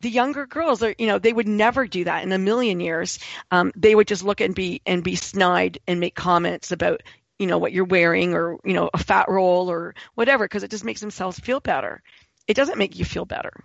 the 0.00 0.08
younger 0.08 0.46
girls 0.46 0.84
are, 0.84 0.94
you 0.98 1.08
know, 1.08 1.18
they 1.18 1.32
would 1.32 1.48
never 1.48 1.88
do 1.88 2.04
that 2.04 2.22
in 2.22 2.30
a 2.30 2.38
million 2.38 2.78
years. 2.78 3.18
Um, 3.50 3.72
they 3.76 3.94
would 3.96 4.06
just 4.06 4.22
look 4.22 4.40
and 4.40 4.54
be, 4.54 4.82
and 4.86 5.02
be 5.02 5.16
snide 5.16 5.78
and 5.88 5.98
make 5.98 6.14
comments 6.14 6.70
about, 6.70 7.02
you 7.40 7.48
know, 7.48 7.58
what 7.58 7.72
you're 7.72 7.84
wearing 7.84 8.34
or, 8.34 8.58
you 8.64 8.74
know, 8.74 8.88
a 8.94 8.98
fat 8.98 9.28
roll 9.28 9.68
or 9.68 9.96
whatever, 10.14 10.44
because 10.44 10.62
it 10.62 10.70
just 10.70 10.84
makes 10.84 11.00
themselves 11.00 11.40
feel 11.40 11.58
better. 11.58 12.02
It 12.46 12.54
doesn't 12.54 12.78
make 12.78 12.96
you 12.96 13.04
feel 13.04 13.24
better. 13.24 13.64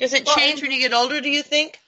Does 0.00 0.14
it 0.14 0.26
change 0.26 0.62
when 0.62 0.70
you 0.70 0.80
get 0.80 0.92
older, 0.92 1.20
do 1.20 1.30
you 1.30 1.42
think? 1.42 1.78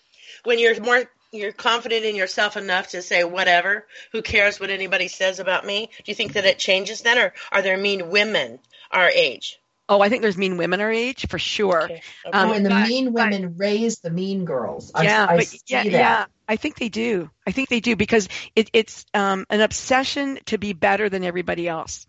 When 0.44 0.58
you're 0.58 0.80
more 0.80 1.04
you're 1.32 1.52
confident 1.52 2.04
in 2.04 2.14
yourself 2.14 2.58
enough 2.58 2.88
to 2.88 3.00
say 3.00 3.24
whatever, 3.24 3.86
who 4.12 4.20
cares 4.20 4.60
what 4.60 4.68
anybody 4.68 5.08
says 5.08 5.40
about 5.40 5.64
me? 5.64 5.88
Do 6.04 6.10
you 6.10 6.14
think 6.14 6.34
that 6.34 6.44
it 6.44 6.58
changes 6.58 7.00
then 7.00 7.18
or 7.18 7.32
are 7.50 7.62
there 7.62 7.78
mean 7.78 8.10
women 8.10 8.58
our 8.90 9.08
age? 9.08 9.58
Oh, 9.88 10.00
I 10.00 10.08
think 10.08 10.22
there's 10.22 10.36
mean 10.36 10.58
women 10.58 10.80
our 10.80 10.92
age 10.92 11.26
for 11.28 11.38
sure. 11.38 11.84
Okay. 11.84 12.02
Okay. 12.26 12.38
Um, 12.38 12.52
and 12.52 12.64
the 12.64 12.70
but, 12.70 12.88
mean 12.88 13.12
women 13.12 13.48
but, 13.48 13.58
raise 13.58 13.98
the 13.98 14.10
mean 14.10 14.44
girls. 14.44 14.92
I, 14.94 15.04
yeah, 15.04 15.26
I 15.28 15.36
but, 15.38 15.54
yeah, 15.66 15.82
that. 15.84 15.92
yeah. 15.92 16.24
I 16.48 16.56
think 16.56 16.76
they 16.76 16.88
do. 16.88 17.30
I 17.46 17.52
think 17.52 17.68
they 17.68 17.80
do 17.80 17.96
because 17.96 18.28
it, 18.54 18.70
it's 18.72 19.06
um, 19.14 19.46
an 19.50 19.60
obsession 19.60 20.38
to 20.46 20.58
be 20.58 20.72
better 20.72 21.08
than 21.08 21.24
everybody 21.24 21.66
else, 21.66 22.06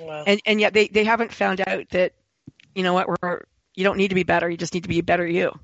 wow. 0.00 0.24
and 0.26 0.40
and 0.44 0.60
yet 0.60 0.74
they 0.74 0.88
they 0.88 1.04
haven't 1.04 1.32
found 1.32 1.60
out 1.66 1.88
that 1.90 2.12
you 2.74 2.82
know 2.82 2.94
what 2.94 3.08
we're 3.08 3.44
you 3.74 3.84
don't 3.84 3.96
need 3.96 4.08
to 4.08 4.14
be 4.14 4.22
better. 4.22 4.48
You 4.48 4.56
just 4.56 4.74
need 4.74 4.84
to 4.84 4.88
be 4.88 4.98
a 4.98 5.02
better 5.02 5.26
you. 5.26 5.58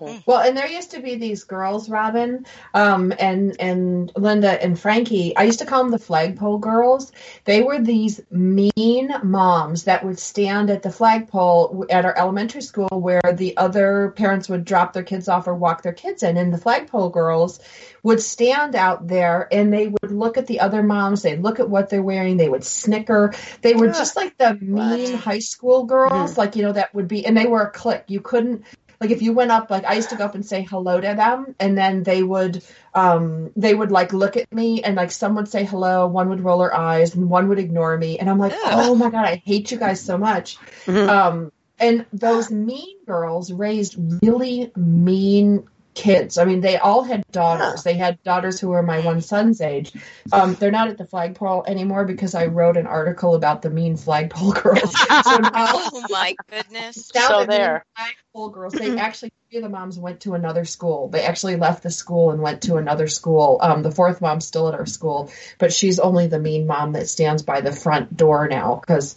Mm-hmm. 0.00 0.18
Well, 0.26 0.40
and 0.40 0.56
there 0.56 0.68
used 0.68 0.92
to 0.92 1.00
be 1.00 1.16
these 1.16 1.44
girls, 1.44 1.88
Robin, 1.88 2.46
um, 2.74 3.12
and 3.18 3.56
and 3.60 4.12
Linda 4.16 4.62
and 4.62 4.78
Frankie. 4.78 5.36
I 5.36 5.44
used 5.44 5.60
to 5.60 5.66
call 5.66 5.82
them 5.82 5.90
the 5.90 5.98
flagpole 5.98 6.58
girls. 6.58 7.12
They 7.44 7.62
were 7.62 7.80
these 7.80 8.20
mean 8.30 9.12
moms 9.22 9.84
that 9.84 10.04
would 10.04 10.18
stand 10.18 10.70
at 10.70 10.82
the 10.82 10.90
flagpole 10.90 11.86
at 11.90 12.04
our 12.04 12.16
elementary 12.16 12.62
school, 12.62 12.88
where 12.90 13.22
the 13.32 13.56
other 13.56 14.12
parents 14.16 14.48
would 14.48 14.64
drop 14.64 14.92
their 14.92 15.02
kids 15.02 15.28
off 15.28 15.46
or 15.46 15.54
walk 15.54 15.82
their 15.82 15.92
kids 15.92 16.22
in, 16.22 16.36
and 16.36 16.52
the 16.52 16.58
flagpole 16.58 17.10
girls 17.10 17.60
would 18.02 18.20
stand 18.20 18.74
out 18.74 19.06
there 19.06 19.48
and 19.52 19.72
they 19.72 19.88
would 19.88 20.10
look 20.10 20.38
at 20.38 20.46
the 20.46 20.60
other 20.60 20.82
moms. 20.82 21.22
They'd 21.22 21.42
look 21.42 21.60
at 21.60 21.68
what 21.68 21.90
they're 21.90 22.02
wearing. 22.02 22.36
They 22.36 22.48
would 22.48 22.64
snicker. 22.64 23.34
They 23.60 23.74
were 23.74 23.88
just 23.88 24.16
like 24.16 24.36
the 24.38 24.54
mean 24.54 25.12
what? 25.12 25.20
high 25.20 25.40
school 25.40 25.84
girls, 25.84 26.32
mm-hmm. 26.32 26.40
like, 26.40 26.56
you 26.56 26.62
know, 26.62 26.72
that 26.72 26.94
would 26.94 27.08
be, 27.08 27.26
and 27.26 27.36
they 27.36 27.46
were 27.46 27.62
a 27.62 27.70
clique. 27.70 28.04
You 28.08 28.20
couldn't, 28.20 28.64
like 29.00 29.10
if 29.10 29.22
you 29.22 29.32
went 29.32 29.50
up 29.50 29.70
like 29.70 29.84
i 29.84 29.94
used 29.94 30.10
to 30.10 30.16
go 30.16 30.24
up 30.24 30.34
and 30.34 30.44
say 30.44 30.62
hello 30.62 31.00
to 31.00 31.14
them 31.14 31.54
and 31.58 31.76
then 31.76 32.02
they 32.02 32.22
would 32.22 32.62
um 32.94 33.50
they 33.56 33.74
would 33.74 33.90
like 33.90 34.12
look 34.12 34.36
at 34.36 34.52
me 34.52 34.82
and 34.82 34.96
like 34.96 35.10
some 35.10 35.34
would 35.34 35.48
say 35.48 35.64
hello 35.64 36.06
one 36.06 36.28
would 36.28 36.40
roll 36.40 36.60
her 36.60 36.74
eyes 36.74 37.14
and 37.14 37.28
one 37.28 37.48
would 37.48 37.58
ignore 37.58 37.96
me 37.96 38.18
and 38.18 38.28
i'm 38.28 38.38
like 38.38 38.52
yeah. 38.52 38.72
oh 38.72 38.94
my 38.94 39.10
god 39.10 39.24
i 39.24 39.36
hate 39.44 39.70
you 39.70 39.78
guys 39.78 40.00
so 40.00 40.18
much 40.18 40.58
mm-hmm. 40.84 41.08
um 41.08 41.52
and 41.78 42.04
those 42.12 42.50
mean 42.50 42.96
girls 43.06 43.50
raised 43.50 43.96
really 44.22 44.70
mean 44.76 45.66
kids. 46.00 46.38
I 46.38 46.46
mean, 46.46 46.62
they 46.62 46.78
all 46.78 47.02
had 47.02 47.22
daughters. 47.30 47.82
They 47.82 47.94
had 47.94 48.22
daughters 48.22 48.58
who 48.58 48.68
were 48.68 48.82
my 48.82 49.00
one 49.00 49.20
son's 49.20 49.60
age. 49.60 49.92
Um, 50.32 50.54
they're 50.54 50.70
not 50.70 50.88
at 50.88 50.96
the 50.96 51.04
flagpole 51.04 51.64
anymore 51.66 52.06
because 52.06 52.34
I 52.34 52.46
wrote 52.46 52.78
an 52.78 52.86
article 52.86 53.34
about 53.34 53.60
the 53.60 53.68
mean 53.68 53.96
flagpole 53.96 54.52
girls. 54.52 54.94
So 55.20 55.36
now, 55.36 55.50
oh 55.52 56.04
my 56.08 56.34
goodness! 56.48 57.10
Now 57.14 57.28
so 57.28 57.40
the 57.40 57.46
there, 57.46 57.84
flagpole 57.94 58.48
girls. 58.48 58.72
They 58.72 58.96
actually 58.96 59.32
three 59.50 59.58
of 59.58 59.64
the 59.64 59.68
moms 59.68 59.98
went 59.98 60.20
to 60.20 60.34
another 60.34 60.64
school. 60.64 61.08
They 61.08 61.24
actually 61.24 61.56
left 61.56 61.82
the 61.82 61.90
school 61.90 62.30
and 62.30 62.40
went 62.40 62.62
to 62.62 62.76
another 62.76 63.06
school. 63.06 63.58
Um, 63.60 63.82
the 63.82 63.90
fourth 63.90 64.20
mom's 64.20 64.46
still 64.46 64.68
at 64.68 64.74
our 64.74 64.86
school, 64.86 65.30
but 65.58 65.72
she's 65.72 65.98
only 65.98 66.28
the 66.28 66.38
mean 66.38 66.66
mom 66.66 66.92
that 66.92 67.08
stands 67.08 67.42
by 67.42 67.60
the 67.60 67.72
front 67.72 68.16
door 68.16 68.48
now 68.48 68.80
because 68.80 69.16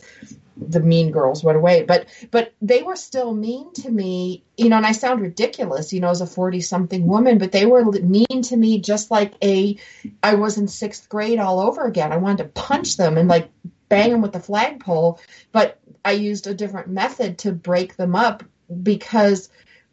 the 0.58 0.80
mean 0.80 1.12
girls 1.12 1.43
went 1.43 1.58
away. 1.58 1.84
But 1.84 2.08
but 2.32 2.54
they 2.62 2.84
were 2.84 2.95
still 2.95 3.34
mean 3.34 3.74
to 3.74 3.89
me 3.89 4.43
you 4.58 4.70
know 4.70 4.78
and 4.78 4.86
i 4.86 4.91
sound 4.91 5.22
ridiculous 5.22 5.93
you 5.93 5.99
know 5.99 6.10
as 6.10 6.22
a 6.22 6.28
40 6.28 6.62
something 6.62 7.08
woman 7.08 7.38
but 7.38 7.51
they 7.51 7.66
were 7.66 7.84
mean 7.84 8.41
to 8.43 8.56
me 8.56 8.80
just 8.80 9.10
like 9.10 9.34
a 9.43 9.78
i 10.22 10.36
was 10.36 10.58
in 10.58 10.68
sixth 10.68 11.10
grade 11.10 11.39
all 11.39 11.60
over 11.60 11.86
again. 11.86 12.12
I 12.12 12.18
wanted 12.18 12.43
to 12.43 12.49
punch 12.49 12.97
them 12.97 13.18
and 13.18 13.28
like 13.28 13.49
bang 13.89 14.12
them 14.12 14.22
with 14.22 14.34
the 14.34 14.39
flagpole 14.39 15.20
but 15.51 15.80
i 16.06 16.12
used 16.12 16.47
a 16.47 16.54
different 16.54 16.88
method 16.89 17.39
to 17.39 17.51
break 17.51 17.95
them 17.95 18.16
up 18.16 18.43
because 18.82 19.49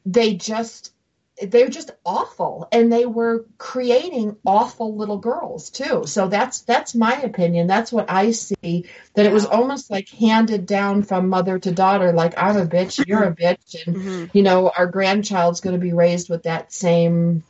they 0.07 0.35
just 0.35 0.93
they're 1.43 1.69
just 1.69 1.91
awful 2.05 2.69
and 2.73 2.93
they 2.93 3.07
were 3.07 3.47
creating 3.59 4.37
awful 4.45 4.97
little 4.97 5.19
girls 5.19 5.71
too 5.71 6.05
so 6.07 6.29
that's 6.29 6.61
that's 6.63 6.95
my 6.95 7.15
opinion 7.23 7.67
that's 7.67 7.93
what 7.93 8.11
i 8.11 8.31
see 8.31 8.85
that 9.15 9.27
it 9.27 9.33
was 9.33 9.45
almost 9.45 9.91
like 9.91 10.09
handed 10.09 10.67
down 10.67 11.03
from 11.03 11.29
mother 11.29 11.59
to 11.59 11.71
daughter 11.71 12.13
like 12.13 12.35
i'm 12.37 12.57
a 12.57 12.67
bitch 12.67 13.05
you're 13.07 13.25
a 13.25 13.35
bitch 13.35 13.87
and 13.87 13.97
mm-hmm. 13.97 14.25
you 14.37 14.43
know 14.43 14.71
our 14.77 14.87
grandchild's 14.87 15.61
going 15.61 15.75
to 15.75 15.81
be 15.81 15.93
raised 15.93 16.29
with 16.29 16.43
that 16.45 16.73
same 16.73 17.43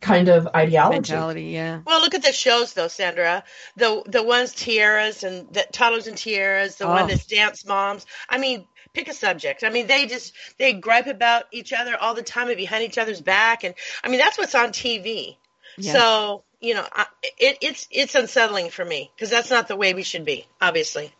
kind 0.00 0.28
of 0.28 0.48
ideology. 0.54 1.12
Mentality, 1.12 1.44
yeah. 1.44 1.80
Well, 1.86 2.00
look 2.00 2.14
at 2.14 2.22
the 2.22 2.32
shows 2.32 2.72
though, 2.72 2.88
Sandra. 2.88 3.44
The 3.76 4.02
the 4.06 4.22
ones 4.22 4.54
tiaras 4.54 5.24
and 5.24 5.52
the 5.52 5.66
toddlers 5.72 6.06
and 6.06 6.16
tiaras, 6.16 6.76
the 6.76 6.86
oh. 6.86 6.90
one 6.90 7.06
that's 7.08 7.26
dance 7.26 7.66
moms. 7.66 8.06
I 8.28 8.38
mean, 8.38 8.66
pick 8.94 9.08
a 9.08 9.14
subject. 9.14 9.64
I 9.64 9.70
mean, 9.70 9.86
they 9.86 10.06
just 10.06 10.32
they 10.58 10.72
gripe 10.72 11.06
about 11.06 11.44
each 11.52 11.72
other 11.72 11.96
all 11.96 12.14
the 12.14 12.22
time 12.22 12.48
and 12.48 12.56
behind 12.56 12.84
each 12.84 12.98
other's 12.98 13.20
back, 13.20 13.64
and 13.64 13.74
I 14.02 14.08
mean 14.08 14.18
that's 14.18 14.38
what's 14.38 14.54
on 14.54 14.70
TV. 14.70 15.36
Yeah. 15.76 15.92
So 15.92 16.44
you 16.60 16.74
know, 16.74 16.86
it, 17.38 17.58
it's 17.62 17.88
it's 17.90 18.14
unsettling 18.14 18.70
for 18.70 18.84
me 18.84 19.10
because 19.14 19.30
that's 19.30 19.50
not 19.50 19.68
the 19.68 19.76
way 19.76 19.94
we 19.94 20.02
should 20.02 20.24
be, 20.24 20.46
obviously. 20.60 21.12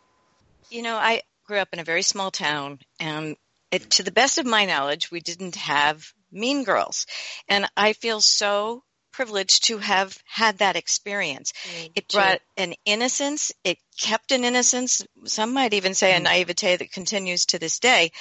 You 0.70 0.82
know, 0.82 0.96
I 0.96 1.22
grew 1.46 1.58
up 1.58 1.68
in 1.72 1.78
a 1.78 1.84
very 1.84 2.02
small 2.02 2.30
town, 2.30 2.78
and 2.98 3.36
it, 3.70 3.90
to 3.92 4.02
the 4.02 4.12
best 4.12 4.38
of 4.38 4.46
my 4.46 4.66
knowledge, 4.66 5.10
we 5.10 5.20
didn't 5.20 5.56
have 5.56 6.12
mean 6.30 6.64
girls, 6.64 7.06
and 7.48 7.66
I 7.76 7.94
feel 7.94 8.20
so 8.20 8.82
privileged 9.20 9.64
to 9.64 9.76
have 9.76 10.16
had 10.24 10.56
that 10.58 10.76
experience. 10.76 11.52
Mm, 11.52 11.90
it 11.94 12.08
brought 12.08 12.40
an 12.56 12.72
innocence. 12.86 13.52
It 13.64 13.76
kept 14.00 14.32
an 14.32 14.46
innocence. 14.46 15.02
Some 15.26 15.52
might 15.52 15.74
even 15.74 15.92
say 15.92 16.12
mm. 16.12 16.16
a 16.16 16.20
naivete 16.20 16.76
that 16.76 16.90
continues 16.90 17.44
to 17.46 17.58
this 17.58 17.80
day 17.80 18.12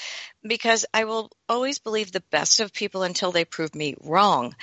because 0.43 0.85
I 0.93 1.05
will 1.05 1.31
always 1.47 1.79
believe 1.79 2.11
the 2.11 2.23
best 2.31 2.59
of 2.59 2.73
people 2.73 3.03
until 3.03 3.31
they 3.31 3.45
prove 3.45 3.73
me 3.73 3.95
wrong. 4.01 4.57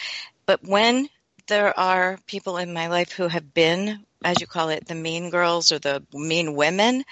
But 0.44 0.62
when 0.62 1.08
there 1.46 1.78
are 1.78 2.18
people 2.26 2.58
in 2.58 2.74
my 2.74 2.88
life 2.88 3.12
who 3.12 3.28
have 3.28 3.54
been, 3.54 4.04
as 4.22 4.38
you 4.38 4.46
call 4.46 4.68
it, 4.68 4.86
the 4.86 4.94
mean 4.94 5.30
girls 5.30 5.72
or 5.72 5.78
the 5.78 6.04
mean 6.12 6.54
women, 6.54 7.06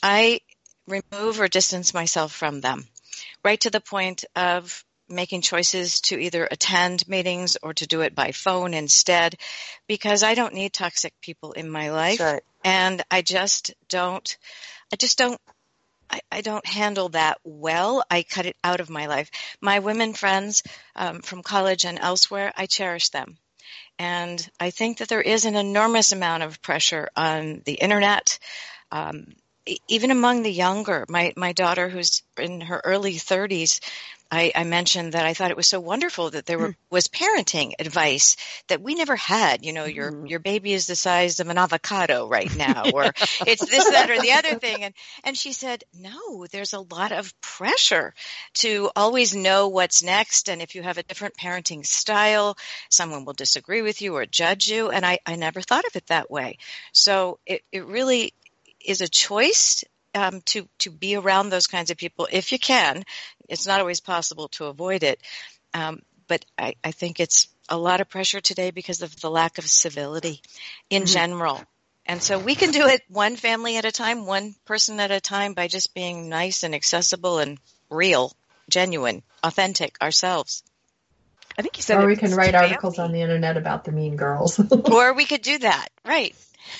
I 0.00 0.42
remove 0.86 1.40
or 1.40 1.48
distance 1.48 1.92
myself 1.92 2.32
from 2.32 2.60
them 2.60 2.86
right 3.44 3.60
to 3.60 3.70
the 3.70 3.80
point 3.80 4.24
of 4.36 4.84
making 5.10 5.42
choices 5.42 6.00
to 6.02 6.18
either 6.18 6.48
attend 6.50 7.08
meetings 7.08 7.56
or 7.62 7.74
to 7.74 7.86
do 7.86 8.00
it 8.02 8.14
by 8.14 8.32
phone 8.32 8.74
instead 8.74 9.36
because 9.86 10.22
I 10.22 10.34
don't 10.34 10.54
need 10.54 10.72
toxic 10.72 11.12
people 11.20 11.52
in 11.52 11.70
my 11.70 11.90
life. 11.90 12.20
Right. 12.20 12.42
And 12.64 13.02
I 13.10 13.22
just 13.22 13.74
don't, 13.88 14.36
I 14.92 14.96
just 14.96 15.18
don't, 15.18 15.40
I, 16.10 16.20
I, 16.30 16.40
don't 16.40 16.66
handle 16.66 17.10
that 17.10 17.38
well. 17.44 18.02
I 18.10 18.22
cut 18.24 18.46
it 18.46 18.56
out 18.64 18.80
of 18.80 18.90
my 18.90 19.06
life. 19.06 19.30
My 19.60 19.78
women 19.78 20.12
friends 20.12 20.62
um, 20.96 21.20
from 21.20 21.42
college 21.42 21.84
and 21.84 21.98
elsewhere, 22.00 22.52
I 22.56 22.66
cherish 22.66 23.10
them. 23.10 23.38
And 23.98 24.48
I 24.58 24.70
think 24.70 24.98
that 24.98 25.08
there 25.08 25.20
is 25.20 25.44
an 25.44 25.56
enormous 25.56 26.12
amount 26.12 26.42
of 26.42 26.62
pressure 26.62 27.08
on 27.16 27.62
the 27.64 27.74
internet, 27.74 28.38
um, 28.90 29.26
even 29.88 30.10
among 30.10 30.42
the 30.42 30.52
younger. 30.52 31.04
My 31.08 31.34
my 31.36 31.52
daughter, 31.52 31.88
who's 31.88 32.22
in 32.38 32.62
her 32.62 32.80
early 32.82 33.12
30s, 33.12 33.80
I, 34.30 34.52
I, 34.54 34.64
mentioned 34.64 35.14
that 35.14 35.26
I 35.26 35.34
thought 35.34 35.50
it 35.50 35.56
was 35.56 35.66
so 35.66 35.80
wonderful 35.80 36.30
that 36.30 36.46
there 36.46 36.58
were, 36.58 36.68
hmm. 36.68 36.72
was 36.90 37.08
parenting 37.08 37.72
advice 37.78 38.36
that 38.68 38.80
we 38.80 38.94
never 38.94 39.16
had. 39.16 39.64
You 39.64 39.72
know, 39.72 39.84
your 39.84 40.12
mm. 40.12 40.28
your 40.28 40.38
baby 40.38 40.72
is 40.72 40.86
the 40.86 40.96
size 40.96 41.40
of 41.40 41.48
an 41.48 41.58
avocado 41.58 42.28
right 42.28 42.54
now, 42.56 42.84
or 42.92 43.04
it's 43.46 43.68
this, 43.68 43.90
that, 43.90 44.10
or 44.10 44.20
the 44.20 44.32
other 44.32 44.58
thing. 44.58 44.84
And 44.84 44.94
and 45.24 45.36
she 45.36 45.52
said, 45.52 45.82
no, 45.94 46.46
there's 46.46 46.72
a 46.72 46.80
lot 46.80 47.12
of 47.12 47.38
pressure 47.40 48.14
to 48.54 48.90
always 48.94 49.34
know 49.34 49.68
what's 49.68 50.02
next. 50.02 50.48
And 50.48 50.62
if 50.62 50.74
you 50.74 50.82
have 50.82 50.98
a 50.98 51.02
different 51.02 51.36
parenting 51.36 51.84
style, 51.84 52.56
someone 52.88 53.24
will 53.24 53.32
disagree 53.32 53.82
with 53.82 54.00
you 54.00 54.16
or 54.16 54.26
judge 54.26 54.68
you. 54.68 54.90
And 54.90 55.04
I, 55.04 55.18
I 55.26 55.36
never 55.36 55.60
thought 55.60 55.84
of 55.84 55.96
it 55.96 56.06
that 56.06 56.30
way. 56.30 56.58
So 56.92 57.38
it, 57.46 57.62
it 57.72 57.86
really 57.86 58.32
is 58.84 59.00
a 59.00 59.08
choice 59.08 59.84
um, 60.14 60.40
to 60.46 60.68
to 60.78 60.90
be 60.90 61.16
around 61.16 61.50
those 61.50 61.66
kinds 61.66 61.90
of 61.90 61.96
people 61.96 62.28
if 62.30 62.52
you 62.52 62.58
can. 62.58 63.04
It's 63.48 63.66
not 63.66 63.80
always 63.80 64.00
possible 64.00 64.48
to 64.48 64.66
avoid 64.66 65.02
it, 65.02 65.20
um, 65.74 66.00
but 66.28 66.44
I, 66.56 66.74
I, 66.84 66.92
think 66.92 67.20
it's 67.20 67.48
a 67.68 67.76
lot 67.76 68.00
of 68.00 68.08
pressure 68.08 68.40
today 68.40 68.70
because 68.70 69.02
of 69.02 69.20
the 69.20 69.30
lack 69.30 69.58
of 69.58 69.66
civility 69.66 70.42
in 70.88 71.02
mm-hmm. 71.02 71.12
general. 71.12 71.60
And 72.06 72.22
so 72.22 72.38
we 72.38 72.54
can 72.54 72.70
do 72.70 72.86
it 72.86 73.02
one 73.08 73.36
family 73.36 73.76
at 73.76 73.84
a 73.84 73.92
time, 73.92 74.26
one 74.26 74.54
person 74.64 74.98
at 75.00 75.10
a 75.10 75.20
time 75.20 75.54
by 75.54 75.68
just 75.68 75.94
being 75.94 76.28
nice 76.28 76.62
and 76.62 76.74
accessible 76.74 77.38
and 77.38 77.58
real, 77.88 78.32
genuine, 78.68 79.22
authentic 79.42 79.96
ourselves. 80.02 80.62
I 81.58 81.62
think 81.62 81.76
you 81.76 81.82
said. 81.82 82.02
Or 82.02 82.06
we 82.06 82.16
can 82.16 82.34
write 82.34 82.54
articles 82.54 82.98
on 82.98 83.12
the 83.12 83.20
internet 83.20 83.56
about 83.56 83.84
the 83.84 83.92
mean 83.92 84.16
girls. 84.16 84.58
or 84.90 85.14
we 85.14 85.24
could 85.24 85.42
do 85.42 85.58
that, 85.58 85.88
right? 86.04 86.34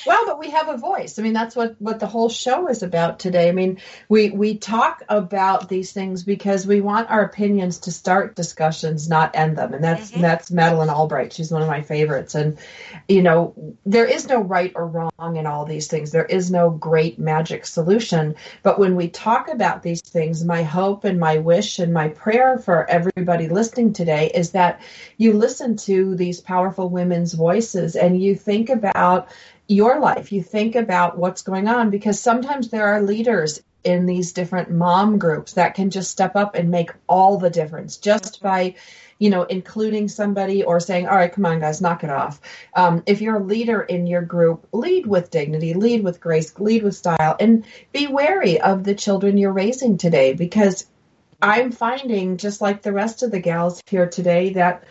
Well, 0.06 0.26
but 0.26 0.38
we 0.38 0.50
have 0.50 0.68
a 0.68 0.76
voice. 0.76 1.18
I 1.18 1.22
mean, 1.22 1.32
that's 1.32 1.54
what 1.54 1.76
what 1.78 2.00
the 2.00 2.06
whole 2.06 2.28
show 2.28 2.68
is 2.68 2.82
about 2.82 3.18
today. 3.18 3.48
I 3.48 3.52
mean, 3.52 3.78
we 4.08 4.30
we 4.30 4.56
talk 4.56 5.02
about 5.08 5.68
these 5.68 5.92
things 5.92 6.24
because 6.24 6.66
we 6.66 6.80
want 6.80 7.10
our 7.10 7.22
opinions 7.22 7.78
to 7.80 7.92
start 7.92 8.36
discussions, 8.36 9.08
not 9.08 9.36
end 9.36 9.58
them. 9.58 9.74
And 9.74 9.84
that's 9.84 10.10
mm-hmm. 10.10 10.22
that's 10.22 10.50
Madeleine 10.50 10.90
Albright. 10.90 11.32
She's 11.32 11.50
one 11.50 11.62
of 11.62 11.68
my 11.68 11.82
favorites. 11.82 12.34
And 12.34 12.58
you 13.08 13.22
know, 13.22 13.76
there 13.84 14.06
is 14.06 14.26
no 14.28 14.40
right 14.40 14.72
or 14.74 14.86
wrong 14.86 15.36
in 15.36 15.46
all 15.46 15.64
these 15.64 15.88
things. 15.88 16.12
There 16.12 16.24
is 16.24 16.50
no 16.50 16.70
great 16.70 17.18
magic 17.18 17.66
solution. 17.66 18.36
But 18.62 18.78
when 18.78 18.96
we 18.96 19.08
talk 19.08 19.48
about 19.48 19.82
these 19.82 20.02
things, 20.02 20.44
my 20.44 20.62
hope 20.62 21.04
and 21.04 21.18
my 21.20 21.38
wish 21.38 21.78
and 21.78 21.92
my 21.92 22.08
prayer 22.08 22.58
for 22.58 22.88
everybody 22.88 23.48
listening 23.48 23.92
today 23.92 24.30
is 24.34 24.52
that 24.52 24.80
you 25.16 25.34
listen 25.34 25.76
to 25.76 26.14
these 26.14 26.40
powerful 26.40 26.88
women's 26.88 27.34
voices 27.34 27.96
and 27.96 28.20
you 28.20 28.34
think 28.34 28.70
about 28.70 29.28
your 29.70 30.00
life. 30.00 30.32
You 30.32 30.42
think 30.42 30.74
about 30.74 31.16
what's 31.16 31.42
going 31.42 31.68
on 31.68 31.90
because 31.90 32.18
sometimes 32.18 32.68
there 32.68 32.88
are 32.88 33.00
leaders 33.00 33.62
in 33.84 34.04
these 34.04 34.32
different 34.32 34.70
mom 34.70 35.18
groups 35.18 35.52
that 35.54 35.74
can 35.74 35.90
just 35.90 36.10
step 36.10 36.36
up 36.36 36.54
and 36.54 36.70
make 36.70 36.90
all 37.08 37.38
the 37.38 37.50
difference 37.50 37.96
just 37.96 38.42
by 38.42 38.74
you 39.18 39.30
know 39.30 39.44
including 39.44 40.08
somebody 40.08 40.64
or 40.64 40.80
saying 40.80 41.06
all 41.06 41.16
right 41.16 41.32
come 41.32 41.46
on 41.46 41.60
guys 41.60 41.80
knock 41.80 42.04
it 42.04 42.10
off 42.10 42.40
um, 42.74 43.02
if 43.06 43.22
you're 43.22 43.36
a 43.36 43.42
leader 43.42 43.80
in 43.80 44.06
your 44.06 44.20
group 44.20 44.66
lead 44.72 45.06
with 45.06 45.30
dignity 45.30 45.72
lead 45.72 46.04
with 46.04 46.20
grace 46.20 46.58
lead 46.58 46.82
with 46.82 46.94
style 46.94 47.36
and 47.40 47.64
be 47.92 48.06
wary 48.06 48.60
of 48.60 48.84
the 48.84 48.94
children 48.94 49.38
you're 49.38 49.52
raising 49.52 49.96
today 49.96 50.34
because 50.34 50.86
i'm 51.40 51.72
finding 51.72 52.36
just 52.36 52.60
like 52.60 52.82
the 52.82 52.92
rest 52.92 53.22
of 53.22 53.30
the 53.30 53.40
gals 53.40 53.80
here 53.86 54.08
today 54.08 54.52
that 54.52 54.84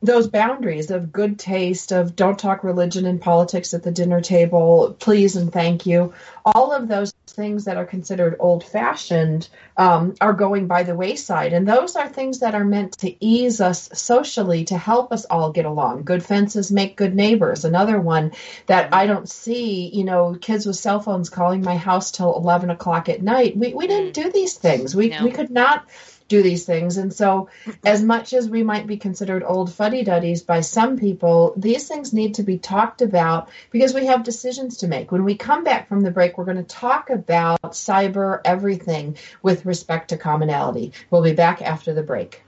those 0.00 0.28
boundaries 0.28 0.90
of 0.90 1.12
good 1.12 1.38
taste, 1.38 1.92
of 1.92 2.14
don't 2.14 2.38
talk 2.38 2.62
religion 2.62 3.04
and 3.04 3.20
politics 3.20 3.74
at 3.74 3.82
the 3.82 3.90
dinner 3.90 4.20
table, 4.20 4.96
please 5.00 5.34
and 5.34 5.52
thank 5.52 5.86
you, 5.86 6.14
all 6.44 6.72
of 6.72 6.86
those 6.86 7.12
things 7.26 7.64
that 7.64 7.76
are 7.76 7.84
considered 7.84 8.36
old 8.38 8.64
fashioned 8.64 9.48
um, 9.76 10.14
are 10.20 10.32
going 10.32 10.66
by 10.66 10.84
the 10.84 10.94
wayside. 10.94 11.52
And 11.52 11.66
those 11.66 11.96
are 11.96 12.08
things 12.08 12.40
that 12.40 12.54
are 12.54 12.64
meant 12.64 12.98
to 12.98 13.24
ease 13.24 13.60
us 13.60 13.88
socially 13.92 14.64
to 14.66 14.78
help 14.78 15.12
us 15.12 15.24
all 15.24 15.50
get 15.52 15.64
along. 15.64 16.04
Good 16.04 16.24
fences 16.24 16.70
make 16.70 16.96
good 16.96 17.14
neighbors. 17.14 17.64
Another 17.64 18.00
one 18.00 18.32
that 18.66 18.94
I 18.94 19.06
don't 19.06 19.28
see, 19.28 19.88
you 19.88 20.04
know, 20.04 20.36
kids 20.40 20.64
with 20.64 20.76
cell 20.76 21.00
phones 21.00 21.28
calling 21.28 21.62
my 21.62 21.76
house 21.76 22.12
till 22.12 22.36
11 22.36 22.70
o'clock 22.70 23.08
at 23.08 23.22
night. 23.22 23.56
We, 23.56 23.74
we 23.74 23.86
didn't 23.88 24.10
mm. 24.10 24.22
do 24.24 24.32
these 24.32 24.54
things. 24.54 24.94
We, 24.94 25.08
no. 25.08 25.24
we 25.24 25.30
could 25.32 25.50
not 25.50 25.86
do 26.28 26.42
these 26.42 26.64
things. 26.64 26.96
And 26.96 27.12
so, 27.12 27.48
as 27.84 28.02
much 28.02 28.32
as 28.32 28.48
we 28.48 28.62
might 28.62 28.86
be 28.86 28.98
considered 28.98 29.42
old 29.42 29.72
fuddy 29.72 30.04
duddies 30.04 30.42
by 30.42 30.60
some 30.60 30.98
people, 30.98 31.54
these 31.56 31.88
things 31.88 32.12
need 32.12 32.34
to 32.34 32.42
be 32.42 32.58
talked 32.58 33.02
about 33.02 33.48
because 33.70 33.94
we 33.94 34.06
have 34.06 34.22
decisions 34.22 34.78
to 34.78 34.88
make. 34.88 35.10
When 35.10 35.24
we 35.24 35.36
come 35.36 35.64
back 35.64 35.88
from 35.88 36.02
the 36.02 36.10
break, 36.10 36.38
we're 36.38 36.44
going 36.44 36.58
to 36.58 36.62
talk 36.62 37.10
about 37.10 37.60
cyber 37.72 38.40
everything 38.44 39.16
with 39.42 39.66
respect 39.66 40.10
to 40.10 40.16
commonality. 40.16 40.92
We'll 41.10 41.22
be 41.22 41.32
back 41.32 41.62
after 41.62 41.94
the 41.94 42.02
break. 42.02 42.42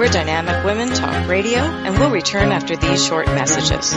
We're 0.00 0.08
Dynamic 0.08 0.64
Women 0.64 0.88
Talk 0.88 1.28
Radio, 1.28 1.58
and 1.58 1.98
we'll 1.98 2.10
return 2.10 2.52
after 2.52 2.74
these 2.74 3.04
short 3.04 3.26
messages. 3.26 3.94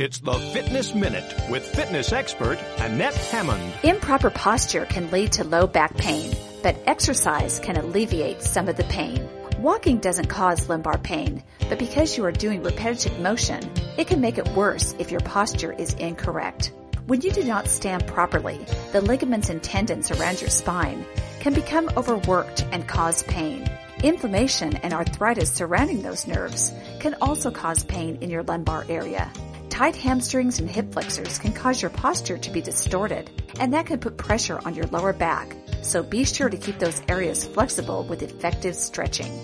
It's 0.00 0.18
the 0.18 0.32
Fitness 0.32 0.92
Minute 0.92 1.32
with 1.48 1.64
fitness 1.64 2.12
expert 2.12 2.58
Annette 2.78 3.14
Hammond. 3.14 3.62
Improper 3.84 4.28
posture 4.28 4.86
can 4.86 5.08
lead 5.12 5.30
to 5.34 5.44
low 5.44 5.68
back 5.68 5.96
pain, 5.96 6.34
but 6.64 6.76
exercise 6.86 7.60
can 7.60 7.76
alleviate 7.76 8.42
some 8.42 8.66
of 8.68 8.76
the 8.76 8.82
pain. 8.84 9.28
Walking 9.60 9.98
doesn't 9.98 10.26
cause 10.26 10.68
lumbar 10.68 10.98
pain, 10.98 11.44
but 11.68 11.78
because 11.78 12.16
you 12.16 12.24
are 12.24 12.32
doing 12.32 12.64
repetitive 12.64 13.20
motion, 13.20 13.70
it 13.96 14.08
can 14.08 14.20
make 14.20 14.36
it 14.36 14.48
worse 14.48 14.96
if 14.98 15.12
your 15.12 15.20
posture 15.20 15.72
is 15.72 15.94
incorrect. 15.94 16.72
When 17.06 17.20
you 17.20 17.30
do 17.30 17.44
not 17.44 17.68
stand 17.68 18.04
properly, 18.08 18.66
the 18.90 19.00
ligaments 19.00 19.48
and 19.48 19.62
tendons 19.62 20.10
around 20.10 20.40
your 20.40 20.50
spine 20.50 21.06
can 21.38 21.54
become 21.54 21.88
overworked 21.96 22.66
and 22.72 22.88
cause 22.88 23.22
pain. 23.22 23.70
Inflammation 24.02 24.74
and 24.78 24.92
arthritis 24.92 25.52
surrounding 25.52 26.02
those 26.02 26.26
nerves 26.26 26.72
can 26.98 27.14
also 27.20 27.52
cause 27.52 27.84
pain 27.84 28.18
in 28.20 28.28
your 28.28 28.42
lumbar 28.42 28.84
area. 28.88 29.30
Tight 29.74 29.96
hamstrings 29.96 30.60
and 30.60 30.70
hip 30.70 30.92
flexors 30.92 31.36
can 31.36 31.52
cause 31.52 31.82
your 31.82 31.90
posture 31.90 32.38
to 32.38 32.50
be 32.52 32.60
distorted, 32.60 33.28
and 33.58 33.74
that 33.74 33.86
can 33.86 33.98
put 33.98 34.16
pressure 34.16 34.60
on 34.64 34.76
your 34.76 34.86
lower 34.86 35.12
back. 35.12 35.52
So 35.82 36.00
be 36.00 36.24
sure 36.24 36.48
to 36.48 36.56
keep 36.56 36.78
those 36.78 37.02
areas 37.08 37.44
flexible 37.44 38.04
with 38.04 38.22
effective 38.22 38.76
stretching. 38.76 39.36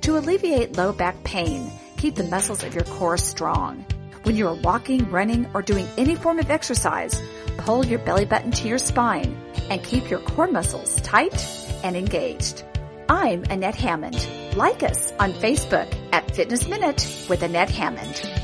To 0.00 0.16
alleviate 0.16 0.78
low 0.78 0.94
back 0.94 1.22
pain, 1.22 1.70
keep 1.98 2.14
the 2.14 2.24
muscles 2.24 2.64
of 2.64 2.74
your 2.74 2.84
core 2.84 3.18
strong. 3.18 3.84
When 4.22 4.36
you 4.36 4.48
are 4.48 4.54
walking, 4.54 5.10
running, 5.10 5.50
or 5.52 5.60
doing 5.60 5.86
any 5.98 6.14
form 6.14 6.38
of 6.38 6.50
exercise, 6.50 7.22
pull 7.58 7.84
your 7.84 7.98
belly 7.98 8.24
button 8.24 8.52
to 8.52 8.66
your 8.66 8.78
spine 8.78 9.36
and 9.68 9.84
keep 9.84 10.08
your 10.08 10.20
core 10.20 10.46
muscles 10.46 10.98
tight 11.02 11.46
and 11.84 11.94
engaged. 11.94 12.64
I'm 13.10 13.44
Annette 13.50 13.76
Hammond. 13.76 14.26
Like 14.56 14.82
us 14.82 15.12
on 15.18 15.34
Facebook 15.34 15.94
at 16.10 16.30
Fitness 16.30 16.66
Minute 16.68 17.26
with 17.28 17.42
Annette 17.42 17.68
Hammond. 17.68 18.43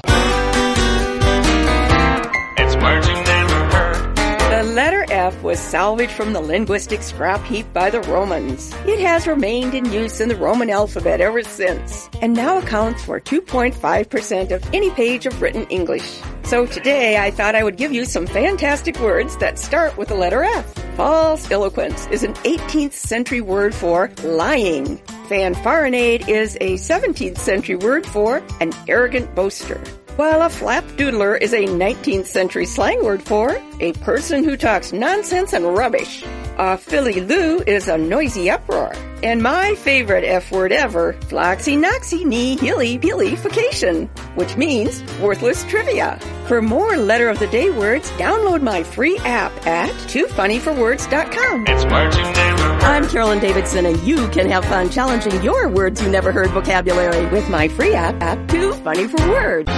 The 2.81 4.73
letter 4.75 5.05
F 5.11 5.43
was 5.43 5.59
salvaged 5.59 6.13
from 6.13 6.33
the 6.33 6.41
linguistic 6.41 7.03
scrap 7.03 7.45
heap 7.45 7.71
by 7.75 7.91
the 7.91 8.01
Romans. 8.03 8.75
It 8.87 8.99
has 9.01 9.27
remained 9.27 9.75
in 9.75 9.93
use 9.93 10.21
in 10.21 10.29
the 10.29 10.37
Roman 10.37 10.71
alphabet 10.71 11.21
ever 11.21 11.43
since, 11.43 12.09
and 12.23 12.33
now 12.33 12.59
accounts 12.59 13.05
for 13.05 13.21
2.5% 13.21 14.51
of 14.51 14.75
any 14.75 14.91
page 14.91 15.27
of 15.27 15.43
written 15.43 15.67
English. 15.67 16.21
So 16.45 16.65
today 16.65 17.19
I 17.19 17.31
thought 17.31 17.55
I 17.55 17.65
would 17.65 17.77
give 17.77 17.93
you 17.93 18.07
some 18.07 18.27
fantastic 18.27 18.99
words 18.99 19.37
that 19.37 19.59
start 19.59 19.99
with 19.99 20.09
the 20.09 20.15
letter 20.15 20.43
F. 20.43 20.75
False 20.97 21.51
eloquence 21.51 22.07
is 22.07 22.23
an 22.23 22.35
18th 22.35 22.93
century 22.93 23.41
word 23.43 23.75
for 23.75 24.11
lying. 24.23 24.99
Fanfaronade 25.29 26.29
is 26.29 26.57
a 26.61 26.75
17th 26.75 27.39
century 27.39 27.77
word 27.77 28.07
for 28.07 28.43
an 28.61 28.73
arrogant 28.89 29.35
boaster 29.35 29.81
while 30.17 30.43
a 30.43 30.49
flapdoodler 30.49 31.41
is 31.41 31.53
a 31.53 31.67
19th 31.67 32.27
century 32.27 32.67
slang 32.67 33.05
word 33.05 33.23
for 33.23 33.57
a 33.81 33.93
person 33.95 34.45
who 34.45 34.57
talks 34.57 34.93
nonsense 34.93 35.53
and 35.53 35.65
rubbish. 35.65 36.25
A 36.59 36.77
filly 36.77 37.21
loo 37.21 37.63
is 37.67 37.89
a 37.89 37.97
noisy 37.97 38.51
uproar. 38.51 38.93
And 39.23 39.43
my 39.43 39.75
favorite 39.77 40.25
F 40.25 40.51
word 40.51 40.73
ever, 40.73 41.13
floccinaucinihilipilification, 41.13 44.09
which 44.37 44.57
means 44.57 45.05
worthless 45.21 45.63
trivia. 45.65 46.19
For 46.47 46.63
more 46.63 46.97
letter 46.97 47.29
of 47.29 47.39
the 47.39 47.47
day 47.49 47.69
words, 47.71 48.11
download 48.13 48.63
my 48.63 48.83
free 48.83 49.19
app 49.19 49.53
at 49.67 49.91
toofunnyforwords.com. 50.09 51.65
It's 51.69 51.85
you 52.17 52.23
never 52.33 52.80
I'm 52.91 53.07
Carolyn 53.09 53.39
Davidson, 53.39 53.87
and 53.87 53.97
you 54.03 54.27
can 54.31 54.51
have 54.51 54.65
fun 54.65 54.91
challenging 54.91 55.41
your 55.45 55.69
words 55.69 56.03
you 56.03 56.11
never 56.11 56.33
heard 56.33 56.51
vocabulary 56.51 57.25
with 57.27 57.49
my 57.49 57.69
free 57.69 57.95
app, 57.95 58.21
App 58.21 58.49
Too 58.49 58.73
Funny 58.73 59.07
for 59.07 59.31
Words. 59.31 59.71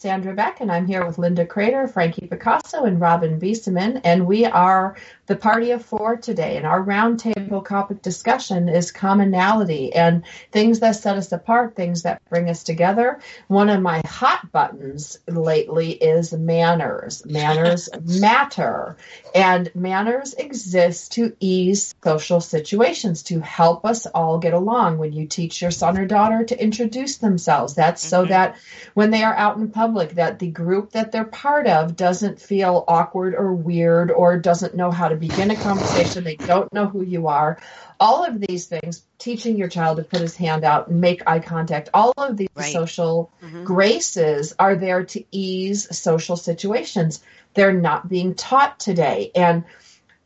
Sandra 0.00 0.32
Beck, 0.32 0.62
and 0.62 0.72
I'm 0.72 0.86
here 0.86 1.04
with 1.04 1.18
Linda 1.18 1.44
Crater, 1.44 1.86
Frankie 1.86 2.26
Picasso, 2.26 2.84
and 2.84 2.98
Robin 2.98 3.38
Bieseman, 3.38 4.00
and 4.02 4.26
we 4.26 4.46
are 4.46 4.96
the 5.30 5.36
party 5.36 5.70
of 5.70 5.84
four 5.84 6.16
today. 6.16 6.56
And 6.56 6.66
our 6.66 6.84
roundtable 6.84 7.66
topic 7.66 8.02
discussion 8.02 8.68
is 8.68 8.90
commonality 8.90 9.92
and 9.92 10.24
things 10.50 10.80
that 10.80 10.96
set 10.96 11.16
us 11.16 11.30
apart, 11.30 11.76
things 11.76 12.02
that 12.02 12.20
bring 12.28 12.50
us 12.50 12.64
together. 12.64 13.20
One 13.46 13.70
of 13.70 13.80
my 13.80 14.02
hot 14.04 14.50
buttons 14.50 15.18
lately 15.28 15.92
is 15.92 16.32
manners. 16.32 17.24
Manners 17.24 17.88
matter, 18.04 18.96
and 19.32 19.70
manners 19.74 20.34
exist 20.34 21.12
to 21.12 21.36
ease 21.38 21.94
social 22.02 22.40
situations, 22.40 23.22
to 23.24 23.38
help 23.40 23.86
us 23.86 24.06
all 24.06 24.38
get 24.38 24.52
along. 24.52 24.98
When 24.98 25.12
you 25.12 25.26
teach 25.26 25.62
your 25.62 25.70
son 25.70 25.96
or 25.96 26.06
daughter 26.06 26.44
to 26.44 26.60
introduce 26.60 27.18
themselves, 27.18 27.74
that's 27.74 28.02
mm-hmm. 28.02 28.10
so 28.10 28.24
that 28.26 28.56
when 28.94 29.10
they 29.10 29.22
are 29.22 29.34
out 29.34 29.56
in 29.56 29.70
public, 29.70 30.10
public 30.10 30.16
that 30.16 30.38
the 30.38 30.50
group 30.50 30.92
that 30.92 31.12
they're 31.12 31.24
part 31.24 31.66
of 31.66 31.96
doesn't 31.96 32.40
feel 32.40 32.84
awkward 32.88 33.34
or 33.34 33.54
weird 33.54 34.10
or 34.10 34.38
doesn't 34.38 34.74
know 34.74 34.90
how 34.90 35.08
to 35.08 35.16
begin 35.20 35.50
a 35.50 35.56
conversation. 35.56 36.24
They 36.24 36.36
don't 36.36 36.72
know 36.72 36.86
who 36.86 37.02
you 37.02 37.28
are. 37.28 37.60
All 38.00 38.24
of 38.24 38.40
these 38.40 38.66
things, 38.66 39.04
teaching 39.18 39.56
your 39.56 39.68
child 39.68 39.98
to 39.98 40.04
put 40.04 40.20
his 40.20 40.34
hand 40.34 40.64
out 40.64 40.88
and 40.88 41.00
make 41.00 41.28
eye 41.28 41.38
contact, 41.38 41.90
all 41.92 42.14
of 42.16 42.36
these 42.36 42.48
right. 42.54 42.72
social 42.72 43.30
mm-hmm. 43.42 43.64
graces 43.64 44.54
are 44.58 44.74
there 44.74 45.04
to 45.04 45.24
ease 45.30 45.96
social 45.96 46.36
situations. 46.36 47.22
They're 47.54 47.72
not 47.72 48.08
being 48.08 48.34
taught 48.34 48.80
today. 48.80 49.30
And 49.34 49.64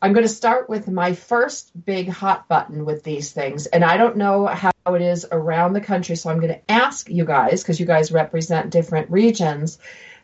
I'm 0.00 0.12
going 0.12 0.26
to 0.26 0.32
start 0.32 0.68
with 0.68 0.86
my 0.86 1.14
first 1.14 1.70
big 1.84 2.08
hot 2.08 2.46
button 2.46 2.84
with 2.84 3.02
these 3.02 3.32
things. 3.32 3.66
And 3.66 3.82
I 3.82 3.96
don't 3.96 4.18
know 4.18 4.46
how 4.46 4.72
it 4.94 5.02
is 5.02 5.26
around 5.32 5.72
the 5.72 5.80
country, 5.80 6.14
so 6.14 6.30
I'm 6.30 6.40
going 6.40 6.52
to 6.52 6.70
ask 6.70 7.08
you 7.08 7.24
guys, 7.24 7.62
because 7.62 7.80
you 7.80 7.86
guys 7.86 8.12
represent 8.12 8.70
different 8.70 9.10
regions. 9.10 9.78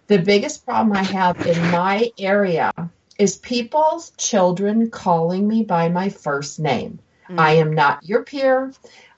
The 0.07 0.19
biggest 0.19 0.67
problem 0.67 0.97
I 0.97 1.03
have 1.05 1.47
in 1.47 1.59
my 1.71 2.11
area 2.19 2.73
is 3.21 3.37
people's 3.37 4.13
children 4.17 4.89
calling 4.89 5.47
me 5.47 5.63
by 5.63 5.91
my 5.91 6.09
first 6.09 6.59
name. 6.59 6.99
Mm. 7.29 7.39
I 7.39 7.53
am 7.53 7.75
not 7.75 8.03
your 8.03 8.25
peer. 8.25 8.73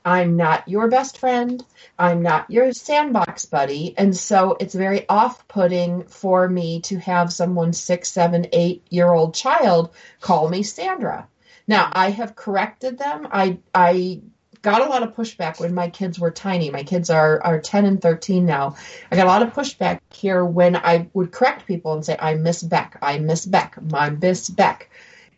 I'm 0.04 0.36
not 0.36 0.68
your 0.68 0.88
best 0.88 1.18
friend. 1.18 1.64
I'm 1.96 2.20
not 2.22 2.50
your 2.50 2.72
sandbox 2.72 3.46
buddy. 3.46 3.94
And 3.96 4.16
so 4.16 4.56
it's 4.58 4.74
very 4.74 5.08
off 5.08 5.46
putting 5.46 6.02
for 6.02 6.48
me 6.48 6.80
to 6.80 6.98
have 6.98 7.32
someone 7.32 7.72
six, 7.72 8.10
seven, 8.10 8.48
eight 8.52 8.82
year 8.90 9.12
old 9.12 9.34
child 9.34 9.94
call 10.20 10.48
me 10.48 10.64
Sandra. 10.64 11.28
Now 11.68 11.88
I 11.92 12.10
have 12.10 12.34
corrected 12.34 12.98
them. 12.98 13.28
I, 13.30 13.58
I 13.72 14.22
got 14.62 14.80
a 14.80 14.88
lot 14.88 15.02
of 15.02 15.14
pushback 15.14 15.60
when 15.60 15.74
my 15.74 15.90
kids 15.90 16.18
were 16.18 16.30
tiny. 16.30 16.70
My 16.70 16.84
kids 16.84 17.10
are, 17.10 17.42
are 17.42 17.60
10 17.60 17.84
and 17.84 18.00
13 18.00 18.46
now. 18.46 18.76
I 19.10 19.16
got 19.16 19.26
a 19.26 19.28
lot 19.28 19.42
of 19.42 19.52
pushback 19.52 20.00
here 20.10 20.44
when 20.44 20.76
I 20.76 21.08
would 21.12 21.32
correct 21.32 21.66
people 21.66 21.92
and 21.92 22.04
say, 22.04 22.16
I 22.18 22.34
miss 22.34 22.62
Beck, 22.62 22.98
I 23.02 23.18
miss 23.18 23.44
Beck, 23.44 23.76
I 23.92 24.10
miss 24.10 24.48
Beck. 24.48 24.90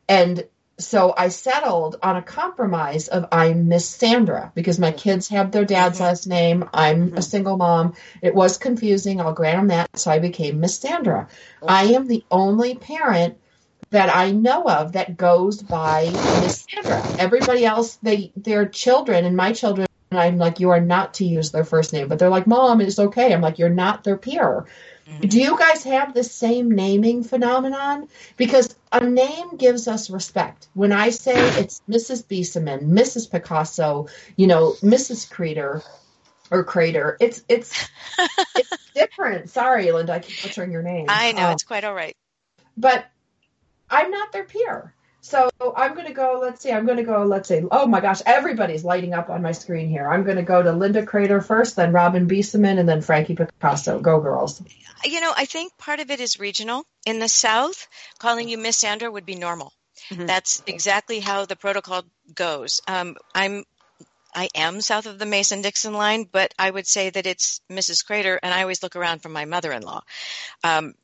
And 0.09 0.45
so 0.79 1.15
I 1.17 1.29
settled 1.29 1.97
on 2.03 2.17
a 2.17 2.23
compromise 2.23 3.09
of 3.09 3.29
I'm 3.31 3.69
Miss 3.69 3.89
Sandra 3.89 4.51
because 4.55 4.79
my 4.79 4.91
kids 4.91 5.29
have 5.29 5.53
their 5.53 5.65
dad's 5.65 5.97
mm-hmm. 5.97 6.05
last 6.05 6.27
name. 6.27 6.69
I'm 6.75 7.09
mm-hmm. 7.09 7.19
a 7.19 7.23
single 7.23 7.57
mom. 7.57 7.95
It 8.23 8.35
was 8.35 8.59
confusing. 8.59 9.21
I'll 9.21 9.33
grant 9.33 9.59
them 9.59 9.69
that. 9.69 9.97
So 9.99 10.11
I 10.11 10.19
became 10.19 10.61
Miss 10.61 10.79
Sandra. 10.79 11.29
I 11.67 11.95
am 11.95 12.09
the 12.09 12.25
only 12.31 12.75
parent 12.75 13.39
that 13.95 14.15
I 14.15 14.33
know 14.33 14.65
of 14.65 14.93
that 14.95 15.17
goes 15.17 15.63
by 15.63 16.11
Miss 16.43 16.67
Sandra. 16.69 17.01
Everybody 17.17 17.65
else, 17.65 17.95
they 18.03 18.33
their 18.37 18.67
children 18.67 19.25
and 19.25 19.37
my 19.37 19.53
children. 19.53 19.87
and 20.11 20.19
I'm 20.19 20.37
like, 20.37 20.59
you 20.59 20.71
are 20.71 20.81
not 20.81 21.15
to 21.15 21.25
use 21.25 21.53
their 21.53 21.65
first 21.65 21.93
name, 21.93 22.09
but 22.09 22.19
they're 22.19 22.29
like, 22.29 22.49
Mom, 22.49 22.81
it's 22.81 22.99
okay. 22.99 23.33
I'm 23.33 23.41
like, 23.41 23.61
you're 23.61 23.69
not 23.69 24.03
their 24.03 24.17
peer. 24.17 24.67
Mm-hmm. 25.09 25.29
Do 25.29 25.41
you 25.41 25.57
guys 25.57 25.85
have 25.85 26.13
the 26.13 26.25
same 26.25 26.73
naming 26.73 27.23
phenomenon? 27.23 28.09
Because 28.37 28.75
a 28.91 28.99
name 28.99 29.59
gives 29.59 29.87
us 29.87 30.11
respect. 30.11 30.67
When 30.75 30.91
I 30.91 31.11
say 31.11 31.37
it's 31.61 31.81
Mrs. 31.89 32.25
Bieseman, 32.25 32.89
Mrs. 32.89 33.31
Picasso, 33.31 34.09
you 34.35 34.49
know, 34.49 34.73
Mrs. 34.83 35.31
Crater 35.31 35.85
or 36.51 36.65
Crater, 36.65 37.17
it's 37.21 37.45
it's 37.49 37.89
it's 38.57 38.93
different. 38.93 39.51
Sorry, 39.51 39.93
Linda, 39.93 40.15
I 40.15 40.19
keep 40.19 40.43
butchering 40.43 40.73
your 40.73 40.83
name. 40.83 41.07
I 41.09 41.31
know 41.31 41.47
um, 41.47 41.53
it's 41.53 41.63
quite 41.63 41.85
all 41.85 41.95
right. 41.95 42.17
But 42.77 43.07
I'm 43.91 44.11
not 44.11 44.33
their 44.33 44.45
peer. 44.45 44.95
So 45.21 45.49
I'm 45.75 45.95
going 45.95 46.07
to 46.07 46.13
go, 46.13 46.39
let's 46.43 46.61
see, 46.61 46.71
I'm 46.71 46.85
going 46.85 46.99
to 46.99 47.03
go, 47.03 47.25
let's 47.25 47.49
see, 47.49 47.63
oh 47.71 47.87
my 47.87 48.01
gosh, 48.01 48.21
everybody's 48.27 48.85
lighting 48.85 49.15
up 49.15 49.31
on 49.31 49.41
my 49.41 49.53
screen 49.53 49.89
here. 49.89 50.07
I'm 50.07 50.23
going 50.23 50.37
to 50.37 50.43
go 50.43 50.63
to 50.63 50.71
Linda 50.73 51.07
Crater 51.07 51.41
first, 51.41 51.77
then 51.77 51.93
Robin 51.93 52.29
Bieseman, 52.29 52.79
and 52.79 52.87
then 52.87 53.01
Frankie 53.01 53.35
Picasso. 53.35 54.01
Go, 54.01 54.21
girls. 54.21 54.63
You 55.03 55.23
know, 55.23 55.33
I 55.35 55.47
think 55.47 55.79
part 55.79 56.01
of 56.01 56.11
it 56.11 56.21
is 56.21 56.39
regional. 56.39 56.85
In 57.07 57.21
the 57.21 57.29
South, 57.29 57.89
calling 58.19 58.51
you 58.51 58.59
Miss 58.59 58.77
Sandra 58.77 59.11
would 59.11 59.25
be 59.25 59.35
normal. 59.35 59.73
Mm-hmm. 60.11 60.27
That's 60.27 60.63
exactly 60.67 61.21
how 61.21 61.47
the 61.47 61.57
protocol 61.57 62.03
goes. 62.35 62.83
Um, 62.87 63.17
I'm 63.35 63.65
I 64.35 64.49
am 64.55 64.81
south 64.81 65.07
of 65.07 65.19
the 65.19 65.27
Mason 65.27 65.63
Dixon 65.63 65.95
line, 65.95 66.29
but 66.31 66.53
I 66.59 66.71
would 66.71 66.87
say 66.87 67.09
that 67.09 67.27
it's 67.27 67.61
Mrs. 67.71 68.05
Crater, 68.05 68.39
and 68.43 68.53
I 68.53 68.63
always 68.63 68.83
look 68.83 68.97
around 68.97 69.23
for 69.23 69.29
my 69.29 69.45
mother 69.45 69.73
in 69.73 69.83
law. 69.83 70.03
Um, 70.65 70.95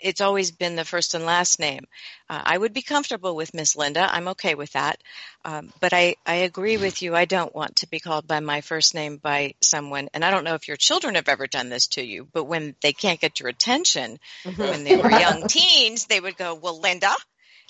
it's 0.00 0.20
always 0.20 0.50
been 0.50 0.76
the 0.76 0.84
first 0.84 1.14
and 1.14 1.24
last 1.24 1.58
name. 1.58 1.86
Uh, 2.28 2.40
I 2.44 2.56
would 2.56 2.72
be 2.72 2.82
comfortable 2.82 3.36
with 3.36 3.54
Miss 3.54 3.76
Linda. 3.76 4.08
I'm 4.10 4.28
okay 4.28 4.54
with 4.54 4.72
that. 4.72 5.00
Um, 5.44 5.72
but 5.80 5.92
I, 5.92 6.16
I 6.26 6.36
agree 6.36 6.76
with 6.76 7.02
you. 7.02 7.14
I 7.14 7.24
don't 7.24 7.54
want 7.54 7.76
to 7.76 7.88
be 7.88 8.00
called 8.00 8.26
by 8.26 8.40
my 8.40 8.60
first 8.60 8.94
name 8.94 9.16
by 9.16 9.54
someone. 9.60 10.08
And 10.14 10.24
I 10.24 10.30
don't 10.30 10.44
know 10.44 10.54
if 10.54 10.68
your 10.68 10.76
children 10.76 11.14
have 11.14 11.28
ever 11.28 11.46
done 11.46 11.68
this 11.68 11.88
to 11.88 12.04
you, 12.04 12.26
but 12.32 12.44
when 12.44 12.74
they 12.82 12.92
can't 12.92 13.20
get 13.20 13.40
your 13.40 13.48
attention, 13.48 14.18
mm-hmm. 14.44 14.60
when 14.60 14.84
they 14.84 14.96
were 14.96 15.10
young 15.10 15.46
teens, 15.48 16.06
they 16.06 16.20
would 16.20 16.36
go, 16.36 16.54
well, 16.54 16.80
Linda, 16.80 17.14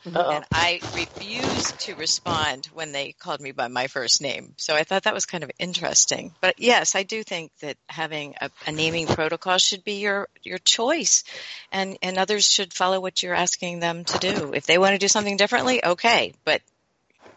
uh-oh. 0.06 0.30
And 0.30 0.44
I 0.52 0.80
refused 0.94 1.80
to 1.80 1.94
respond 1.94 2.66
when 2.72 2.92
they 2.92 3.12
called 3.12 3.40
me 3.40 3.52
by 3.52 3.68
my 3.68 3.86
first 3.86 4.22
name. 4.22 4.54
So 4.56 4.74
I 4.74 4.84
thought 4.84 5.02
that 5.02 5.14
was 5.14 5.26
kind 5.26 5.44
of 5.44 5.50
interesting. 5.58 6.32
But 6.40 6.54
yes, 6.58 6.94
I 6.94 7.02
do 7.02 7.22
think 7.22 7.52
that 7.60 7.76
having 7.88 8.34
a, 8.40 8.50
a 8.66 8.72
naming 8.72 9.06
protocol 9.06 9.58
should 9.58 9.84
be 9.84 10.00
your, 10.00 10.28
your 10.42 10.58
choice 10.58 11.24
and, 11.70 11.98
and 12.02 12.16
others 12.16 12.46
should 12.46 12.72
follow 12.72 13.00
what 13.00 13.22
you're 13.22 13.34
asking 13.34 13.80
them 13.80 14.04
to 14.04 14.18
do. 14.18 14.52
If 14.54 14.66
they 14.66 14.78
want 14.78 14.94
to 14.94 14.98
do 14.98 15.08
something 15.08 15.36
differently, 15.36 15.84
okay, 15.84 16.32
but 16.44 16.62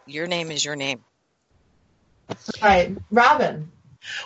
your 0.05 0.27
name 0.27 0.49
is 0.49 0.63
your 0.63 0.75
name. 0.75 1.03
All 2.29 2.35
right. 2.69 2.95
Robin, 3.11 3.71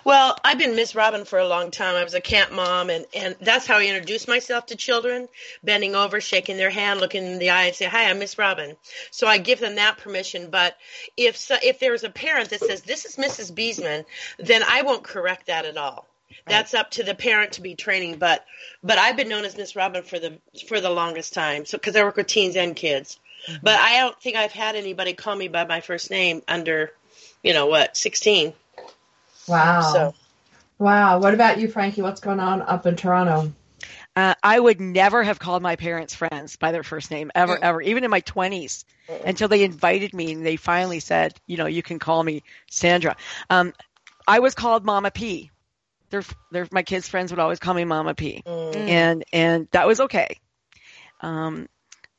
well, 0.03 0.37
I've 0.43 0.57
been 0.57 0.75
Miss 0.75 0.95
Robin 0.95 1.25
for 1.25 1.39
a 1.39 1.47
long 1.47 1.71
time. 1.71 1.95
I 1.95 2.03
was 2.03 2.13
a 2.13 2.21
camp 2.21 2.51
mom, 2.51 2.89
and, 2.89 3.05
and 3.13 3.35
that's 3.41 3.67
how 3.67 3.77
I 3.77 3.85
introduce 3.85 4.27
myself 4.27 4.67
to 4.67 4.75
children, 4.75 5.27
bending 5.63 5.95
over, 5.95 6.19
shaking 6.21 6.57
their 6.57 6.69
hand, 6.69 6.99
looking 6.99 7.25
in 7.25 7.39
the 7.39 7.49
eye, 7.49 7.65
and 7.65 7.75
say, 7.75 7.85
"Hi, 7.85 8.09
I'm 8.09 8.19
Miss 8.19 8.37
Robin." 8.37 8.75
So 9.11 9.27
I 9.27 9.37
give 9.37 9.59
them 9.59 9.75
that 9.75 9.97
permission. 9.97 10.49
But 10.49 10.77
if 11.15 11.37
so, 11.37 11.55
if 11.63 11.79
there's 11.79 12.03
a 12.03 12.09
parent 12.09 12.49
that 12.49 12.61
says, 12.61 12.81
"This 12.81 13.05
is 13.05 13.15
Mrs. 13.15 13.51
Bieseman," 13.51 14.05
then 14.39 14.63
I 14.67 14.81
won't 14.81 15.03
correct 15.03 15.47
that 15.47 15.65
at 15.65 15.77
all. 15.77 16.07
That's 16.45 16.73
up 16.73 16.91
to 16.91 17.03
the 17.03 17.15
parent 17.15 17.53
to 17.53 17.61
be 17.61 17.75
training. 17.75 18.17
But 18.17 18.45
but 18.83 18.97
I've 18.97 19.17
been 19.17 19.29
known 19.29 19.45
as 19.45 19.57
Miss 19.57 19.75
Robin 19.75 20.03
for 20.03 20.19
the 20.19 20.39
for 20.67 20.79
the 20.79 20.89
longest 20.89 21.33
time. 21.33 21.65
So 21.65 21.77
because 21.77 21.95
I 21.95 22.03
work 22.03 22.17
with 22.17 22.27
teens 22.27 22.55
and 22.55 22.75
kids. 22.75 23.19
Mm-hmm. 23.47 23.59
But 23.63 23.79
I 23.79 23.99
don't 23.99 24.19
think 24.21 24.35
I've 24.35 24.51
had 24.51 24.75
anybody 24.75 25.13
call 25.13 25.35
me 25.35 25.47
by 25.47 25.65
my 25.65 25.81
first 25.81 26.09
name 26.09 26.41
under, 26.47 26.91
you 27.43 27.53
know 27.53 27.67
what, 27.67 27.95
16. 27.95 28.53
Wow. 29.47 29.81
So. 29.93 30.15
Wow. 30.79 31.19
What 31.19 31.33
about 31.33 31.59
you, 31.59 31.67
Frankie? 31.67 32.01
What's 32.01 32.21
going 32.21 32.39
on 32.39 32.61
up 32.61 32.85
in 32.85 32.95
Toronto? 32.95 33.51
Uh, 34.15 34.33
I 34.41 34.59
would 34.59 34.81
never 34.81 35.23
have 35.23 35.37
called 35.37 35.61
my 35.61 35.75
parents 35.75 36.15
friends 36.15 36.55
by 36.55 36.71
their 36.71 36.83
first 36.83 37.11
name 37.11 37.31
ever, 37.35 37.55
mm. 37.55 37.61
ever, 37.61 37.81
even 37.83 38.03
in 38.03 38.09
my 38.09 38.21
20s 38.21 38.83
mm. 39.07 39.23
until 39.23 39.47
they 39.47 39.63
invited 39.63 40.11
me 40.11 40.31
and 40.33 40.43
they 40.43 40.55
finally 40.55 40.99
said, 40.99 41.35
you 41.45 41.55
know, 41.55 41.67
you 41.67 41.83
can 41.83 41.99
call 41.99 42.23
me 42.23 42.41
Sandra. 42.67 43.15
Um, 43.51 43.73
I 44.27 44.39
was 44.39 44.55
called 44.55 44.83
Mama 44.83 45.11
P. 45.11 45.51
They're, 46.09 46.23
they're, 46.51 46.67
my 46.71 46.81
kids' 46.81 47.07
friends 47.07 47.31
would 47.31 47.39
always 47.39 47.59
call 47.59 47.75
me 47.75 47.85
Mama 47.85 48.15
P. 48.15 48.41
Mm. 48.43 48.75
And, 48.75 49.25
and 49.31 49.67
that 49.71 49.85
was 49.85 49.99
okay. 49.99 50.39
Um, 51.21 51.67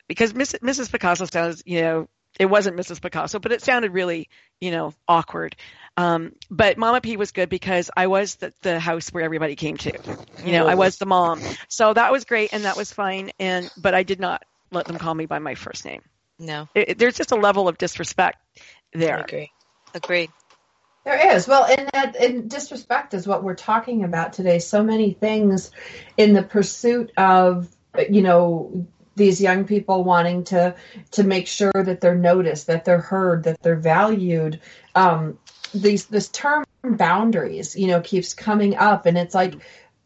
because 0.07 0.33
Miss, 0.35 0.53
Mrs. 0.63 0.93
Picasso 0.93 1.27
sounds, 1.27 1.65
you 1.67 1.81
know, 1.81 2.09
it 2.39 2.47
wasn't 2.47 2.77
Mrs. 2.77 3.01
Picasso, 3.01 3.39
but 3.39 3.53
it 3.53 3.63
sounded 3.63 3.93
really, 3.93 4.29
you 4.61 4.71
know, 4.71 4.95
awkward. 5.07 5.57
Um, 5.97 6.33
but 6.51 6.79
Mama 6.79 7.01
P 7.01 7.17
was 7.17 7.33
good 7.33 7.49
because 7.49 7.91
I 7.97 8.07
was 8.07 8.37
the, 8.37 8.53
the 8.63 8.79
house 8.79 9.09
where 9.09 9.25
everybody 9.25 9.57
came 9.57 9.77
to. 9.79 9.99
You 10.45 10.53
know, 10.53 10.67
I 10.67 10.77
was 10.77 10.99
the 10.99 11.07
mom. 11.07 11.41
So 11.69 11.93
that 11.93 12.13
was 12.13 12.25
great 12.25 12.53
and 12.53 12.65
that 12.65 12.77
was 12.77 12.93
fine. 12.93 13.33
And, 13.41 13.69
but 13.77 13.95
I 13.95 14.05
did 14.05 14.21
not 14.21 14.45
let 14.71 14.87
them 14.87 14.99
call 14.99 15.15
me 15.15 15.27
by 15.27 15.41
my 15.41 15.57
first 15.57 15.85
name. 15.85 16.03
No. 16.39 16.69
It, 16.75 16.91
it, 16.91 16.99
there's 16.99 17.17
just 17.17 17.33
a 17.33 17.37
level 17.37 17.67
of 17.67 17.79
disrespect 17.79 18.39
there. 18.93 19.19
I 19.19 19.21
agree. 19.23 19.53
Agreed. 19.95 20.31
There 21.05 21.35
is. 21.35 21.49
Well, 21.49 21.65
and 21.65 21.89
that 21.93 22.17
and 22.17 22.51
disrespect 22.51 23.15
is 23.15 23.27
what 23.27 23.43
we're 23.43 23.55
talking 23.55 24.05
about 24.05 24.35
today. 24.35 24.59
So 24.59 24.85
many 24.85 25.13
things 25.13 25.71
in 26.17 26.35
the 26.35 26.43
pursuit 26.43 27.13
of 27.17 27.75
you 28.11 28.21
know 28.21 28.87
these 29.19 29.41
young 29.41 29.65
people 29.65 30.05
wanting 30.05 30.45
to 30.45 30.75
to 31.11 31.25
make 31.25 31.47
sure 31.47 31.73
that 31.75 32.01
they're 32.01 32.15
noticed, 32.15 32.69
that 32.69 32.87
they're 32.87 33.01
heard, 33.01 33.45
that 33.45 33.63
they're 33.63 33.77
valued. 33.77 34.61
Um, 34.95 35.39
these 35.75 36.07
this 36.07 36.29
term 36.29 36.65
boundaries, 36.83 37.77
you 37.77 37.89
know, 37.89 38.01
keeps 38.01 38.33
coming 38.33 38.77
up, 38.77 39.05
and 39.05 39.19
it's 39.19 39.35
like 39.35 39.57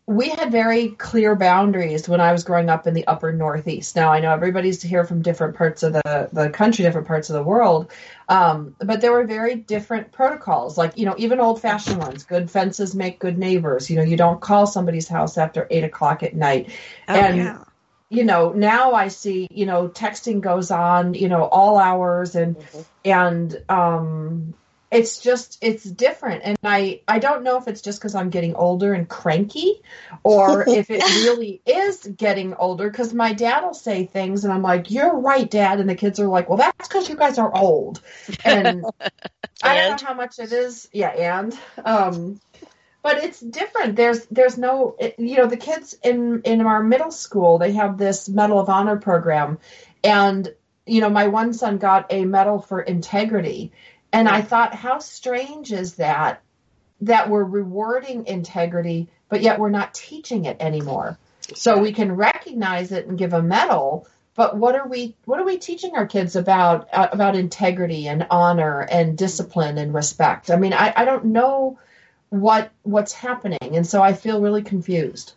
we 0.07 0.29
had 0.29 0.51
very 0.51 0.89
clear 0.89 1.37
boundaries 1.37 2.09
when 2.09 2.21
I 2.21 2.33
was 2.33 2.43
growing 2.43 2.69
up 2.69 2.89
in 2.89 2.95
the 2.95 3.07
upper 3.07 3.33
Northeast. 3.33 3.95
Now 3.95 4.13
I 4.13 4.19
know 4.19 4.33
everybody's 4.33 4.83
here 4.83 5.05
from 5.05 5.23
different 5.23 5.57
parts 5.57 5.85
of 5.85 5.93
the, 5.93 6.29
the 6.33 6.51
country, 6.51 6.85
different 6.85 7.07
parts 7.07 7.31
of 7.31 7.35
the 7.35 7.43
world, 7.43 7.93
um, 8.29 8.75
but 8.81 9.01
there 9.01 9.13
were 9.13 9.25
very 9.25 9.55
different 9.55 10.11
protocols. 10.11 10.77
Like 10.77 10.99
you 10.99 11.07
know, 11.07 11.15
even 11.19 11.39
old 11.39 11.61
fashioned 11.61 11.99
ones. 11.99 12.25
Good 12.25 12.51
fences 12.51 12.95
make 12.95 13.21
good 13.21 13.39
neighbors. 13.39 13.89
You 13.89 13.97
know, 13.97 14.03
you 14.03 14.17
don't 14.17 14.41
call 14.41 14.67
somebody's 14.67 15.07
house 15.07 15.39
after 15.39 15.69
eight 15.71 15.85
o'clock 15.85 16.23
at 16.23 16.35
night. 16.35 16.71
Oh, 17.09 17.15
and 17.15 17.37
yeah. 17.37 17.65
You 18.13 18.25
know, 18.25 18.53
now 18.53 18.93
I 18.93 19.09
see 19.09 19.49
you 19.51 19.65
know 19.65 19.89
texting 19.89 20.43
goes 20.43 20.71
on 20.71 21.15
you 21.15 21.29
know 21.29 21.45
all 21.45 21.79
hours 21.79 22.35
and 22.35 22.57
and 23.05 23.65
um 23.71 24.55
it's 24.91 25.19
just 25.19 25.57
it's 25.63 25.83
different. 25.85 26.43
And 26.45 26.59
i 26.63 27.01
i 27.09 27.19
don't 27.19 27.43
know 27.43 27.57
if 27.57 27.67
it's 27.67 27.81
just 27.81 27.99
because 27.99 28.15
i'm 28.15 28.29
getting 28.29 28.55
older 28.55 28.93
and 28.93 29.09
cranky 29.09 29.81
or 30.23 30.65
if 30.69 30.91
it 30.91 31.03
really 31.25 31.63
is 31.65 32.07
getting 32.07 32.53
older. 32.55 32.91
Because 32.91 33.15
my 33.15 33.33
dad 33.33 33.63
will 33.65 33.73
say 33.73 34.05
things 34.05 34.45
and 34.45 34.53
i'm 34.53 34.63
like 34.63 34.91
you're 34.91 35.19
right 35.19 35.51
dad. 35.51 35.81
And 35.81 35.89
the 35.89 35.95
kids 35.95 36.21
are 36.21 36.29
like 36.29 36.51
well 36.51 36.59
that's 36.59 36.87
because 36.87 37.09
you 37.09 37.17
guys 37.17 37.39
are 37.39 37.55
old. 37.57 38.03
And 38.45 38.85
i 39.63 39.75
don't 39.89 40.03
know 40.03 40.07
how 40.07 40.15
much 40.15 40.39
it 40.39 40.53
is. 40.53 40.87
Yeah 40.93 41.09
and 41.41 41.59
um 41.83 42.39
but 43.03 43.23
it's 43.23 43.41
different 43.41 43.97
there's 43.97 44.27
there's 44.27 44.57
no 44.57 44.97
it, 44.99 45.19
you 45.19 45.37
know 45.37 45.47
the 45.47 45.57
kids 45.57 45.97
in 46.03 46.43
in 46.45 46.61
our 46.61 46.83
middle 46.83 47.11
school 47.11 47.59
they 47.59 47.73
have 47.73 47.99
this 47.99 48.29
medal 48.29 48.59
of 48.59 48.69
honor 48.69 48.97
program 48.97 49.59
and 50.05 50.53
you 50.87 51.01
know 51.01 51.11
my 51.11 51.29
one 51.29 51.53
son 51.53 51.79
got 51.79 52.07
a 52.11 52.25
medal 52.25 52.61
for 52.61 52.81
integrity 52.81 53.73
and 54.13 54.29
I 54.29 54.43
thought, 54.43 54.75
how 54.75 54.99
strange 54.99 55.73
is 55.73 55.95
that? 55.95 56.43
That 57.01 57.31
we're 57.31 57.45
rewarding 57.45 58.27
integrity, 58.27 59.09
but 59.29 59.41
yet 59.41 59.59
we're 59.59 59.71
not 59.71 59.95
teaching 59.95 60.45
it 60.45 60.59
anymore. 60.61 61.19
So 61.55 61.79
we 61.79 61.93
can 61.93 62.15
recognize 62.15 62.93
it 62.93 63.07
and 63.07 63.19
give 63.19 63.33
a 63.33 63.43
medal, 63.43 64.07
but 64.35 64.57
what 64.57 64.77
are 64.77 64.87
we 64.87 65.17
what 65.25 65.41
are 65.41 65.45
we 65.45 65.59
teaching 65.59 65.97
our 65.97 66.07
kids 66.07 66.37
about 66.37 66.89
uh, 66.93 67.09
about 67.11 67.35
integrity 67.35 68.07
and 68.07 68.27
honor 68.31 68.81
and 68.81 69.19
discipline 69.19 69.79
and 69.79 69.93
respect? 69.93 70.51
I 70.51 70.57
mean, 70.57 70.73
I, 70.73 70.93
I 70.95 71.05
don't 71.05 71.27
know 71.27 71.79
what 72.33 72.73
what's 72.83 73.13
happening, 73.13 73.59
and 73.77 73.87
so 73.87 74.03
I 74.03 74.15
feel 74.15 74.41
really 74.41 74.63
confused. 74.63 75.35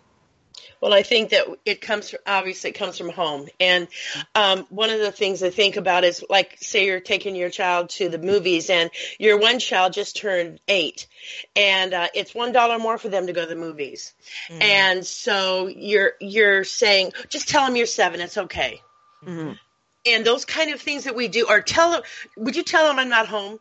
Well, 0.80 0.94
I 0.94 1.04
think 1.04 1.32
that 1.32 1.46
it 1.66 1.82
comes 1.82 2.10
from 2.10 2.20
obviously 2.26 2.70
it 2.70 2.74
comes 2.74 2.98
from 2.98 3.10
home, 3.10 3.48
and 3.60 3.90
um, 4.34 4.66
one 4.70 4.90
of 4.90 5.00
the 5.02 5.12
things 5.12 5.44
I 5.44 5.50
think 5.50 5.76
about 5.76 6.06
is 6.06 6.24
like, 6.30 6.56
say 6.62 6.86
you're 6.86 7.02
taking 7.02 7.36
your 7.36 7.50
child 7.50 7.90
to 7.92 8.08
the 8.08 8.18
movies, 8.18 8.70
and 8.70 8.90
your 9.20 9.38
one 9.38 9.60
child 9.60 9.92
just 9.92 10.16
turned 10.16 10.62
eight, 10.70 11.08
and 11.54 11.94
uh, 11.94 12.08
it's 12.16 12.34
one 12.34 12.54
dollar 12.54 12.80
more 12.80 12.98
for 12.98 13.10
them 13.10 13.28
to 13.28 13.34
go 13.34 13.42
to 13.42 13.50
the 13.50 13.58
movies, 13.58 14.14
and 14.50 15.06
so 15.06 15.68
you're 15.68 16.14
you're 16.22 16.64
saying 16.64 17.12
just 17.28 17.50
tell 17.50 17.66
them 17.66 17.76
you're 17.76 17.88
seven, 17.88 18.22
it's 18.22 18.38
okay, 18.38 18.82
Mhm. 19.26 19.60
and 20.06 20.26
those 20.26 20.46
kind 20.46 20.72
of 20.72 20.80
things 20.80 21.04
that 21.04 21.16
we 21.16 21.28
do, 21.28 21.46
or 21.50 21.60
tell 21.60 21.92
them, 21.92 22.04
would 22.38 22.56
you 22.56 22.64
tell 22.64 22.88
them 22.88 23.00
I'm 23.00 23.10
not 23.10 23.28
home? 23.28 23.60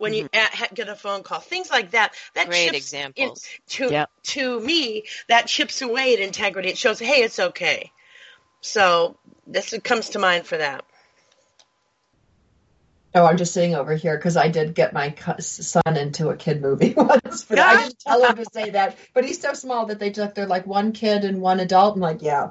When 0.00 0.14
you 0.14 0.24
mm-hmm. 0.24 0.34
at, 0.34 0.54
ha- 0.54 0.68
get 0.72 0.88
a 0.88 0.94
phone 0.94 1.22
call, 1.22 1.40
things 1.40 1.70
like 1.70 1.90
that. 1.90 2.14
That 2.34 2.48
Great 2.48 2.70
chips 2.70 2.78
examples. 2.78 3.44
In, 3.44 3.88
to 3.88 3.92
Yep. 3.92 4.10
to 4.22 4.60
me, 4.60 5.04
that 5.28 5.46
chips 5.46 5.82
away 5.82 6.14
at 6.14 6.20
integrity. 6.20 6.70
It 6.70 6.78
shows, 6.78 6.98
hey, 6.98 7.22
it's 7.22 7.38
okay. 7.38 7.92
So 8.62 9.18
this 9.46 9.74
comes 9.84 10.08
to 10.10 10.18
mind 10.18 10.46
for 10.46 10.56
that. 10.56 10.86
Oh, 13.14 13.26
I'm 13.26 13.36
just 13.36 13.52
sitting 13.52 13.74
over 13.74 13.94
here 13.94 14.16
because 14.16 14.38
I 14.38 14.48
did 14.48 14.74
get 14.74 14.94
my 14.94 15.14
son 15.38 15.96
into 15.98 16.30
a 16.30 16.36
kid 16.36 16.62
movie 16.62 16.94
once, 16.96 17.44
but 17.44 17.58
I 17.58 17.82
didn't 17.82 17.98
tell 17.98 18.24
him 18.24 18.36
to 18.36 18.46
say 18.50 18.70
that. 18.70 18.96
But 19.12 19.26
he's 19.26 19.38
so 19.38 19.52
small 19.52 19.84
that 19.86 19.98
they 19.98 20.08
just 20.08 20.34
they're 20.34 20.46
like 20.46 20.66
one 20.66 20.92
kid 20.92 21.24
and 21.24 21.42
one 21.42 21.60
adult. 21.60 21.96
I'm 21.96 22.00
like, 22.00 22.22
yeah. 22.22 22.50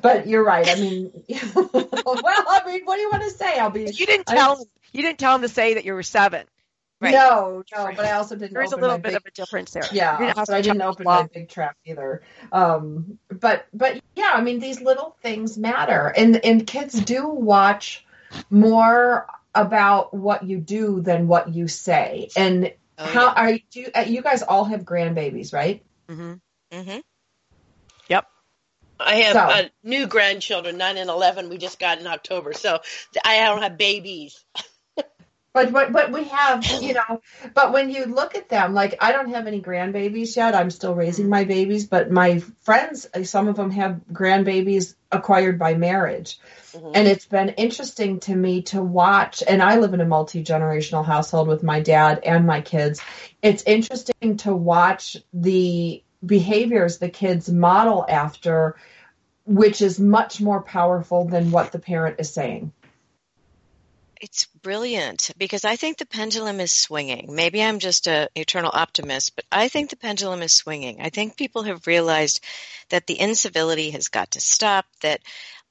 But 0.00 0.26
you're 0.26 0.44
right. 0.44 0.66
I 0.66 0.76
mean, 0.76 1.10
well, 1.54 2.22
I 2.24 2.62
mean, 2.64 2.84
what 2.84 2.96
do 2.96 3.02
you 3.02 3.10
want 3.10 3.24
to 3.24 3.30
say? 3.30 3.58
I'll 3.58 3.68
be. 3.68 3.82
You 3.92 4.06
didn't 4.06 4.30
I- 4.30 4.36
tell. 4.36 4.66
You 4.90 5.02
didn't 5.02 5.18
tell 5.18 5.34
him 5.34 5.42
to 5.42 5.48
say 5.48 5.74
that 5.74 5.84
you 5.84 5.92
were 5.92 6.02
seven. 6.02 6.46
Right. 7.00 7.12
No, 7.12 7.62
no. 7.76 7.90
But 7.94 8.04
I 8.06 8.12
also 8.12 8.34
didn't. 8.34 8.54
There 8.54 8.62
is 8.62 8.72
a 8.72 8.76
little 8.76 8.96
my 8.96 9.02
bit 9.02 9.10
big 9.10 9.16
of 9.18 9.26
a 9.26 9.30
difference 9.30 9.70
there. 9.70 9.84
Yeah, 9.92 10.18
didn't 10.18 10.34
but 10.36 10.50
I 10.50 10.60
didn't 10.62 10.82
open 10.82 11.04
to 11.04 11.10
my 11.10 11.28
big 11.32 11.48
trap 11.48 11.76
either. 11.84 12.22
Um, 12.50 13.18
but 13.28 13.66
but 13.72 14.00
yeah, 14.16 14.32
I 14.34 14.40
mean 14.40 14.58
these 14.58 14.80
little 14.80 15.16
things 15.22 15.56
matter, 15.56 16.12
and 16.16 16.44
and 16.44 16.66
kids 16.66 16.94
do 17.00 17.28
watch 17.28 18.04
more 18.50 19.28
about 19.54 20.12
what 20.12 20.42
you 20.42 20.58
do 20.58 21.00
than 21.00 21.28
what 21.28 21.48
you 21.54 21.68
say. 21.68 22.28
And 22.36 22.72
Oh, 23.00 23.04
how 23.04 23.26
yeah. 23.26 23.32
are 23.36 23.50
you? 23.52 23.60
do 23.70 23.80
you- 23.80 23.90
uh, 23.94 24.00
You 24.00 24.22
guys 24.22 24.42
all 24.42 24.64
have 24.64 24.80
grandbabies, 24.82 25.52
right? 25.54 25.84
Mm-hmm. 26.08 26.32
Mm-hmm. 26.72 26.98
Yep. 28.08 28.26
I 28.98 29.14
have 29.14 29.32
So- 29.34 29.38
uh, 29.38 29.68
new 29.84 30.08
grandchildren, 30.08 30.78
nine 30.78 30.96
and 30.96 31.08
eleven. 31.08 31.48
We 31.48 31.58
just 31.58 31.78
got 31.78 32.00
in 32.00 32.08
October, 32.08 32.54
so 32.54 32.80
I 33.24 33.38
don't 33.44 33.62
have 33.62 33.78
babies. 33.78 34.44
But 35.52 35.72
but 35.72 35.92
but 35.92 36.12
we 36.12 36.24
have, 36.24 36.64
you 36.82 36.94
know. 36.94 37.20
But 37.54 37.72
when 37.72 37.90
you 37.90 38.04
look 38.04 38.34
at 38.34 38.48
them, 38.48 38.74
like 38.74 38.96
I 39.00 39.12
don't 39.12 39.30
have 39.30 39.46
any 39.46 39.60
grandbabies 39.60 40.36
yet. 40.36 40.54
I'm 40.54 40.70
still 40.70 40.94
raising 40.94 41.28
my 41.28 41.44
babies, 41.44 41.86
but 41.86 42.10
my 42.10 42.40
friends, 42.60 43.06
uh, 43.14 43.24
some 43.24 43.48
of 43.48 43.56
them 43.56 43.70
have 43.70 44.00
grandbabies 44.12 44.94
acquired 45.10 45.58
by 45.58 45.74
marriage. 45.74 46.38
Mhm. 46.74 46.92
And 46.94 47.08
it's 47.08 47.24
been 47.26 47.48
interesting 47.50 48.20
to 48.20 48.34
me 48.34 48.62
to 48.62 48.82
watch. 48.82 49.42
And 49.46 49.62
I 49.62 49.78
live 49.78 49.94
in 49.94 50.00
a 50.00 50.06
multi 50.06 50.44
generational 50.44 51.04
household 51.04 51.48
with 51.48 51.62
my 51.62 51.80
dad 51.80 52.20
and 52.24 52.46
my 52.46 52.60
kids. 52.60 53.00
It's 53.42 53.62
interesting 53.62 54.36
to 54.38 54.54
watch 54.54 55.16
the 55.32 56.02
behaviors 56.24 56.98
the 56.98 57.08
kids 57.08 57.50
model 57.50 58.04
after, 58.08 58.76
which 59.46 59.80
is 59.80 59.98
much 59.98 60.40
more 60.40 60.62
powerful 60.62 61.24
than 61.24 61.50
what 61.50 61.72
the 61.72 61.78
parent 61.78 62.16
is 62.18 62.30
saying. 62.30 62.72
It's 64.20 64.46
brilliant 64.46 65.30
because 65.38 65.64
I 65.64 65.76
think 65.76 65.98
the 65.98 66.06
pendulum 66.06 66.60
is 66.60 66.72
swinging. 66.72 67.34
Maybe 67.34 67.62
I'm 67.62 67.78
just 67.78 68.06
a 68.06 68.28
eternal 68.34 68.70
optimist, 68.74 69.36
but 69.36 69.44
I 69.52 69.68
think 69.68 69.90
the 69.90 69.96
pendulum 69.96 70.42
is 70.42 70.52
swinging. 70.52 71.00
I 71.00 71.10
think 71.10 71.36
people 71.36 71.62
have 71.62 71.86
realized 71.86 72.40
that 72.90 73.06
the 73.06 73.20
incivility 73.20 73.90
has 73.90 74.08
got 74.08 74.32
to 74.32 74.40
stop, 74.40 74.86
that 75.02 75.20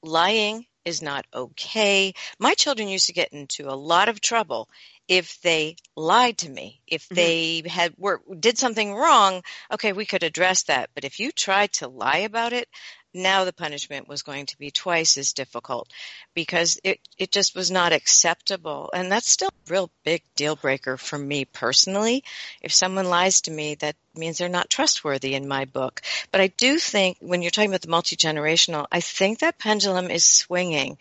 lying 0.02 0.66
is 0.84 1.02
not 1.02 1.26
okay. 1.34 2.14
My 2.38 2.54
children 2.54 2.88
used 2.88 3.06
to 3.06 3.12
get 3.12 3.32
into 3.32 3.68
a 3.68 3.76
lot 3.76 4.08
of 4.08 4.20
trouble 4.20 4.68
if 5.06 5.40
they 5.42 5.76
lied 5.96 6.38
to 6.38 6.50
me. 6.50 6.80
If 6.86 7.04
mm-hmm. 7.04 7.14
they 7.14 7.62
had 7.66 7.94
were 7.96 8.22
did 8.38 8.58
something 8.58 8.94
wrong, 8.94 9.42
okay, 9.72 9.92
we 9.92 10.06
could 10.06 10.22
address 10.22 10.64
that, 10.64 10.90
but 10.94 11.04
if 11.04 11.20
you 11.20 11.32
tried 11.32 11.72
to 11.74 11.88
lie 11.88 12.18
about 12.18 12.52
it, 12.52 12.68
now 13.14 13.44
the 13.44 13.52
punishment 13.52 14.08
was 14.08 14.22
going 14.22 14.46
to 14.46 14.58
be 14.58 14.70
twice 14.70 15.16
as 15.16 15.32
difficult 15.32 15.88
because 16.34 16.78
it, 16.84 17.00
it 17.16 17.32
just 17.32 17.54
was 17.54 17.70
not 17.70 17.92
acceptable. 17.92 18.90
And 18.94 19.10
that's 19.10 19.28
still 19.28 19.48
a 19.48 19.72
real 19.72 19.90
big 20.04 20.22
deal 20.36 20.56
breaker 20.56 20.96
for 20.96 21.18
me 21.18 21.44
personally. 21.44 22.24
If 22.60 22.72
someone 22.72 23.06
lies 23.06 23.40
to 23.42 23.50
me, 23.50 23.76
that 23.76 23.96
means 24.14 24.38
they're 24.38 24.48
not 24.48 24.70
trustworthy 24.70 25.34
in 25.34 25.48
my 25.48 25.64
book. 25.64 26.02
But 26.30 26.40
I 26.40 26.48
do 26.48 26.78
think 26.78 27.16
when 27.20 27.42
you're 27.42 27.50
talking 27.50 27.70
about 27.70 27.82
the 27.82 27.88
multi 27.88 28.16
generational, 28.16 28.86
I 28.92 29.00
think 29.00 29.38
that 29.38 29.58
pendulum 29.58 30.10
is 30.10 30.24
swinging 30.24 30.98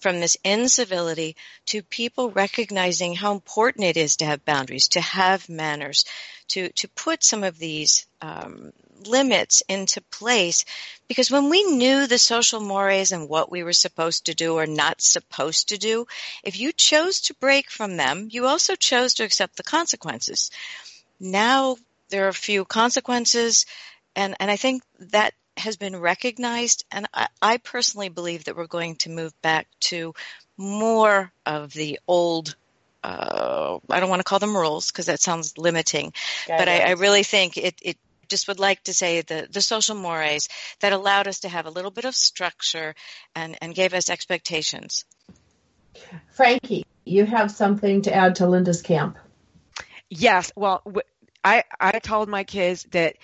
from 0.00 0.20
this 0.20 0.36
incivility 0.44 1.36
to 1.66 1.82
people 1.82 2.30
recognizing 2.30 3.14
how 3.14 3.32
important 3.32 3.84
it 3.84 3.96
is 3.96 4.16
to 4.16 4.24
have 4.24 4.44
boundaries, 4.44 4.88
to 4.88 5.00
have 5.00 5.48
manners, 5.48 6.06
to, 6.48 6.70
to 6.70 6.88
put 6.88 7.22
some 7.22 7.44
of 7.44 7.58
these 7.58 8.06
um, 8.22 8.72
limits 9.06 9.62
into 9.68 10.00
place 10.00 10.64
because 11.08 11.30
when 11.30 11.50
we 11.50 11.64
knew 11.64 12.06
the 12.06 12.18
social 12.18 12.60
mores 12.60 13.12
and 13.12 13.28
what 13.28 13.50
we 13.50 13.62
were 13.62 13.72
supposed 13.72 14.26
to 14.26 14.34
do 14.34 14.54
or 14.54 14.66
not 14.66 15.00
supposed 15.00 15.70
to 15.70 15.78
do, 15.78 16.06
if 16.44 16.58
you 16.58 16.72
chose 16.72 17.22
to 17.22 17.34
break 17.34 17.70
from 17.70 17.96
them, 17.96 18.28
you 18.30 18.46
also 18.46 18.76
chose 18.76 19.14
to 19.14 19.24
accept 19.24 19.56
the 19.56 19.62
consequences. 19.62 20.50
Now 21.18 21.76
there 22.10 22.26
are 22.26 22.28
a 22.28 22.34
few 22.34 22.64
consequences, 22.64 23.66
and, 24.14 24.36
and 24.38 24.50
I 24.50 24.56
think 24.56 24.82
that 24.98 25.34
has 25.56 25.76
been 25.76 25.96
recognized, 25.96 26.84
and 26.90 27.06
I, 27.12 27.28
I 27.42 27.56
personally 27.56 28.08
believe 28.08 28.44
that 28.44 28.56
we're 28.56 28.66
going 28.66 28.96
to 28.96 29.10
move 29.10 29.32
back 29.42 29.66
to 29.80 30.14
more 30.56 31.32
of 31.46 31.72
the 31.72 31.98
old 32.06 32.54
uh, 33.02 33.78
I 33.88 33.98
don't 33.98 34.10
want 34.10 34.20
to 34.20 34.24
call 34.24 34.40
them 34.40 34.54
rules 34.54 34.90
because 34.90 35.06
that 35.06 35.20
sounds 35.20 35.56
limiting, 35.56 36.12
but 36.58 36.68
I, 36.68 36.80
I 36.80 36.90
really 36.90 37.22
think 37.22 37.56
it, 37.56 37.74
it 37.80 37.96
just 38.30 38.48
would 38.48 38.58
like 38.58 38.82
to 38.84 38.94
say 38.94 39.20
the, 39.20 39.48
the 39.50 39.60
social 39.60 39.96
mores 39.96 40.48
that 40.80 40.92
allowed 40.92 41.28
us 41.28 41.40
to 41.40 41.48
have 41.48 41.66
a 41.66 41.70
little 41.70 41.90
bit 41.90 42.04
of 42.04 42.14
structure 42.14 42.94
and, 43.34 43.58
and 43.60 43.74
gave 43.74 43.92
us 43.92 44.08
expectations. 44.08 45.04
Frankie, 46.32 46.86
you 47.04 47.26
have 47.26 47.50
something 47.50 48.02
to 48.02 48.14
add 48.14 48.36
to 48.36 48.46
Linda's 48.46 48.82
camp. 48.82 49.18
Yes. 50.08 50.52
Well, 50.56 50.82
I, 51.44 51.64
I 51.78 51.98
told 51.98 52.28
my 52.28 52.44
kids 52.44 52.86
that 52.92 53.16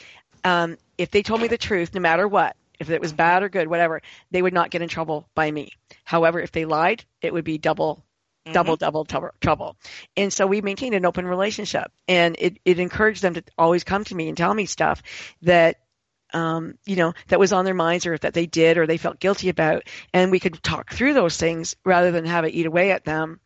um, 0.44 0.76
if 0.98 1.10
they 1.10 1.22
told 1.22 1.40
me 1.40 1.48
the 1.48 1.58
truth, 1.58 1.94
no 1.94 2.00
matter 2.00 2.26
what, 2.28 2.56
if 2.78 2.90
it 2.90 3.00
was 3.00 3.12
bad 3.12 3.42
or 3.42 3.48
good, 3.48 3.68
whatever, 3.68 4.02
they 4.30 4.42
would 4.42 4.52
not 4.52 4.70
get 4.70 4.82
in 4.82 4.88
trouble 4.88 5.28
by 5.34 5.50
me. 5.50 5.70
However, 6.04 6.40
if 6.40 6.52
they 6.52 6.64
lied, 6.64 7.04
it 7.22 7.32
would 7.32 7.44
be 7.44 7.58
double 7.58 8.04
mm-hmm. 8.46 8.52
double, 8.52 8.76
double 8.76 9.04
trouble. 9.40 9.76
And 10.16 10.32
so 10.32 10.46
we 10.46 10.60
maintained 10.60 10.94
an 10.94 11.04
open 11.04 11.26
relationship 11.26 11.90
and 12.08 12.36
it, 12.38 12.58
it 12.64 12.78
encouraged 12.78 13.22
them 13.22 13.34
to 13.34 13.42
always 13.58 13.84
come 13.84 14.04
to 14.04 14.14
me 14.14 14.28
and 14.28 14.36
tell 14.36 14.54
me 14.54 14.66
stuff 14.66 15.02
that, 15.42 15.80
um, 16.32 16.78
you 16.86 16.96
know, 16.96 17.12
that 17.28 17.38
was 17.38 17.52
on 17.52 17.64
their 17.64 17.74
minds 17.74 18.06
or 18.06 18.16
that 18.18 18.34
they 18.34 18.46
did 18.46 18.78
or 18.78 18.86
they 18.86 18.96
felt 18.96 19.20
guilty 19.20 19.48
about. 19.48 19.82
And 20.12 20.30
we 20.30 20.40
could 20.40 20.62
talk 20.62 20.92
through 20.92 21.14
those 21.14 21.36
things 21.36 21.76
rather 21.84 22.10
than 22.10 22.24
have 22.24 22.44
it 22.44 22.54
eat 22.54 22.66
away 22.66 22.92
at 22.92 23.04
them 23.04 23.40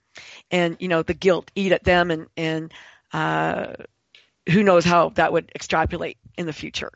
and, 0.51 0.76
you 0.80 0.88
know, 0.88 1.03
the 1.03 1.14
guilt 1.14 1.51
eat 1.55 1.72
at 1.72 1.84
them 1.84 2.11
and, 2.11 2.26
and, 2.36 2.72
uh, 3.12 3.74
who 4.48 4.62
knows 4.62 4.84
how 4.84 5.11
that 5.11 5.32
would 5.32 5.51
extrapolate 5.55 6.18
in 6.36 6.46
the 6.46 6.53
future. 6.53 6.90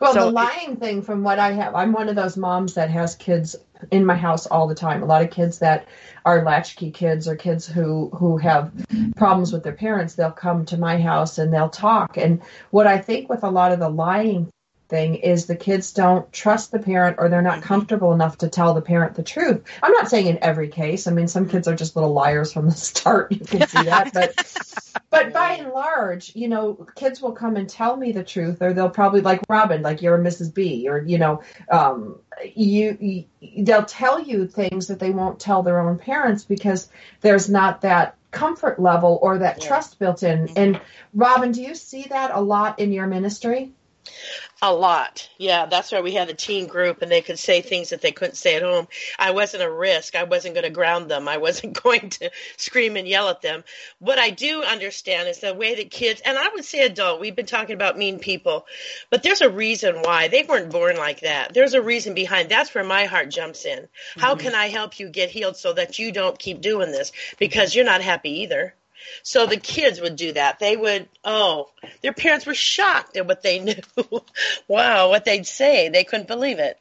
Well, 0.00 0.12
so 0.12 0.26
the 0.26 0.30
lying 0.30 0.72
it, 0.72 0.80
thing, 0.80 1.02
from 1.02 1.22
what 1.22 1.38
I 1.38 1.52
have, 1.52 1.74
I'm 1.74 1.92
one 1.92 2.08
of 2.08 2.16
those 2.16 2.36
moms 2.36 2.74
that 2.74 2.90
has 2.90 3.14
kids 3.14 3.56
in 3.90 4.04
my 4.04 4.16
house 4.16 4.46
all 4.46 4.66
the 4.66 4.74
time. 4.74 5.02
A 5.02 5.06
lot 5.06 5.22
of 5.22 5.30
kids 5.30 5.58
that 5.60 5.86
are 6.24 6.44
latchkey 6.44 6.90
kids 6.90 7.28
or 7.28 7.36
kids 7.36 7.66
who 7.66 8.10
who 8.10 8.36
have 8.38 8.72
problems 9.16 9.52
with 9.52 9.62
their 9.62 9.72
parents, 9.72 10.14
they'll 10.14 10.30
come 10.30 10.64
to 10.66 10.76
my 10.76 11.00
house 11.00 11.38
and 11.38 11.52
they'll 11.52 11.70
talk. 11.70 12.16
And 12.16 12.42
what 12.70 12.86
I 12.86 12.98
think 12.98 13.28
with 13.28 13.42
a 13.42 13.50
lot 13.50 13.72
of 13.72 13.78
the 13.78 13.88
lying 13.88 14.50
thing 14.88 15.16
is 15.16 15.46
the 15.46 15.56
kids 15.56 15.92
don't 15.92 16.32
trust 16.32 16.70
the 16.70 16.78
parent 16.78 17.16
or 17.18 17.28
they're 17.28 17.42
not 17.42 17.62
comfortable 17.62 18.12
enough 18.12 18.38
to 18.38 18.48
tell 18.48 18.74
the 18.74 18.80
parent 18.80 19.14
the 19.14 19.22
truth. 19.22 19.64
I'm 19.82 19.92
not 19.92 20.08
saying 20.08 20.26
in 20.26 20.38
every 20.42 20.68
case. 20.68 21.06
I 21.06 21.12
mean, 21.12 21.28
some 21.28 21.48
kids 21.48 21.68
are 21.68 21.74
just 21.74 21.96
little 21.96 22.12
liars 22.12 22.52
from 22.52 22.66
the 22.66 22.74
start. 22.76 23.32
You 23.32 23.40
can 23.40 23.66
see 23.66 23.84
that, 23.84 24.12
but 24.12 24.34
but 25.10 25.32
by 25.32 25.54
and 25.54 25.70
large, 25.70 26.34
you 26.34 26.48
know, 26.48 26.86
kids 26.94 27.20
will 27.20 27.32
come 27.32 27.56
and 27.56 27.68
tell 27.68 27.96
me 27.96 28.12
the 28.12 28.24
truth, 28.24 28.62
or 28.62 28.72
they'll 28.72 28.90
probably 28.90 29.20
like 29.20 29.42
Robin, 29.48 29.82
like 29.82 30.02
you're 30.02 30.16
a 30.16 30.22
Mrs. 30.22 30.52
B, 30.52 30.88
or 30.88 30.98
you 30.98 31.18
know, 31.18 31.42
um, 31.70 32.18
you, 32.54 32.96
you 33.00 33.64
they'll 33.64 33.84
tell 33.84 34.20
you 34.20 34.46
things 34.46 34.88
that 34.88 35.00
they 35.00 35.10
won't 35.10 35.40
tell 35.40 35.62
their 35.62 35.80
own 35.80 35.98
parents 35.98 36.44
because 36.44 36.88
there's 37.20 37.48
not 37.48 37.82
that 37.82 38.16
comfort 38.30 38.78
level 38.78 39.18
or 39.22 39.38
that 39.38 39.62
yeah. 39.62 39.68
trust 39.68 39.98
built 39.98 40.22
in. 40.22 40.50
And 40.56 40.80
Robin, 41.14 41.52
do 41.52 41.62
you 41.62 41.74
see 41.74 42.04
that 42.10 42.30
a 42.32 42.40
lot 42.40 42.78
in 42.78 42.92
your 42.92 43.06
ministry? 43.06 43.72
A 44.62 44.72
lot. 44.72 45.28
Yeah, 45.36 45.66
that's 45.66 45.92
why 45.92 46.00
we 46.00 46.14
had 46.14 46.28
the 46.28 46.34
teen 46.34 46.66
group 46.66 47.02
and 47.02 47.12
they 47.12 47.20
could 47.20 47.38
say 47.38 47.60
things 47.60 47.90
that 47.90 48.00
they 48.00 48.12
couldn't 48.12 48.36
say 48.36 48.56
at 48.56 48.62
home. 48.62 48.88
I 49.18 49.32
wasn't 49.32 49.62
a 49.62 49.70
risk. 49.70 50.14
I 50.14 50.24
wasn't 50.24 50.54
going 50.54 50.64
to 50.64 50.70
ground 50.70 51.10
them. 51.10 51.28
I 51.28 51.36
wasn't 51.36 51.80
going 51.82 52.08
to 52.10 52.30
scream 52.56 52.96
and 52.96 53.06
yell 53.06 53.28
at 53.28 53.42
them. 53.42 53.64
What 53.98 54.18
I 54.18 54.30
do 54.30 54.62
understand 54.62 55.28
is 55.28 55.40
the 55.40 55.52
way 55.52 55.74
that 55.74 55.90
kids, 55.90 56.22
and 56.24 56.38
I 56.38 56.48
would 56.54 56.64
say 56.64 56.86
adult, 56.86 57.20
we've 57.20 57.36
been 57.36 57.44
talking 57.44 57.74
about 57.74 57.98
mean 57.98 58.18
people, 58.18 58.66
but 59.10 59.22
there's 59.22 59.42
a 59.42 59.50
reason 59.50 59.96
why. 60.02 60.28
They 60.28 60.42
weren't 60.42 60.72
born 60.72 60.96
like 60.96 61.20
that. 61.20 61.52
There's 61.52 61.74
a 61.74 61.82
reason 61.82 62.14
behind. 62.14 62.48
That's 62.48 62.74
where 62.74 62.84
my 62.84 63.04
heart 63.04 63.28
jumps 63.28 63.66
in. 63.66 63.80
Mm-hmm. 63.80 64.20
How 64.20 64.36
can 64.36 64.54
I 64.54 64.68
help 64.68 64.98
you 64.98 65.10
get 65.10 65.30
healed 65.30 65.58
so 65.58 65.74
that 65.74 65.98
you 65.98 66.12
don't 66.12 66.38
keep 66.38 66.62
doing 66.62 66.92
this? 66.92 67.12
Because 67.38 67.74
you're 67.74 67.84
not 67.84 68.00
happy 68.00 68.42
either. 68.42 68.74
So 69.22 69.46
the 69.46 69.56
kids 69.56 70.00
would 70.00 70.16
do 70.16 70.32
that. 70.32 70.58
They 70.58 70.76
would, 70.76 71.08
oh, 71.24 71.70
their 72.02 72.12
parents 72.12 72.46
were 72.46 72.54
shocked 72.54 73.16
at 73.16 73.26
what 73.26 73.42
they 73.42 73.58
knew. 73.60 73.80
wow, 74.68 75.08
what 75.08 75.24
they'd 75.24 75.46
say. 75.46 75.88
They 75.88 76.04
couldn't 76.04 76.28
believe 76.28 76.58
it. 76.58 76.78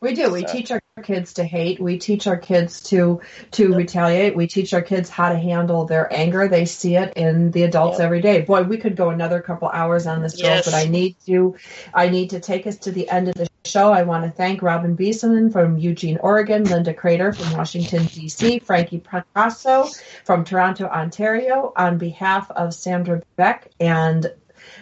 We 0.00 0.14
do. 0.14 0.30
We 0.30 0.46
so. 0.46 0.52
teach 0.52 0.70
our 0.70 0.79
kids 1.00 1.34
to 1.34 1.44
hate. 1.44 1.80
We 1.80 1.98
teach 1.98 2.26
our 2.26 2.36
kids 2.36 2.82
to 2.84 3.20
to 3.52 3.68
yep. 3.68 3.76
retaliate. 3.76 4.36
We 4.36 4.46
teach 4.46 4.72
our 4.72 4.82
kids 4.82 5.10
how 5.10 5.30
to 5.30 5.38
handle 5.38 5.84
their 5.84 6.12
anger. 6.12 6.48
They 6.48 6.64
see 6.64 6.96
it 6.96 7.14
in 7.16 7.50
the 7.50 7.64
adults 7.64 7.98
yep. 7.98 8.06
every 8.06 8.20
day. 8.20 8.42
Boy, 8.42 8.62
we 8.62 8.76
could 8.78 8.96
go 8.96 9.10
another 9.10 9.40
couple 9.40 9.68
hours 9.68 10.06
on 10.06 10.22
this, 10.22 10.40
yes. 10.40 10.64
but 10.64 10.74
I 10.74 10.84
need 10.84 11.16
to 11.26 11.56
I 11.92 12.08
need 12.08 12.30
to 12.30 12.40
take 12.40 12.66
us 12.66 12.76
to 12.78 12.92
the 12.92 13.08
end 13.08 13.28
of 13.28 13.34
the 13.34 13.48
show. 13.64 13.92
I 13.92 14.02
want 14.02 14.24
to 14.24 14.30
thank 14.30 14.62
Robin 14.62 14.96
Bieseman 14.96 15.52
from 15.52 15.78
Eugene, 15.78 16.18
Oregon, 16.18 16.64
Linda 16.64 16.94
Crater 16.94 17.32
from 17.32 17.56
Washington 17.56 18.06
D.C., 18.06 18.60
Frankie 18.60 19.00
Picasso 19.00 19.88
from 20.24 20.44
Toronto, 20.44 20.86
Ontario, 20.86 21.72
on 21.76 21.98
behalf 21.98 22.50
of 22.50 22.74
Sandra 22.74 23.22
Beck 23.36 23.70
and 23.78 24.32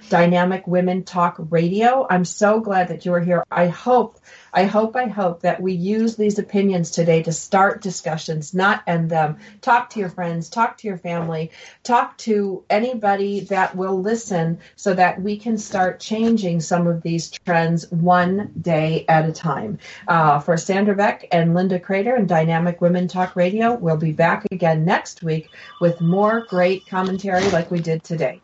Dynamic 0.09 0.66
Women 0.66 1.05
Talk 1.05 1.37
Radio. 1.51 2.07
I'm 2.09 2.25
so 2.25 2.61
glad 2.61 2.89
that 2.89 3.05
you 3.05 3.12
are 3.14 3.21
here. 3.21 3.45
I 3.51 3.66
hope 3.69 4.19
I 4.53 4.64
hope, 4.64 4.96
I 4.96 5.07
hope 5.07 5.42
that 5.42 5.61
we 5.61 5.72
use 5.72 6.16
these 6.16 6.38
opinions 6.38 6.90
today 6.90 7.22
to 7.22 7.32
start 7.32 7.82
discussions, 7.82 8.55
not 8.55 8.82
end 8.86 9.11
them. 9.11 9.38
Talk 9.61 9.90
to 9.90 10.01
your 10.01 10.09
friends, 10.09 10.49
talk 10.49 10.78
to 10.78 10.88
your 10.88 10.99
family, 10.99 11.51
talk 11.82 12.16
to 12.18 12.64
anybody 12.70 13.40
that 13.40 13.76
will 13.76 14.01
listen 14.01 14.59
so 14.76 14.94
that 14.94 15.20
we 15.20 15.36
can 15.36 15.59
start 15.59 16.01
changing 16.01 16.61
some 16.61 16.86
of 16.86 17.03
these 17.03 17.30
trends 17.30 17.90
one 17.90 18.53
day 18.61 19.05
at 19.09 19.28
a 19.28 19.32
time. 19.32 19.78
Uh, 20.07 20.38
for 20.38 20.57
Sandra 20.57 20.94
Beck 20.94 21.26
and 21.32 21.55
Linda 21.55 21.78
Crater 21.78 22.14
and 22.14 22.28
Dynamic 22.28 22.80
Women 22.80 23.09
Talk 23.09 23.36
Radio, 23.36 23.74
we'll 23.74 23.96
be 23.96 24.12
back 24.12 24.46
again 24.51 24.84
next 24.84 25.22
week 25.22 25.51
with 25.80 26.01
more 26.01 26.46
great 26.49 26.86
commentary 26.86 27.49
like 27.51 27.70
we 27.70 27.80
did 27.80 28.03
today. 28.03 28.40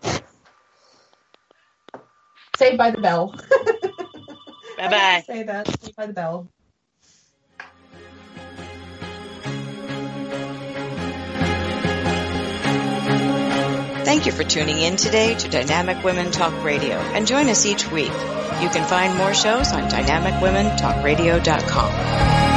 Saved 2.57 2.79
by 2.79 2.91
the 2.91 3.01
bell. 3.01 3.35
Bye 4.85 4.91
bye. 4.91 5.23
Say 5.27 5.43
that. 5.45 5.95
by 5.97 6.07
the 6.07 6.13
bell. 6.13 6.49
Thank 14.05 14.27
you 14.27 14.33
for 14.33 14.45
tuning 14.45 14.79
in 14.79 14.97
today 14.97 15.35
to 15.35 15.49
Dynamic 15.49 16.05
Women 16.05 16.31
Talk 16.31 16.63
Radio 16.63 16.97
and 16.97 17.27
join 17.27 17.49
us 17.49 17.65
each 17.67 17.91
week. 17.91 18.13
You 18.61 18.69
can 18.69 18.87
find 18.87 19.17
more 19.17 19.35
shows 19.35 19.73
on 19.73 19.91
dynamicwomentalkradio.com. 19.91 22.54